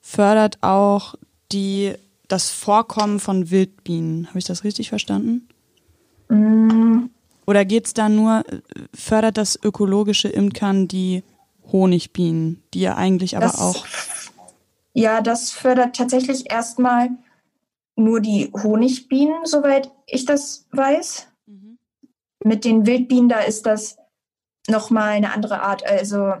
fördert 0.00 0.58
auch 0.62 1.16
die, 1.50 1.94
das 2.28 2.50
Vorkommen 2.50 3.18
von 3.18 3.50
Wildbienen. 3.50 4.28
Habe 4.28 4.38
ich 4.38 4.44
das 4.44 4.62
richtig 4.62 4.88
verstanden? 4.88 5.48
Mm. 6.28 7.10
Oder 7.46 7.64
geht 7.64 7.86
es 7.86 7.94
da 7.94 8.08
nur, 8.08 8.44
fördert 8.94 9.38
das 9.38 9.58
ökologische 9.62 10.28
Imkern 10.28 10.86
die 10.86 11.22
Honigbienen, 11.72 12.62
die 12.74 12.80
ja 12.80 12.96
eigentlich 12.96 13.36
aber 13.36 13.46
das, 13.46 13.58
auch. 13.58 13.86
Ja, 14.92 15.20
das 15.20 15.50
fördert 15.50 15.96
tatsächlich 15.96 16.50
erstmal 16.50 17.10
nur 17.96 18.20
die 18.20 18.50
Honigbienen, 18.52 19.44
soweit 19.44 19.90
ich 20.06 20.24
das 20.24 20.66
weiß. 20.72 21.28
Mhm. 21.46 21.78
Mit 22.44 22.64
den 22.64 22.86
Wildbienen, 22.86 23.28
da 23.28 23.40
ist 23.40 23.66
das 23.66 23.96
nochmal 24.68 25.10
eine 25.10 25.32
andere 25.32 25.62
Art. 25.62 25.86
Also 25.86 26.34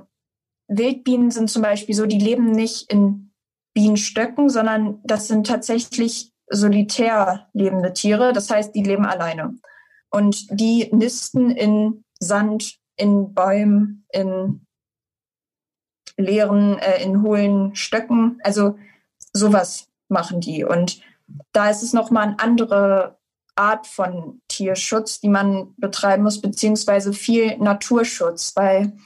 Wildbienen 0.68 1.30
sind 1.30 1.50
zum 1.50 1.62
Beispiel 1.62 1.94
so, 1.94 2.06
die 2.06 2.18
leben 2.18 2.52
nicht 2.52 2.92
in 2.92 3.30
Bienenstöcken, 3.74 4.48
sondern 4.48 5.00
das 5.04 5.28
sind 5.28 5.46
tatsächlich 5.46 6.32
solitär 6.50 7.48
lebende 7.52 7.92
Tiere. 7.92 8.32
Das 8.32 8.50
heißt, 8.50 8.74
die 8.74 8.82
leben 8.82 9.04
alleine. 9.06 9.54
Und 10.10 10.46
die 10.50 10.88
nisten 10.92 11.50
in 11.50 12.04
Sand, 12.18 12.78
in 12.96 13.34
Bäumen, 13.34 14.04
in 14.12 14.66
leeren, 16.16 16.78
äh, 16.78 17.02
in 17.02 17.22
hohlen 17.22 17.74
Stöcken. 17.74 18.40
Also 18.42 18.78
sowas 19.32 19.88
machen 20.08 20.40
die. 20.40 20.64
Und 20.64 21.00
da 21.52 21.70
ist 21.70 21.82
es 21.82 21.92
nochmal 21.92 22.28
eine 22.28 22.38
andere 22.40 23.18
Art 23.54 23.86
von 23.86 24.40
Tierschutz, 24.48 25.20
die 25.20 25.28
man 25.28 25.74
betreiben 25.76 26.22
muss, 26.22 26.40
beziehungsweise 26.40 27.12
viel 27.12 27.56
Naturschutz, 27.58 28.54
weil 28.56 28.96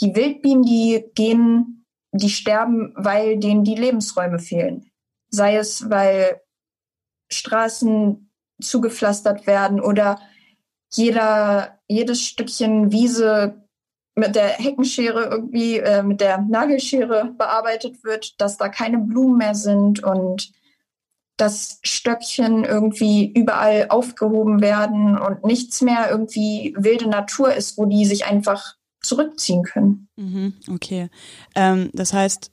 die 0.00 0.14
Wildbienen, 0.14 0.62
die 0.62 1.04
gehen, 1.14 1.84
die 2.12 2.30
sterben, 2.30 2.92
weil 2.96 3.38
denen 3.38 3.64
die 3.64 3.74
Lebensräume 3.74 4.38
fehlen. 4.38 4.90
Sei 5.28 5.56
es, 5.56 5.90
weil 5.90 6.40
Straßen 7.30 8.30
zugepflastert 8.60 9.46
werden 9.46 9.80
oder 9.80 10.20
jeder, 10.92 11.78
jedes 11.88 12.22
Stückchen 12.22 12.92
Wiese 12.92 13.62
mit 14.14 14.34
der 14.34 14.48
Heckenschere 14.48 15.24
irgendwie, 15.24 15.78
äh, 15.78 16.02
mit 16.02 16.20
der 16.20 16.38
Nagelschere 16.38 17.34
bearbeitet 17.36 18.02
wird, 18.02 18.40
dass 18.40 18.56
da 18.56 18.68
keine 18.68 18.98
Blumen 18.98 19.36
mehr 19.36 19.54
sind 19.54 20.02
und 20.02 20.52
dass 21.36 21.80
Stöckchen 21.82 22.64
irgendwie 22.64 23.30
überall 23.30 23.86
aufgehoben 23.90 24.62
werden 24.62 25.18
und 25.18 25.44
nichts 25.44 25.82
mehr 25.82 26.10
irgendwie 26.10 26.74
wilde 26.78 27.08
Natur 27.08 27.52
ist, 27.52 27.76
wo 27.76 27.84
die 27.84 28.06
sich 28.06 28.24
einfach 28.24 28.76
zurückziehen 29.02 29.62
können. 29.62 30.08
Mhm, 30.16 30.54
okay. 30.72 31.10
Ähm, 31.54 31.90
das 31.92 32.14
heißt, 32.14 32.50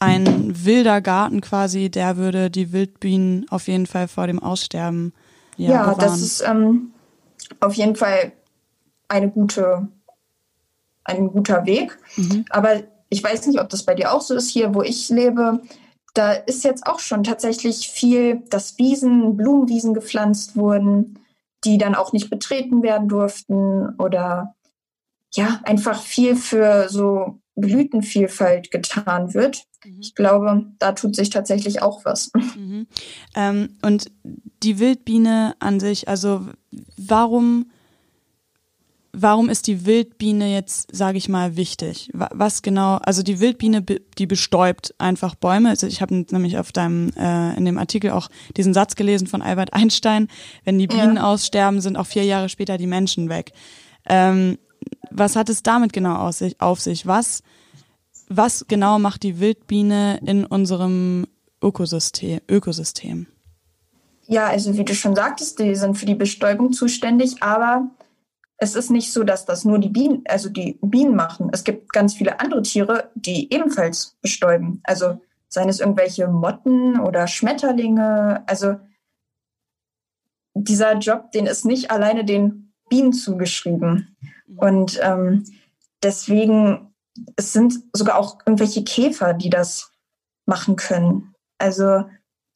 ein 0.00 0.64
wilder 0.64 1.00
Garten 1.00 1.40
quasi, 1.40 1.90
der 1.90 2.16
würde 2.16 2.50
die 2.50 2.72
Wildbienen 2.72 3.46
auf 3.50 3.68
jeden 3.68 3.86
Fall 3.86 4.08
vor 4.08 4.26
dem 4.26 4.40
Aussterben 4.40 5.14
ja, 5.56 5.70
ja 5.70 5.94
das 5.94 6.20
ist 6.20 6.44
ähm, 6.46 6.93
auf 7.60 7.74
jeden 7.74 7.96
Fall 7.96 8.32
eine 9.08 9.30
gute, 9.30 9.88
ein 11.04 11.28
guter 11.28 11.66
Weg. 11.66 11.98
Mhm. 12.16 12.44
Aber 12.50 12.82
ich 13.08 13.22
weiß 13.22 13.46
nicht, 13.46 13.60
ob 13.60 13.68
das 13.68 13.84
bei 13.84 13.94
dir 13.94 14.12
auch 14.12 14.20
so 14.20 14.34
ist. 14.34 14.50
Hier, 14.50 14.74
wo 14.74 14.82
ich 14.82 15.08
lebe, 15.08 15.60
da 16.14 16.32
ist 16.32 16.64
jetzt 16.64 16.86
auch 16.86 17.00
schon 17.00 17.24
tatsächlich 17.24 17.88
viel, 17.88 18.42
dass 18.50 18.78
Wiesen, 18.78 19.36
Blumenwiesen 19.36 19.94
gepflanzt 19.94 20.56
wurden, 20.56 21.18
die 21.64 21.78
dann 21.78 21.94
auch 21.94 22.12
nicht 22.12 22.30
betreten 22.30 22.82
werden 22.82 23.08
durften 23.08 23.94
oder 23.98 24.54
ja, 25.32 25.60
einfach 25.64 26.00
viel 26.00 26.36
für 26.36 26.88
so 26.88 27.40
Blütenvielfalt 27.56 28.70
getan 28.70 29.34
wird. 29.34 29.64
Mhm. 29.84 29.98
Ich 30.00 30.14
glaube, 30.14 30.66
da 30.78 30.92
tut 30.92 31.14
sich 31.16 31.30
tatsächlich 31.30 31.82
auch 31.82 32.04
was. 32.04 32.30
Mhm. 32.56 32.86
Ähm, 33.34 33.76
und 33.82 34.10
die 34.62 34.78
Wildbiene 34.78 35.54
an 35.60 35.78
sich, 35.78 36.08
also 36.08 36.48
warum, 36.96 37.70
warum 39.12 39.48
ist 39.48 39.66
die 39.66 39.86
Wildbiene 39.86 40.52
jetzt, 40.52 40.94
sage 40.94 41.18
ich 41.18 41.28
mal, 41.28 41.56
wichtig? 41.56 42.10
Was 42.12 42.62
genau, 42.62 42.96
also 42.96 43.22
die 43.22 43.38
Wildbiene, 43.40 43.82
die 43.82 44.26
bestäubt 44.26 44.94
einfach 44.98 45.34
Bäume. 45.34 45.68
Also 45.68 45.86
ich 45.86 46.02
habe 46.02 46.14
nämlich 46.14 46.58
auf 46.58 46.72
deinem, 46.72 47.10
äh, 47.16 47.56
in 47.56 47.64
dem 47.64 47.78
Artikel 47.78 48.10
auch 48.10 48.28
diesen 48.56 48.74
Satz 48.74 48.96
gelesen 48.96 49.26
von 49.26 49.42
Albert 49.42 49.72
Einstein, 49.72 50.28
wenn 50.64 50.78
die 50.78 50.88
Bienen 50.88 51.16
ja. 51.16 51.24
aussterben, 51.24 51.80
sind 51.80 51.96
auch 51.96 52.06
vier 52.06 52.24
Jahre 52.24 52.48
später 52.48 52.78
die 52.78 52.88
Menschen 52.88 53.28
weg. 53.28 53.52
Ähm, 54.06 54.58
was 55.10 55.36
hat 55.36 55.48
es 55.48 55.62
damit 55.62 55.92
genau 55.92 56.16
auf 56.16 56.34
sich? 56.34 56.60
Auf 56.60 56.80
sich? 56.80 57.06
Was, 57.06 57.42
was 58.28 58.66
genau 58.68 58.98
macht 58.98 59.22
die 59.22 59.40
Wildbiene 59.40 60.20
in 60.24 60.44
unserem 60.44 61.26
Ökosystem? 61.62 62.40
Ökosystem? 62.48 63.26
Ja, 64.26 64.46
also 64.46 64.76
wie 64.76 64.84
du 64.84 64.94
schon 64.94 65.14
sagtest, 65.14 65.58
die 65.58 65.74
sind 65.74 65.96
für 65.96 66.06
die 66.06 66.14
Bestäubung 66.14 66.72
zuständig, 66.72 67.42
aber 67.42 67.90
es 68.56 68.74
ist 68.74 68.90
nicht 68.90 69.12
so, 69.12 69.24
dass 69.24 69.44
das 69.44 69.64
nur 69.64 69.78
die 69.78 69.88
Bienen, 69.88 70.22
also 70.26 70.48
die 70.48 70.78
Bienen 70.80 71.14
machen. 71.14 71.50
Es 71.52 71.64
gibt 71.64 71.92
ganz 71.92 72.14
viele 72.14 72.40
andere 72.40 72.62
Tiere, 72.62 73.10
die 73.14 73.52
ebenfalls 73.52 74.16
bestäuben. 74.22 74.80
Also 74.84 75.20
seien 75.48 75.68
es 75.68 75.80
irgendwelche 75.80 76.28
Motten 76.28 76.98
oder 77.00 77.26
Schmetterlinge. 77.26 78.42
Also 78.46 78.76
dieser 80.54 80.96
Job, 80.98 81.32
den 81.32 81.46
ist 81.46 81.64
nicht 81.64 81.90
alleine 81.90 82.24
den 82.24 82.72
Bienen 82.88 83.12
zugeschrieben. 83.12 84.16
Und 84.56 84.98
ähm, 85.02 85.44
deswegen, 86.02 86.94
es 87.36 87.52
sind 87.52 87.74
sogar 87.92 88.18
auch 88.18 88.38
irgendwelche 88.46 88.84
Käfer, 88.84 89.34
die 89.34 89.50
das 89.50 89.92
machen 90.46 90.76
können. 90.76 91.34
Also 91.58 92.04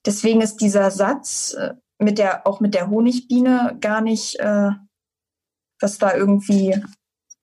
deswegen 0.05 0.41
ist 0.41 0.57
dieser 0.61 0.91
Satz 0.91 1.55
äh, 1.55 1.75
mit 1.99 2.19
der, 2.19 2.47
auch 2.47 2.61
mit 2.61 2.75
der 2.75 2.91
Honigbiene 2.91 3.77
gar 3.81 4.01
nicht, 4.01 4.39
äh, 4.41 4.71
was 5.81 5.99
da 5.99 6.15
irgendwie 6.15 6.81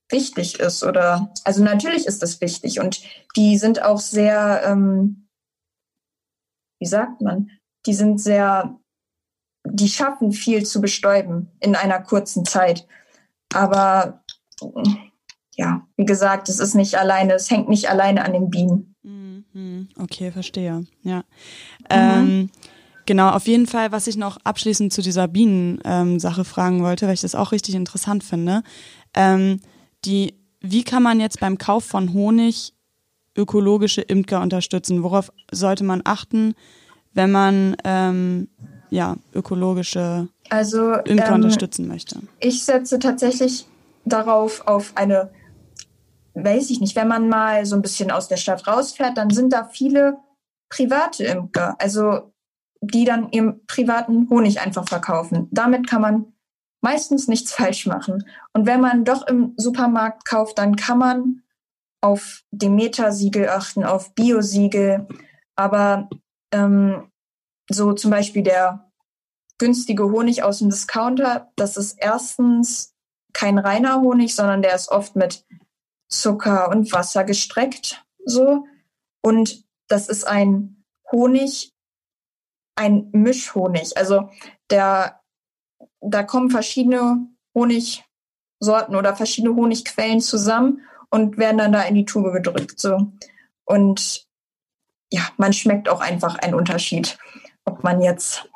wichtig 0.09 0.59
ist. 0.59 0.83
Oder 0.83 1.33
also 1.43 1.63
natürlich 1.63 2.05
ist 2.05 2.21
das 2.21 2.41
wichtig 2.41 2.79
und 2.79 3.01
die 3.35 3.57
sind 3.57 3.81
auch 3.81 3.99
sehr, 3.99 4.61
ähm, 4.65 5.27
wie 6.79 6.87
sagt 6.87 7.21
man, 7.21 7.49
die 7.85 7.93
sind 7.93 8.19
sehr, 8.19 8.79
die 9.67 9.89
schaffen 9.89 10.31
viel 10.31 10.65
zu 10.65 10.81
bestäuben 10.81 11.51
in 11.59 11.75
einer 11.75 12.01
kurzen 12.01 12.45
Zeit. 12.45 12.87
Aber 13.53 14.23
ja, 15.55 15.87
wie 15.97 16.05
gesagt, 16.05 16.49
es 16.49 16.59
ist 16.59 16.75
nicht 16.75 16.95
alleine, 16.95 17.33
es 17.33 17.49
hängt 17.49 17.69
nicht 17.69 17.89
alleine 17.89 18.25
an 18.25 18.33
den 18.33 18.49
Bienen. 18.49 18.95
Mhm. 19.03 19.87
Okay, 19.97 20.31
verstehe. 20.31 20.85
Ja. 21.03 21.17
Mhm. 21.17 21.23
Ähm, 21.89 22.49
genau, 23.05 23.29
auf 23.29 23.47
jeden 23.47 23.67
Fall, 23.67 23.91
was 23.91 24.07
ich 24.07 24.17
noch 24.17 24.37
abschließend 24.43 24.91
zu 24.91 25.01
dieser 25.01 25.27
Bienen-Sache 25.27 26.41
ähm, 26.41 26.45
fragen 26.45 26.83
wollte, 26.83 27.07
weil 27.07 27.13
ich 27.13 27.21
das 27.21 27.35
auch 27.35 27.51
richtig 27.51 27.75
interessant 27.75 28.23
finde. 28.23 28.63
Ähm, 29.13 29.61
die, 30.03 30.35
wie 30.59 30.83
kann 30.83 31.03
man 31.03 31.19
jetzt 31.19 31.39
beim 31.39 31.57
Kauf 31.57 31.85
von 31.85 32.13
Honig 32.13 32.73
ökologische 33.37 34.01
Imker 34.01 34.41
unterstützen? 34.41 35.03
Worauf 35.03 35.31
sollte 35.51 35.83
man 35.83 36.01
achten, 36.03 36.53
wenn 37.13 37.31
man 37.31 37.77
ähm, 37.83 38.49
ja, 38.89 39.15
ökologische 39.33 40.27
also, 40.49 40.93
Imker 41.05 41.29
ähm, 41.29 41.35
unterstützen 41.35 41.87
möchte? 41.87 42.19
Ich 42.39 42.63
setze 42.63 42.99
tatsächlich 42.99 43.65
darauf 44.05 44.67
auf 44.67 44.93
eine, 44.95 45.31
weiß 46.33 46.69
ich 46.69 46.79
nicht, 46.79 46.95
wenn 46.95 47.07
man 47.07 47.29
mal 47.29 47.65
so 47.65 47.75
ein 47.75 47.81
bisschen 47.81 48.11
aus 48.11 48.27
der 48.27 48.37
Stadt 48.37 48.67
rausfährt, 48.67 49.17
dann 49.17 49.29
sind 49.29 49.51
da 49.53 49.65
viele 49.65 50.17
private 50.69 51.23
Imker, 51.23 51.75
also 51.79 52.31
die 52.81 53.05
dann 53.05 53.31
ihren 53.31 53.65
privaten 53.65 54.29
Honig 54.29 54.61
einfach 54.61 54.87
verkaufen. 54.87 55.47
Damit 55.51 55.87
kann 55.87 56.01
man 56.01 56.33
meistens 56.81 57.27
nichts 57.27 57.51
falsch 57.51 57.87
machen. 57.87 58.25
Und 58.53 58.67
wenn 58.67 58.81
man 58.81 59.05
doch 59.05 59.25
im 59.27 59.53
Supermarkt 59.57 60.25
kauft, 60.25 60.59
dann 60.59 60.75
kann 60.75 60.99
man 60.99 61.41
auf 62.01 62.43
Demeter-Siegel 62.51 63.49
achten, 63.49 63.83
auf 63.83 64.13
Bio-Siegel. 64.13 65.07
Aber 65.55 66.09
ähm, 66.51 67.09
so 67.69 67.93
zum 67.93 68.11
Beispiel 68.11 68.43
der 68.43 68.91
günstige 69.57 70.03
Honig 70.03 70.43
aus 70.43 70.59
dem 70.59 70.69
Discounter, 70.69 71.51
das 71.55 71.77
ist 71.77 71.97
erstens 71.97 72.94
kein 73.35 73.59
reiner 73.59 74.01
Honig, 74.01 74.33
sondern 74.33 74.61
der 74.61 74.73
ist 74.73 74.89
oft 74.89 75.15
mit 75.15 75.45
Zucker 76.07 76.69
und 76.69 76.91
Wasser 76.93 77.23
gestreckt. 77.23 78.03
So. 78.25 78.65
Und 79.21 79.63
das 79.87 80.07
ist 80.07 80.25
ein 80.25 80.83
Honig, 81.11 81.73
ein 82.75 83.09
Mischhonig. 83.11 83.97
Also 83.97 84.29
der, 84.69 85.21
da 85.99 86.23
kommen 86.23 86.49
verschiedene 86.49 87.27
Honigsorten 87.53 88.95
oder 88.95 89.15
verschiedene 89.15 89.55
Honigquellen 89.55 90.21
zusammen 90.21 90.81
und 91.09 91.37
werden 91.37 91.57
dann 91.57 91.73
da 91.73 91.83
in 91.83 91.95
die 91.95 92.05
Tube 92.05 92.31
gedrückt. 92.31 92.79
So. 92.79 93.11
Und 93.65 94.25
ja, 95.11 95.27
man 95.37 95.53
schmeckt 95.53 95.89
auch 95.89 96.01
einfach 96.01 96.35
einen 96.39 96.55
Unterschied, 96.55 97.17
ob 97.65 97.83
man 97.83 98.01
jetzt 98.01 98.49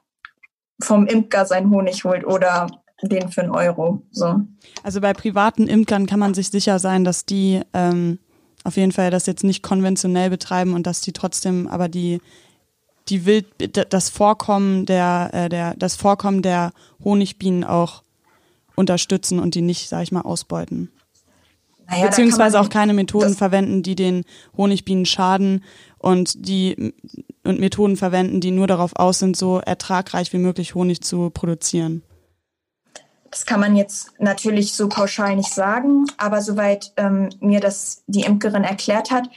vom 0.81 1.05
Imker 1.05 1.45
seinen 1.45 1.69
Honig 1.69 2.05
holt 2.05 2.25
oder 2.25 2.78
den 3.01 3.29
für 3.29 3.41
einen 3.41 3.51
Euro. 3.51 4.01
So. 4.11 4.41
Also 4.83 5.01
bei 5.01 5.13
privaten 5.13 5.67
Imkern 5.67 6.05
kann 6.05 6.19
man 6.19 6.33
sich 6.33 6.49
sicher 6.49 6.79
sein, 6.79 7.03
dass 7.03 7.25
die 7.25 7.61
ähm, 7.73 8.19
auf 8.63 8.77
jeden 8.77 8.91
Fall 8.91 9.11
das 9.11 9.25
jetzt 9.25 9.43
nicht 9.43 9.63
konventionell 9.63 10.29
betreiben 10.29 10.73
und 10.73 10.85
dass 10.85 11.01
die 11.01 11.13
trotzdem 11.13 11.67
aber 11.67 11.87
die 11.87 12.19
die 13.07 13.25
Wild 13.25 13.47
das 13.91 14.09
Vorkommen 14.09 14.85
der 14.85 15.29
äh, 15.33 15.49
der 15.49 15.75
das 15.75 15.95
Vorkommen 15.95 16.41
der 16.41 16.73
Honigbienen 17.03 17.63
auch 17.63 18.03
unterstützen 18.75 19.39
und 19.39 19.55
die 19.55 19.61
nicht, 19.61 19.89
sag 19.89 20.03
ich 20.03 20.11
mal, 20.11 20.21
ausbeuten. 20.21 20.89
Naja, 21.89 22.05
Beziehungsweise 22.05 22.59
auch 22.59 22.69
keine 22.69 22.93
Methoden 22.93 23.35
verwenden, 23.35 23.81
die 23.81 23.95
den 23.95 24.23
Honigbienen 24.55 25.05
schaden 25.05 25.63
und 25.97 26.47
die 26.47 26.93
und 27.43 27.59
Methoden 27.59 27.97
verwenden, 27.97 28.41
die 28.41 28.51
nur 28.51 28.67
darauf 28.67 28.95
aus 28.95 29.19
sind, 29.19 29.35
so 29.35 29.59
ertragreich 29.59 30.31
wie 30.33 30.37
möglich 30.37 30.75
Honig 30.75 31.01
zu 31.01 31.29
produzieren. 31.31 32.03
Das 33.31 33.45
kann 33.45 33.59
man 33.59 33.75
jetzt 33.75 34.19
natürlich 34.19 34.73
so 34.73 34.89
pauschal 34.89 35.35
nicht 35.35 35.53
sagen, 35.53 36.05
aber 36.17 36.41
soweit 36.41 36.93
ähm, 36.97 37.29
mir 37.39 37.59
das 37.59 38.03
die 38.07 38.23
Imkerin 38.23 38.63
erklärt 38.63 39.11
hat, 39.11 39.29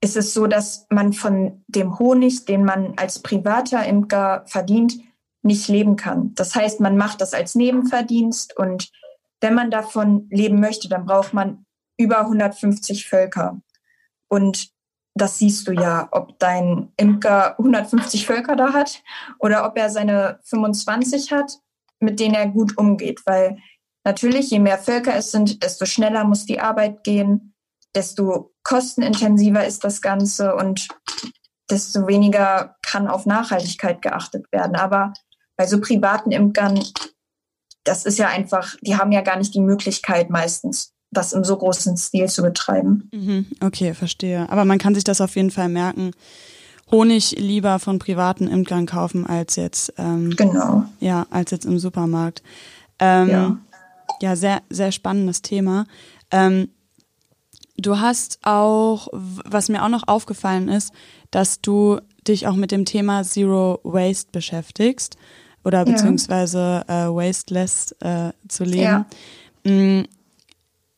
ist 0.00 0.16
es 0.16 0.34
so, 0.34 0.46
dass 0.46 0.86
man 0.90 1.12
von 1.12 1.64
dem 1.66 1.98
Honig, 1.98 2.44
den 2.44 2.64
man 2.64 2.94
als 2.96 3.20
privater 3.20 3.84
Imker 3.84 4.44
verdient, 4.46 4.94
nicht 5.42 5.68
leben 5.68 5.96
kann. 5.96 6.34
Das 6.34 6.54
heißt, 6.54 6.80
man 6.80 6.96
macht 6.96 7.20
das 7.20 7.34
als 7.34 7.54
Nebenverdienst 7.54 8.56
und 8.56 8.90
wenn 9.40 9.54
man 9.54 9.70
davon 9.70 10.26
leben 10.30 10.60
möchte, 10.60 10.88
dann 10.88 11.06
braucht 11.06 11.32
man 11.32 11.64
über 11.96 12.20
150 12.20 13.08
Völker. 13.08 13.60
Und 14.28 14.70
das 15.14 15.38
siehst 15.38 15.66
du 15.66 15.72
ja, 15.72 16.08
ob 16.10 16.38
dein 16.38 16.92
Imker 16.96 17.58
150 17.58 18.26
Völker 18.26 18.56
da 18.56 18.72
hat 18.72 19.02
oder 19.38 19.66
ob 19.66 19.76
er 19.76 19.90
seine 19.90 20.38
25 20.44 21.32
hat, 21.32 21.58
mit 22.00 22.20
denen 22.20 22.34
er 22.34 22.48
gut 22.48 22.76
umgeht. 22.76 23.22
Weil 23.26 23.58
natürlich, 24.04 24.50
je 24.50 24.58
mehr 24.58 24.78
Völker 24.78 25.14
es 25.16 25.30
sind, 25.30 25.62
desto 25.62 25.86
schneller 25.86 26.24
muss 26.24 26.46
die 26.46 26.60
Arbeit 26.60 27.04
gehen, 27.04 27.54
desto 27.94 28.54
kostenintensiver 28.62 29.66
ist 29.66 29.84
das 29.84 30.00
Ganze 30.00 30.54
und 30.54 30.88
desto 31.70 32.06
weniger 32.06 32.76
kann 32.82 33.08
auf 33.08 33.26
Nachhaltigkeit 33.26 34.02
geachtet 34.02 34.46
werden. 34.52 34.76
Aber 34.76 35.12
bei 35.56 35.66
so 35.66 35.80
privaten 35.80 36.30
Imkern, 36.30 36.82
das 37.84 38.06
ist 38.06 38.18
ja 38.18 38.28
einfach, 38.28 38.76
die 38.80 38.96
haben 38.96 39.12
ja 39.12 39.20
gar 39.20 39.36
nicht 39.36 39.54
die 39.54 39.60
Möglichkeit 39.60 40.30
meistens, 40.30 40.92
das 41.10 41.32
im 41.32 41.44
so 41.44 41.56
großen 41.56 41.96
Stil 41.96 42.28
zu 42.28 42.42
betreiben. 42.42 43.08
Mhm, 43.12 43.46
okay, 43.60 43.94
verstehe. 43.94 44.48
Aber 44.50 44.64
man 44.64 44.78
kann 44.78 44.94
sich 44.94 45.04
das 45.04 45.20
auf 45.20 45.36
jeden 45.36 45.50
Fall 45.50 45.68
merken. 45.68 46.12
Honig 46.90 47.32
lieber 47.38 47.78
von 47.78 47.98
privaten 47.98 48.48
Imkern 48.48 48.86
kaufen 48.86 49.26
als 49.26 49.56
jetzt 49.56 49.92
ähm, 49.98 50.34
genau 50.36 50.84
ja 51.00 51.26
als 51.30 51.50
jetzt 51.50 51.66
im 51.66 51.78
Supermarkt. 51.78 52.42
Ähm, 52.98 53.28
ja. 53.28 53.58
ja, 54.20 54.36
sehr 54.36 54.62
sehr 54.70 54.92
spannendes 54.92 55.42
Thema. 55.42 55.86
Ähm, 56.30 56.68
du 57.76 58.00
hast 58.00 58.38
auch, 58.42 59.08
was 59.12 59.68
mir 59.68 59.84
auch 59.84 59.88
noch 59.88 60.08
aufgefallen 60.08 60.68
ist, 60.68 60.92
dass 61.30 61.60
du 61.60 62.00
dich 62.26 62.46
auch 62.46 62.56
mit 62.56 62.70
dem 62.70 62.84
Thema 62.84 63.22
Zero 63.22 63.80
Waste 63.82 64.30
beschäftigst 64.32 65.16
oder 65.64 65.84
beziehungsweise 65.84 66.84
äh, 66.88 67.06
wasteless 67.06 67.92
äh, 68.00 68.32
zu 68.48 68.64
leben. 68.64 68.82
Ja. 68.82 69.06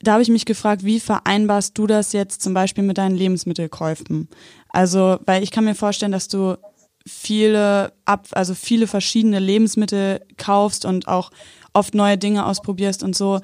Da 0.02 0.12
habe 0.12 0.22
ich 0.22 0.30
mich 0.30 0.46
gefragt, 0.46 0.84
wie 0.84 0.98
vereinbarst 0.98 1.76
du 1.76 1.86
das 1.86 2.12
jetzt 2.12 2.42
zum 2.42 2.54
Beispiel 2.54 2.84
mit 2.84 2.98
deinen 2.98 3.16
Lebensmittelkäufen? 3.16 4.28
Also, 4.70 5.18
weil 5.26 5.42
ich 5.42 5.50
kann 5.50 5.64
mir 5.64 5.74
vorstellen, 5.74 6.12
dass 6.12 6.28
du 6.28 6.56
viele 7.06 7.92
ab, 8.04 8.28
also 8.32 8.54
viele 8.54 8.86
verschiedene 8.86 9.38
Lebensmittel 9.38 10.20
kaufst 10.36 10.84
und 10.84 11.08
auch 11.08 11.30
oft 11.72 11.94
neue 11.94 12.18
Dinge 12.18 12.46
ausprobierst 12.46 13.02
und 13.02 13.14
so. 13.14 13.40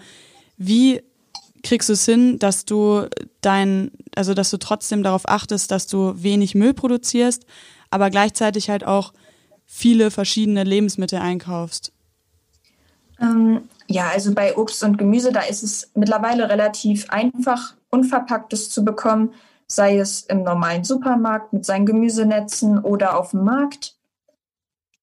Wie 0.56 1.02
kriegst 1.62 1.88
du 1.88 1.94
es 1.94 2.04
hin, 2.04 2.38
dass 2.38 2.64
du 2.64 3.06
dein, 3.40 3.90
also 4.14 4.34
dass 4.34 4.50
du 4.50 4.58
trotzdem 4.58 5.02
darauf 5.02 5.28
achtest, 5.28 5.70
dass 5.70 5.86
du 5.86 6.22
wenig 6.22 6.54
Müll 6.54 6.74
produzierst, 6.74 7.44
aber 7.90 8.10
gleichzeitig 8.10 8.70
halt 8.70 8.84
auch 8.84 9.12
viele 9.66 10.10
verschiedene 10.10 10.64
Lebensmittel 10.64 11.18
einkaufst? 11.18 11.92
Ähm, 13.20 13.62
ja, 13.88 14.08
also 14.08 14.34
bei 14.34 14.56
Obst 14.56 14.82
und 14.82 14.98
Gemüse, 14.98 15.32
da 15.32 15.40
ist 15.40 15.62
es 15.62 15.90
mittlerweile 15.94 16.48
relativ 16.48 17.08
einfach, 17.10 17.74
unverpacktes 17.90 18.70
zu 18.70 18.84
bekommen, 18.84 19.32
sei 19.66 19.98
es 19.98 20.22
im 20.22 20.42
normalen 20.42 20.84
Supermarkt 20.84 21.52
mit 21.52 21.64
seinen 21.64 21.86
Gemüsenetzen 21.86 22.78
oder 22.78 23.18
auf 23.18 23.30
dem 23.30 23.44
Markt. 23.44 23.96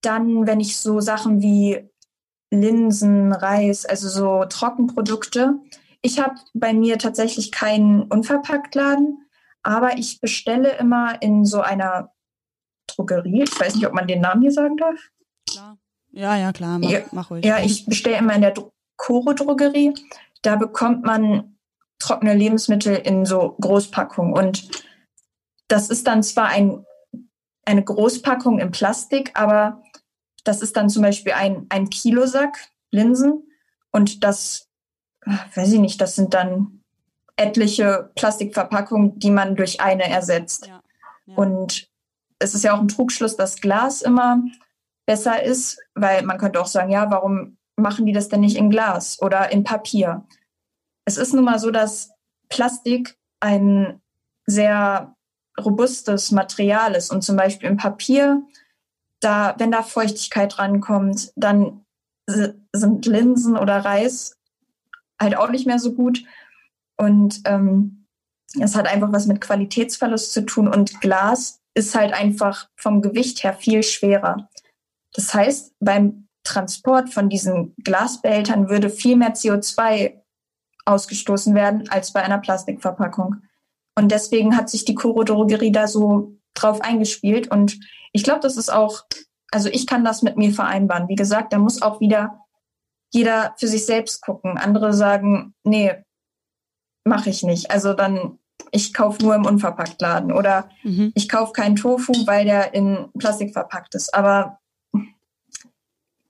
Dann, 0.01 0.47
wenn 0.47 0.59
ich 0.59 0.77
so 0.77 0.99
Sachen 0.99 1.41
wie 1.41 1.89
Linsen, 2.51 3.33
Reis, 3.33 3.85
also 3.85 4.07
so 4.09 4.45
Trockenprodukte. 4.45 5.55
Ich 6.01 6.19
habe 6.19 6.35
bei 6.53 6.73
mir 6.73 6.99
tatsächlich 6.99 7.51
keinen 7.51 8.03
Unverpacktladen, 8.03 9.25
aber 9.63 9.97
ich 9.97 10.19
bestelle 10.19 10.77
immer 10.77 11.21
in 11.21 11.45
so 11.45 11.61
einer 11.61 12.11
Drogerie. 12.87 13.43
Ich 13.43 13.59
weiß 13.59 13.75
nicht, 13.75 13.87
ob 13.87 13.93
man 13.93 14.07
den 14.07 14.21
Namen 14.21 14.41
hier 14.41 14.51
sagen 14.51 14.77
darf. 14.77 14.99
Klar. 15.49 15.77
Ja, 16.11 16.35
ja, 16.37 16.53
klar, 16.53 16.77
mach, 16.77 16.89
ja, 16.89 16.99
mach 17.11 17.31
ruhig. 17.31 17.43
Ja, 17.43 17.59
ich 17.59 17.85
bestelle 17.87 18.17
immer 18.17 18.35
in 18.35 18.41
der 18.41 18.53
Coro 18.97 19.33
Drogerie. 19.33 19.93
Da 20.41 20.55
bekommt 20.55 21.03
man 21.03 21.57
trockene 21.99 22.33
Lebensmittel 22.33 22.95
in 22.95 23.25
so 23.25 23.55
Großpackungen. 23.61 24.33
Und 24.33 24.69
das 25.67 25.89
ist 25.89 26.07
dann 26.07 26.23
zwar 26.23 26.47
ein, 26.47 26.85
eine 27.65 27.83
Großpackung 27.83 28.59
in 28.59 28.71
Plastik, 28.71 29.31
aber 29.35 29.81
das 30.43 30.61
ist 30.61 30.75
dann 30.75 30.89
zum 30.89 31.01
Beispiel 31.01 31.33
ein, 31.33 31.65
ein 31.69 31.89
Kilosack 31.89 32.57
Linsen. 32.91 33.47
Und 33.91 34.23
das, 34.23 34.67
weiß 35.25 35.71
ich 35.71 35.79
nicht, 35.79 36.01
das 36.01 36.15
sind 36.15 36.33
dann 36.33 36.81
etliche 37.35 38.11
Plastikverpackungen, 38.15 39.17
die 39.19 39.31
man 39.31 39.55
durch 39.55 39.81
eine 39.81 40.07
ersetzt. 40.09 40.67
Ja, 40.67 40.81
ja. 41.25 41.35
Und 41.35 41.87
es 42.39 42.53
ist 42.53 42.63
ja 42.63 42.75
auch 42.75 42.81
ein 42.81 42.89
Trugschluss, 42.89 43.35
dass 43.35 43.61
Glas 43.61 44.01
immer 44.01 44.41
besser 45.05 45.41
ist, 45.41 45.79
weil 45.95 46.23
man 46.23 46.37
könnte 46.37 46.61
auch 46.61 46.67
sagen, 46.67 46.91
ja, 46.91 47.09
warum 47.09 47.57
machen 47.75 48.05
die 48.05 48.13
das 48.13 48.29
denn 48.29 48.41
nicht 48.41 48.57
in 48.57 48.69
Glas 48.69 49.21
oder 49.21 49.51
in 49.51 49.63
Papier? 49.63 50.25
Es 51.05 51.17
ist 51.17 51.33
nun 51.33 51.43
mal 51.43 51.59
so, 51.59 51.71
dass 51.71 52.11
Plastik 52.49 53.17
ein 53.39 54.01
sehr 54.45 55.15
robustes 55.59 56.31
Material 56.31 56.95
ist 56.95 57.11
und 57.11 57.23
zum 57.23 57.35
Beispiel 57.35 57.69
im 57.69 57.77
Papier, 57.77 58.43
da, 59.19 59.55
wenn 59.57 59.71
da 59.71 59.83
Feuchtigkeit 59.83 60.57
rankommt, 60.59 61.31
dann 61.35 61.85
sind 62.27 63.05
Linsen 63.05 63.57
oder 63.57 63.77
Reis 63.83 64.37
halt 65.21 65.35
auch 65.35 65.49
nicht 65.49 65.65
mehr 65.65 65.79
so 65.79 65.93
gut. 65.93 66.23
Und 66.97 67.41
ähm, 67.45 68.05
es 68.59 68.75
hat 68.75 68.87
einfach 68.87 69.11
was 69.11 69.25
mit 69.25 69.41
Qualitätsverlust 69.41 70.31
zu 70.31 70.45
tun 70.45 70.67
und 70.67 71.01
Glas 71.01 71.61
ist 71.75 71.95
halt 71.95 72.13
einfach 72.13 72.69
vom 72.75 73.01
Gewicht 73.01 73.43
her 73.43 73.53
viel 73.53 73.81
schwerer. 73.81 74.49
Das 75.13 75.33
heißt, 75.33 75.73
beim 75.79 76.22
Transport 76.43 77.13
von 77.13 77.29
diesen 77.29 77.73
Glasbehältern 77.83 78.69
würde 78.69 78.89
viel 78.89 79.15
mehr 79.15 79.33
CO2 79.33 80.19
ausgestoßen 80.85 81.55
werden 81.55 81.89
als 81.89 82.11
bei 82.13 82.21
einer 82.21 82.39
Plastikverpackung. 82.39 83.37
Und 83.95 84.11
deswegen 84.11 84.57
hat 84.57 84.69
sich 84.69 84.85
die 84.85 84.95
Coro 84.95 85.23
Drogerie 85.23 85.71
da 85.71 85.87
so 85.87 86.35
drauf 86.53 86.81
eingespielt. 86.81 87.49
Und 87.49 87.79
ich 88.11 88.23
glaube, 88.23 88.41
das 88.41 88.57
ist 88.57 88.71
auch, 88.71 89.03
also 89.51 89.69
ich 89.69 89.87
kann 89.87 90.03
das 90.03 90.21
mit 90.21 90.37
mir 90.37 90.51
vereinbaren. 90.51 91.07
Wie 91.07 91.15
gesagt, 91.15 91.53
da 91.53 91.59
muss 91.59 91.81
auch 91.81 91.99
wieder 91.99 92.39
jeder 93.11 93.53
für 93.57 93.67
sich 93.67 93.85
selbst 93.85 94.21
gucken. 94.21 94.57
Andere 94.57 94.93
sagen, 94.93 95.53
nee, 95.63 95.93
mache 97.05 97.29
ich 97.29 97.43
nicht. 97.43 97.71
Also 97.71 97.93
dann, 97.93 98.39
ich 98.71 98.93
kaufe 98.93 99.21
nur 99.21 99.35
im 99.35 99.45
Unverpacktladen 99.45 100.31
oder 100.31 100.69
mhm. 100.81 101.11
ich 101.15 101.29
kaufe 101.29 101.53
keinen 101.53 101.75
Tofu, 101.75 102.13
weil 102.25 102.45
der 102.45 102.73
in 102.73 103.09
Plastik 103.17 103.53
verpackt 103.53 103.93
ist. 103.95 104.13
Aber 104.13 104.59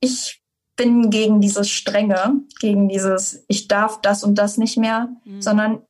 ich 0.03 0.41
bin 0.75 1.09
gegen 1.09 1.39
dieses 1.39 1.69
Strenge, 1.69 2.41
gegen 2.59 2.89
dieses, 2.89 3.43
ich 3.47 3.67
darf 3.67 4.01
das 4.01 4.23
und 4.23 4.35
das 4.35 4.57
nicht 4.57 4.77
mehr, 4.77 5.09
mhm. 5.23 5.41
sondern 5.41 5.81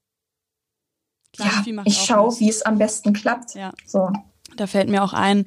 ja, 1.38 1.64
ich 1.86 1.98
schaue, 1.98 2.40
wie 2.40 2.50
es 2.50 2.62
am 2.62 2.78
besten 2.78 3.14
klappt. 3.14 3.56
Ja. 3.56 3.74
So. 3.88 4.12
Da 4.56 4.68
fällt 4.68 4.90
mir 4.90 5.04
auch 5.04 5.14
ein, 5.14 5.46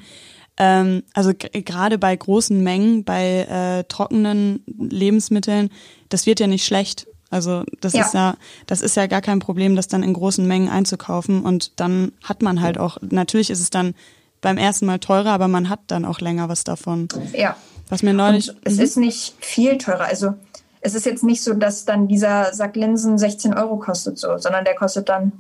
ähm, 0.57 1.05
also 1.15 1.33
gerade 1.35 1.99
bei 1.99 2.17
großen 2.17 2.61
Mengen, 2.61 3.05
bei 3.05 3.43
äh, 3.43 3.85
trockenen 3.85 4.65
Lebensmitteln, 4.67 5.71
das 6.09 6.27
wird 6.27 6.41
ja 6.41 6.49
nicht 6.49 6.65
schlecht. 6.65 7.07
Also 7.31 7.65
das 7.81 7.93
ja. 7.93 8.05
ist 8.05 8.15
ja, 8.15 8.37
das 8.67 8.81
ist 8.81 8.97
ja 8.97 9.07
gar 9.07 9.21
kein 9.21 9.39
Problem, 9.39 9.77
das 9.77 9.87
dann 9.87 10.03
in 10.03 10.15
großen 10.15 10.47
Mengen 10.47 10.69
einzukaufen 10.69 11.45
und 11.45 11.79
dann 11.79 12.13
hat 12.25 12.43
man 12.43 12.61
halt 12.63 12.79
auch, 12.79 12.99
natürlich 13.01 13.51
ist 13.51 13.61
es 13.61 13.71
dann 13.71 13.95
beim 14.41 14.59
ersten 14.59 14.87
Mal 14.87 14.99
teurer, 14.99 15.31
aber 15.31 15.49
man 15.49 15.69
hat 15.69 15.81
dann 15.89 16.05
auch 16.05 16.21
länger 16.21 16.49
was 16.49 16.65
davon. 16.65 17.09
Ja. 17.33 17.57
Was 17.89 18.03
mir 18.03 18.13
neulich. 18.13 18.51
Und 18.51 18.59
es 18.65 18.77
mhm. 18.77 18.83
ist 18.83 18.97
nicht 18.97 19.35
viel 19.41 19.79
teurer. 19.79 20.05
Also 20.05 20.35
es 20.81 20.95
ist 20.95 21.07
jetzt 21.07 21.25
nicht 21.25 21.43
so, 21.43 21.55
dass 21.55 21.85
dann 21.85 22.09
dieser 22.09 22.53
Sack 22.55 22.77
Linsen 22.77 23.19
16 23.19 23.55
Euro 23.55 23.77
kostet, 23.79 24.19
so, 24.19 24.39
sondern 24.39 24.65
der 24.65 24.75
kostet 24.75 25.09
dann 25.09 25.33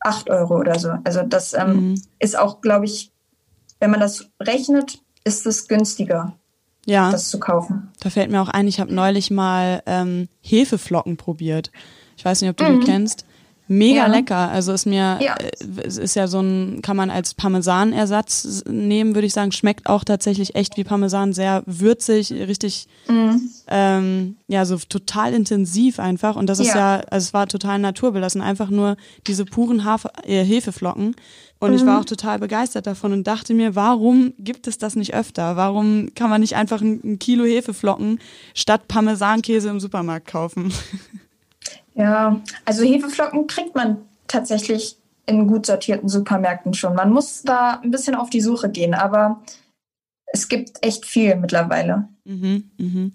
8 0.00 0.30
Euro 0.30 0.58
oder 0.58 0.78
so. 0.78 0.90
Also 1.04 1.22
das 1.22 1.54
ähm, 1.54 1.90
mhm. 1.90 2.02
ist 2.18 2.38
auch, 2.38 2.60
glaube 2.60 2.84
ich, 2.84 3.12
wenn 3.80 3.90
man 3.90 4.00
das 4.00 4.30
rechnet, 4.40 4.98
ist 5.24 5.46
es 5.46 5.68
günstiger, 5.68 6.34
ja. 6.86 7.10
das 7.10 7.28
zu 7.28 7.38
kaufen. 7.38 7.92
Da 8.00 8.10
fällt 8.10 8.30
mir 8.30 8.40
auch 8.40 8.48
ein, 8.48 8.68
ich 8.68 8.80
habe 8.80 8.94
neulich 8.94 9.30
mal 9.30 9.82
ähm, 9.86 10.28
Hefeflocken 10.40 11.16
probiert. 11.16 11.70
Ich 12.16 12.24
weiß 12.24 12.40
nicht, 12.40 12.50
ob 12.50 12.56
du 12.56 12.64
mhm. 12.64 12.80
die 12.80 12.86
kennst. 12.86 13.26
Mega 13.68 14.02
ja. 14.02 14.06
lecker. 14.06 14.50
Also 14.50 14.72
ist 14.72 14.86
mir, 14.86 15.18
ja. 15.20 15.34
Äh, 15.34 15.50
es 15.84 15.98
ist 15.98 16.14
ja 16.14 16.28
so 16.28 16.40
ein, 16.40 16.82
kann 16.82 16.96
man 16.96 17.10
als 17.10 17.34
Parmesanersatz 17.34 18.64
nehmen, 18.68 19.14
würde 19.14 19.26
ich 19.26 19.32
sagen. 19.32 19.52
Schmeckt 19.52 19.88
auch 19.88 20.04
tatsächlich 20.04 20.54
echt 20.54 20.76
wie 20.76 20.84
Parmesan, 20.84 21.32
sehr 21.32 21.62
würzig, 21.66 22.32
richtig, 22.32 22.86
mhm. 23.08 23.50
ähm, 23.68 24.36
ja, 24.46 24.64
so 24.64 24.78
total 24.78 25.34
intensiv 25.34 25.98
einfach. 25.98 26.36
Und 26.36 26.48
das 26.48 26.60
ist 26.60 26.68
ja, 26.68 26.98
ja 26.98 27.04
also 27.10 27.24
es 27.24 27.34
war 27.34 27.48
total 27.48 27.78
naturbelassen, 27.78 28.40
einfach 28.40 28.70
nur 28.70 28.96
diese 29.26 29.44
puren 29.44 29.84
Hafer, 29.84 30.12
äh, 30.24 30.44
Hefeflocken. 30.44 31.16
Und 31.58 31.70
mhm. 31.70 31.76
ich 31.76 31.86
war 31.86 31.94
mhm. 31.94 32.00
auch 32.00 32.04
total 32.04 32.38
begeistert 32.38 32.86
davon 32.86 33.12
und 33.12 33.26
dachte 33.26 33.54
mir, 33.54 33.74
warum 33.74 34.34
gibt 34.38 34.66
es 34.68 34.78
das 34.78 34.94
nicht 34.94 35.14
öfter? 35.14 35.56
Warum 35.56 36.10
kann 36.14 36.30
man 36.30 36.40
nicht 36.40 36.54
einfach 36.54 36.82
ein, 36.82 37.00
ein 37.02 37.18
Kilo 37.18 37.44
Hefeflocken 37.44 38.20
statt 38.54 38.88
Parmesankäse 38.88 39.70
im 39.70 39.80
Supermarkt 39.80 40.28
kaufen? 40.28 40.72
Ja, 41.96 42.40
also 42.64 42.84
Hefeflocken 42.84 43.46
kriegt 43.46 43.74
man 43.74 43.98
tatsächlich 44.28 44.96
in 45.24 45.48
gut 45.48 45.66
sortierten 45.66 46.08
Supermärkten 46.08 46.74
schon. 46.74 46.94
Man 46.94 47.10
muss 47.10 47.42
da 47.42 47.80
ein 47.82 47.90
bisschen 47.90 48.14
auf 48.14 48.30
die 48.30 48.40
Suche 48.40 48.70
gehen, 48.70 48.94
aber 48.94 49.42
es 50.26 50.48
gibt 50.48 50.84
echt 50.84 51.06
viel 51.06 51.34
mittlerweile. 51.36 52.08
Mhm, 52.24 52.70
mhm. 52.76 53.12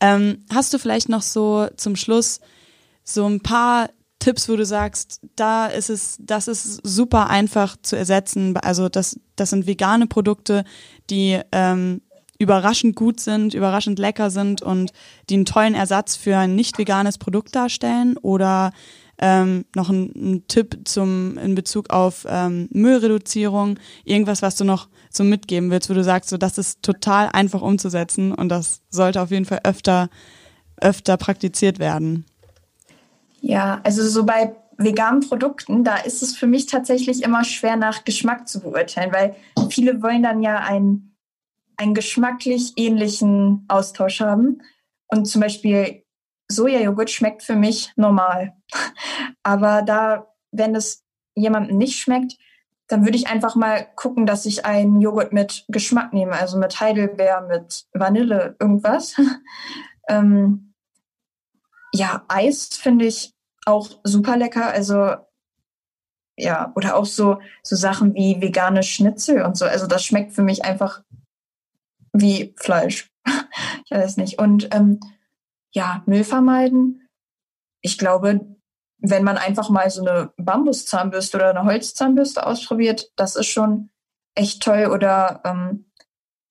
Ähm, 0.00 0.44
hast 0.52 0.72
du 0.72 0.78
vielleicht 0.78 1.08
noch 1.08 1.22
so 1.22 1.68
zum 1.76 1.94
Schluss 1.94 2.40
so 3.04 3.26
ein 3.26 3.40
paar 3.40 3.90
Tipps, 4.18 4.48
wo 4.48 4.56
du 4.56 4.64
sagst, 4.64 5.20
da 5.36 5.66
ist 5.66 5.90
es, 5.90 6.16
das 6.20 6.48
ist 6.48 6.80
super 6.84 7.28
einfach 7.28 7.76
zu 7.82 7.96
ersetzen. 7.96 8.56
Also 8.56 8.88
das, 8.88 9.18
das 9.36 9.50
sind 9.50 9.66
vegane 9.66 10.06
Produkte, 10.06 10.64
die 11.10 11.40
ähm, 11.50 12.02
überraschend 12.38 12.96
gut 12.96 13.20
sind, 13.20 13.54
überraschend 13.54 13.98
lecker 13.98 14.30
sind 14.30 14.62
und 14.62 14.92
die 15.30 15.34
einen 15.34 15.44
tollen 15.44 15.74
Ersatz 15.74 16.16
für 16.16 16.36
ein 16.36 16.54
nicht 16.54 16.78
veganes 16.78 17.18
Produkt 17.18 17.54
darstellen 17.54 18.16
oder 18.16 18.72
ähm, 19.18 19.64
noch 19.76 19.90
ein, 19.90 20.12
ein, 20.16 20.44
Tipp 20.48 20.80
zum 20.84 21.38
in 21.38 21.54
Bezug 21.54 21.90
auf 21.90 22.26
ähm, 22.28 22.68
Müllreduzierung, 22.72 23.78
irgendwas, 24.04 24.42
was 24.42 24.56
du 24.56 24.64
noch 24.64 24.88
so 25.10 25.22
mitgeben 25.22 25.70
willst, 25.70 25.88
wo 25.90 25.94
du 25.94 26.02
sagst, 26.02 26.30
so 26.30 26.38
das 26.38 26.58
ist 26.58 26.82
total 26.82 27.28
einfach 27.28 27.62
umzusetzen 27.62 28.32
und 28.32 28.48
das 28.48 28.80
sollte 28.90 29.20
auf 29.20 29.30
jeden 29.30 29.44
Fall 29.44 29.60
öfter 29.62 30.08
öfter 30.82 31.16
praktiziert 31.16 31.78
werden. 31.78 32.24
Ja, 33.40 33.80
also 33.84 34.06
so 34.06 34.24
bei 34.24 34.54
veganen 34.76 35.20
Produkten, 35.20 35.84
da 35.84 35.96
ist 35.96 36.22
es 36.22 36.36
für 36.36 36.46
mich 36.46 36.66
tatsächlich 36.66 37.22
immer 37.22 37.44
schwer 37.44 37.76
nach 37.76 38.04
Geschmack 38.04 38.48
zu 38.48 38.60
beurteilen, 38.60 39.12
weil 39.12 39.36
viele 39.70 40.02
wollen 40.02 40.22
dann 40.22 40.42
ja 40.42 40.58
einen, 40.58 41.11
einen 41.82 41.94
geschmacklich 41.94 42.74
ähnlichen 42.76 43.64
Austausch 43.68 44.20
haben. 44.20 44.62
Und 45.08 45.26
zum 45.26 45.40
Beispiel 45.40 46.04
Sojajoghurt 46.48 47.10
schmeckt 47.10 47.42
für 47.42 47.56
mich 47.56 47.92
normal. 47.96 48.56
Aber 49.42 49.82
da, 49.82 50.32
wenn 50.52 50.74
es 50.76 51.04
jemandem 51.34 51.76
nicht 51.76 51.98
schmeckt, 51.98 52.38
dann 52.86 53.04
würde 53.04 53.16
ich 53.16 53.26
einfach 53.26 53.56
mal 53.56 53.86
gucken, 53.96 54.26
dass 54.26 54.46
ich 54.46 54.64
einen 54.64 55.00
Joghurt 55.00 55.32
mit 55.32 55.64
Geschmack 55.68 56.12
nehme, 56.12 56.32
also 56.32 56.58
mit 56.58 56.78
Heidelbeer, 56.78 57.40
mit 57.42 57.86
Vanille, 57.92 58.54
irgendwas. 58.60 59.16
ähm, 60.08 60.74
ja, 61.92 62.24
Eis 62.28 62.68
finde 62.68 63.06
ich 63.06 63.34
auch 63.64 63.88
super 64.04 64.36
lecker. 64.36 64.68
Also 64.68 65.16
ja, 66.36 66.72
oder 66.76 66.96
auch 66.96 67.06
so, 67.06 67.38
so 67.62 67.76
Sachen 67.76 68.14
wie 68.14 68.40
vegane 68.40 68.82
Schnitzel 68.82 69.42
und 69.42 69.56
so. 69.56 69.64
Also 69.64 69.86
das 69.86 70.04
schmeckt 70.04 70.32
für 70.32 70.42
mich 70.42 70.64
einfach 70.64 71.02
wie 72.12 72.54
Fleisch. 72.56 73.10
ich 73.84 73.90
weiß 73.90 74.16
nicht. 74.16 74.38
Und 74.38 74.74
ähm, 74.74 75.00
ja, 75.72 76.02
Müll 76.06 76.24
vermeiden. 76.24 77.08
Ich 77.80 77.98
glaube, 77.98 78.40
wenn 78.98 79.24
man 79.24 79.36
einfach 79.36 79.68
mal 79.68 79.90
so 79.90 80.04
eine 80.04 80.32
Bambuszahnbürste 80.36 81.36
oder 81.36 81.50
eine 81.50 81.64
Holzzahnbürste 81.64 82.46
ausprobiert, 82.46 83.10
das 83.16 83.36
ist 83.36 83.48
schon 83.48 83.90
echt 84.34 84.62
toll. 84.62 84.86
Oder 84.92 85.40
ähm, 85.44 85.90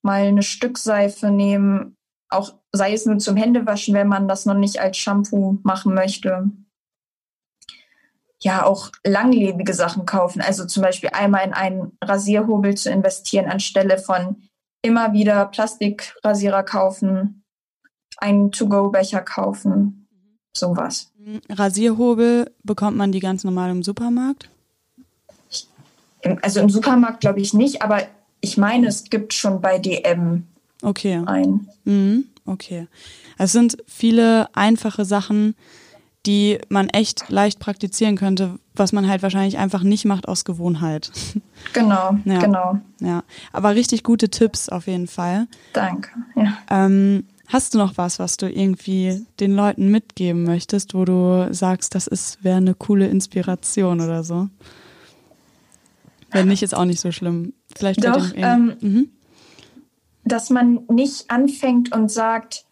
mal 0.02 0.24
eine 0.24 0.44
Stückseife 0.44 1.32
nehmen, 1.32 1.98
auch 2.30 2.54
sei 2.72 2.94
es 2.94 3.06
nur 3.06 3.20
zum 3.20 3.36
Händewaschen, 3.36 3.94
wenn 3.94 4.08
man 4.08 4.28
das 4.28 4.46
noch 4.46 4.56
nicht 4.56 4.80
als 4.80 4.98
Shampoo 4.98 5.60
machen 5.64 5.94
möchte. 5.94 6.50
Ja, 8.40 8.66
auch 8.66 8.90
langlebige 9.04 9.74
Sachen 9.74 10.06
kaufen. 10.06 10.42
Also 10.42 10.66
zum 10.66 10.82
Beispiel 10.82 11.12
einmal 11.14 11.46
in 11.46 11.54
einen 11.54 11.98
Rasierhobel 12.04 12.76
zu 12.76 12.90
investieren, 12.90 13.50
anstelle 13.50 14.00
von 14.00 14.50
immer 14.82 15.14
wieder 15.14 15.46
Plastikrasierer 15.46 16.64
kaufen 16.64 17.42
einen 18.22 18.52
To-Go-Becher 18.52 19.22
kaufen, 19.22 20.08
sowas. 20.54 21.12
Rasierhobel 21.50 22.52
bekommt 22.64 22.96
man 22.96 23.12
die 23.12 23.20
ganz 23.20 23.44
normal 23.44 23.72
im 23.72 23.84
Supermarkt? 23.84 24.50
Also 26.42 26.60
im 26.60 26.70
Supermarkt 26.70 27.22
glaube 27.22 27.42
ich 27.42 27.54
nicht, 27.54 27.82
aber 27.82 28.04
ich 28.42 28.58
meine, 28.58 28.88
es 28.88 29.06
gibt 29.06 29.34
schon 29.34 29.60
bei 29.60 29.80
DM 29.80 30.46
okay. 30.84 31.22
einen. 31.26 31.68
Mhm. 31.84 32.26
Okay. 32.46 32.88
Es 33.38 33.52
sind 33.52 33.78
viele 33.88 34.54
einfache 34.56 35.06
Sachen, 35.06 35.56
die 36.26 36.60
man 36.70 36.90
echt 36.90 37.30
leicht 37.30 37.60
praktizieren 37.60 38.18
könnte, 38.18 38.60
was 38.76 38.94
man 38.94 39.08
halt 39.08 39.22
wahrscheinlich 39.22 39.58
einfach 39.58 39.84
nicht 39.84 40.06
macht 40.06 40.28
aus 40.28 40.46
Gewohnheit. 40.46 41.12
Genau, 41.74 42.18
ja, 42.26 42.40
genau. 42.40 42.80
Ja, 43.00 43.24
aber 43.54 43.76
richtig 43.76 44.04
gute 44.04 44.30
Tipps 44.30 44.68
auf 44.68 44.88
jeden 44.88 45.06
Fall. 45.06 45.48
Danke. 45.74 46.10
Ja. 46.36 46.58
Ähm, 46.72 47.24
Hast 47.52 47.74
du 47.74 47.80
noch 47.80 47.98
was, 47.98 48.18
was 48.18 48.38
du 48.38 48.50
irgendwie 48.50 49.26
den 49.42 49.54
Leuten 49.54 49.90
mitgeben 49.90 50.44
möchtest, 50.44 50.94
wo 50.94 51.04
du 51.04 51.50
sagst, 51.52 51.96
das 51.96 52.08
ist 52.08 52.42
wäre 52.46 52.58
eine 52.58 52.74
coole 52.74 53.10
Inspiration 53.10 54.00
oder 54.00 54.24
so? 54.24 54.48
Wenn 56.30 56.48
nicht, 56.48 56.64
ist 56.64 56.74
auch 56.74 56.86
nicht 56.86 57.02
so 57.02 57.12
schlimm. 57.12 57.52
Vielleicht 57.76 58.06
Doch, 58.06 58.26
ähm, 58.36 58.78
mhm. 58.80 59.10
dass 60.24 60.50
man 60.50 60.86
nicht 60.88 61.30
anfängt 61.30 61.94
und 61.94 62.10
sagt, 62.10 62.64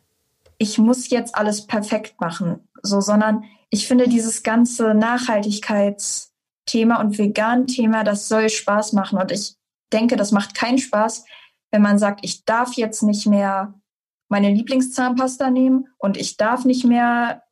ich 0.58 0.78
muss 0.78 1.10
jetzt 1.10 1.36
alles 1.36 1.68
perfekt 1.68 2.22
machen, 2.22 2.62
so, 2.82 3.02
sondern 3.02 3.43
ich 3.70 3.88
finde 3.88 4.09
dieses 4.09 4.43
ganze 4.43 4.93
Nachhaltigkeitsthema 4.93 6.99
und 6.99 7.17
Vegan-Thema, 7.17 8.03
das 8.03 8.28
soll 8.28 8.49
Spaß 8.49 8.93
machen 8.93 9.20
und 9.20 9.32
ich 9.32 9.55
denke, 9.93 10.15
das 10.15 10.32
macht 10.32 10.55
keinen 10.55 10.78
Spaß, 10.78 11.26
wenn 11.72 11.82
man 11.82 11.99
sagt, 11.99 12.22
ich 12.24 12.45
darf 12.45 12.74
jetzt 12.74 13.03
nicht 13.03 13.28
mehr 13.28 13.80
meine 14.30 14.53
Lieblingszahnpasta 14.53 15.49
nehmen 15.49 15.88
und 15.97 16.17
ich 16.17 16.38
darf 16.38 16.65
nicht 16.65 16.86
mehr 16.86 17.43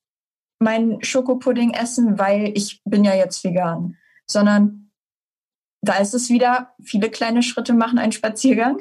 meinen 0.59 1.03
Schokopudding 1.03 1.72
essen, 1.72 2.18
weil 2.18 2.51
ich 2.55 2.82
bin 2.84 3.03
ja 3.03 3.15
jetzt 3.15 3.43
vegan, 3.43 3.97
sondern 4.26 4.91
da 5.82 5.97
ist 5.97 6.15
es 6.15 6.30
wieder, 6.30 6.74
viele 6.84 7.09
kleine 7.09 7.43
Schritte 7.43 7.74
machen 7.74 7.99
einen 7.99 8.11
Spaziergang. 8.11 8.80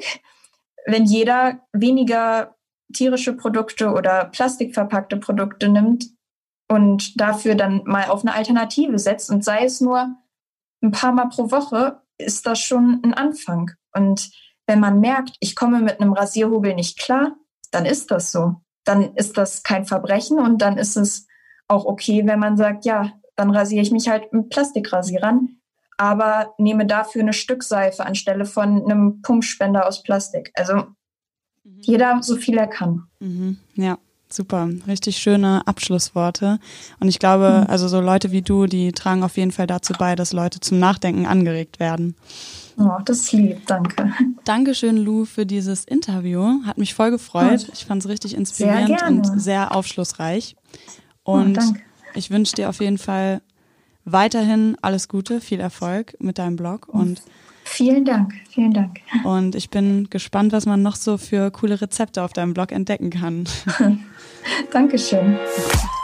Wenn 0.85 1.05
jeder 1.05 1.59
weniger 1.71 2.55
tierische 2.93 3.33
Produkte 3.33 3.91
oder 3.91 4.25
plastikverpackte 4.25 5.17
Produkte 5.17 5.69
nimmt 5.69 6.16
und 6.67 7.19
dafür 7.19 7.55
dann 7.55 7.83
mal 7.85 8.05
auf 8.09 8.21
eine 8.21 8.33
Alternative 8.33 8.99
setzt 8.99 9.29
und 9.29 9.43
sei 9.43 9.65
es 9.65 9.81
nur 9.81 10.15
ein 10.81 10.91
paar 10.91 11.11
Mal 11.11 11.29
pro 11.29 11.51
Woche, 11.51 12.01
ist 12.17 12.45
das 12.45 12.59
schon 12.59 13.01
ein 13.03 13.13
Anfang. 13.13 13.71
Und 13.93 14.31
wenn 14.65 14.79
man 14.79 14.99
merkt, 14.99 15.37
ich 15.39 15.55
komme 15.55 15.79
mit 15.79 15.99
einem 15.99 16.13
Rasierhobel 16.13 16.75
nicht 16.75 16.99
klar, 16.99 17.35
dann 17.71 17.85
ist 17.85 18.11
das 18.11 18.31
so. 18.31 18.55
Dann 18.83 19.15
ist 19.15 19.37
das 19.37 19.63
kein 19.63 19.85
Verbrechen 19.85 20.39
und 20.39 20.61
dann 20.61 20.77
ist 20.77 20.97
es 20.97 21.27
auch 21.67 21.85
okay, 21.85 22.23
wenn 22.25 22.39
man 22.39 22.57
sagt, 22.57 22.85
ja, 22.85 23.13
dann 23.35 23.51
rasiere 23.51 23.81
ich 23.81 23.91
mich 23.91 24.09
halt 24.09 24.31
mit 24.33 24.49
Plastikrasierern, 24.49 25.57
aber 25.97 26.53
nehme 26.57 26.85
dafür 26.85 27.21
eine 27.21 27.33
Stückseife 27.33 28.05
anstelle 28.05 28.45
von 28.45 28.83
einem 28.83 29.21
Pumpspender 29.21 29.87
aus 29.87 30.03
Plastik. 30.03 30.51
Also 30.55 30.75
mhm. 31.63 31.79
jeder 31.81 32.23
so 32.23 32.35
viel 32.35 32.57
er 32.57 32.67
kann. 32.67 33.07
Mhm. 33.19 33.57
Ja. 33.75 33.97
Super, 34.29 34.69
richtig 34.87 35.17
schöne 35.17 35.65
Abschlussworte. 35.65 36.59
Und 36.99 37.07
ich 37.07 37.19
glaube, 37.19 37.63
mhm. 37.63 37.71
also 37.71 37.87
so 37.87 38.01
Leute 38.01 38.31
wie 38.31 38.41
du, 38.41 38.65
die 38.65 38.91
tragen 38.91 39.23
auf 39.23 39.37
jeden 39.37 39.51
Fall 39.51 39.67
dazu 39.67 39.93
bei, 39.97 40.15
dass 40.15 40.33
Leute 40.33 40.59
zum 40.59 40.79
Nachdenken 40.79 41.25
angeregt 41.25 41.79
werden. 41.79 42.15
Oh, 42.77 42.99
das 43.05 43.19
ist 43.19 43.31
lieb, 43.31 43.65
danke. 43.65 44.11
Dankeschön, 44.43 44.97
Lou, 44.97 45.25
für 45.25 45.45
dieses 45.45 45.85
Interview. 45.85 46.63
Hat 46.65 46.77
mich 46.77 46.93
voll 46.93 47.09
gefreut. 47.09 47.67
Ich 47.73 47.85
fand 47.85 48.03
es 48.03 48.09
richtig 48.09 48.35
inspirierend 48.35 48.99
sehr 48.99 49.07
und 49.07 49.41
sehr 49.41 49.75
aufschlussreich. 49.75 50.55
Oh, 51.23 51.33
und 51.33 51.57
oh, 51.57 51.73
ich 52.13 52.29
wünsche 52.29 52.55
dir 52.55 52.69
auf 52.69 52.79
jeden 52.79 52.97
Fall 52.97 53.41
weiterhin 54.05 54.77
alles 54.81 55.07
Gute, 55.07 55.41
viel 55.41 55.59
Erfolg 55.59 56.15
mit 56.19 56.37
deinem 56.37 56.55
Blog 56.55 56.87
und 56.87 57.21
Vielen 57.69 58.05
Dank, 58.05 58.33
vielen 58.49 58.73
Dank. 58.73 59.01
Und 59.23 59.53
ich 59.53 59.69
bin 59.69 60.09
gespannt, 60.09 60.53
was 60.53 60.65
man 60.65 60.81
noch 60.81 60.95
so 60.95 61.17
für 61.17 61.51
coole 61.51 61.79
Rezepte 61.79 62.23
auf 62.23 62.33
deinem 62.33 62.53
Blog 62.53 62.71
entdecken 62.71 63.09
kann. 63.09 63.43
Dankeschön. 64.71 65.37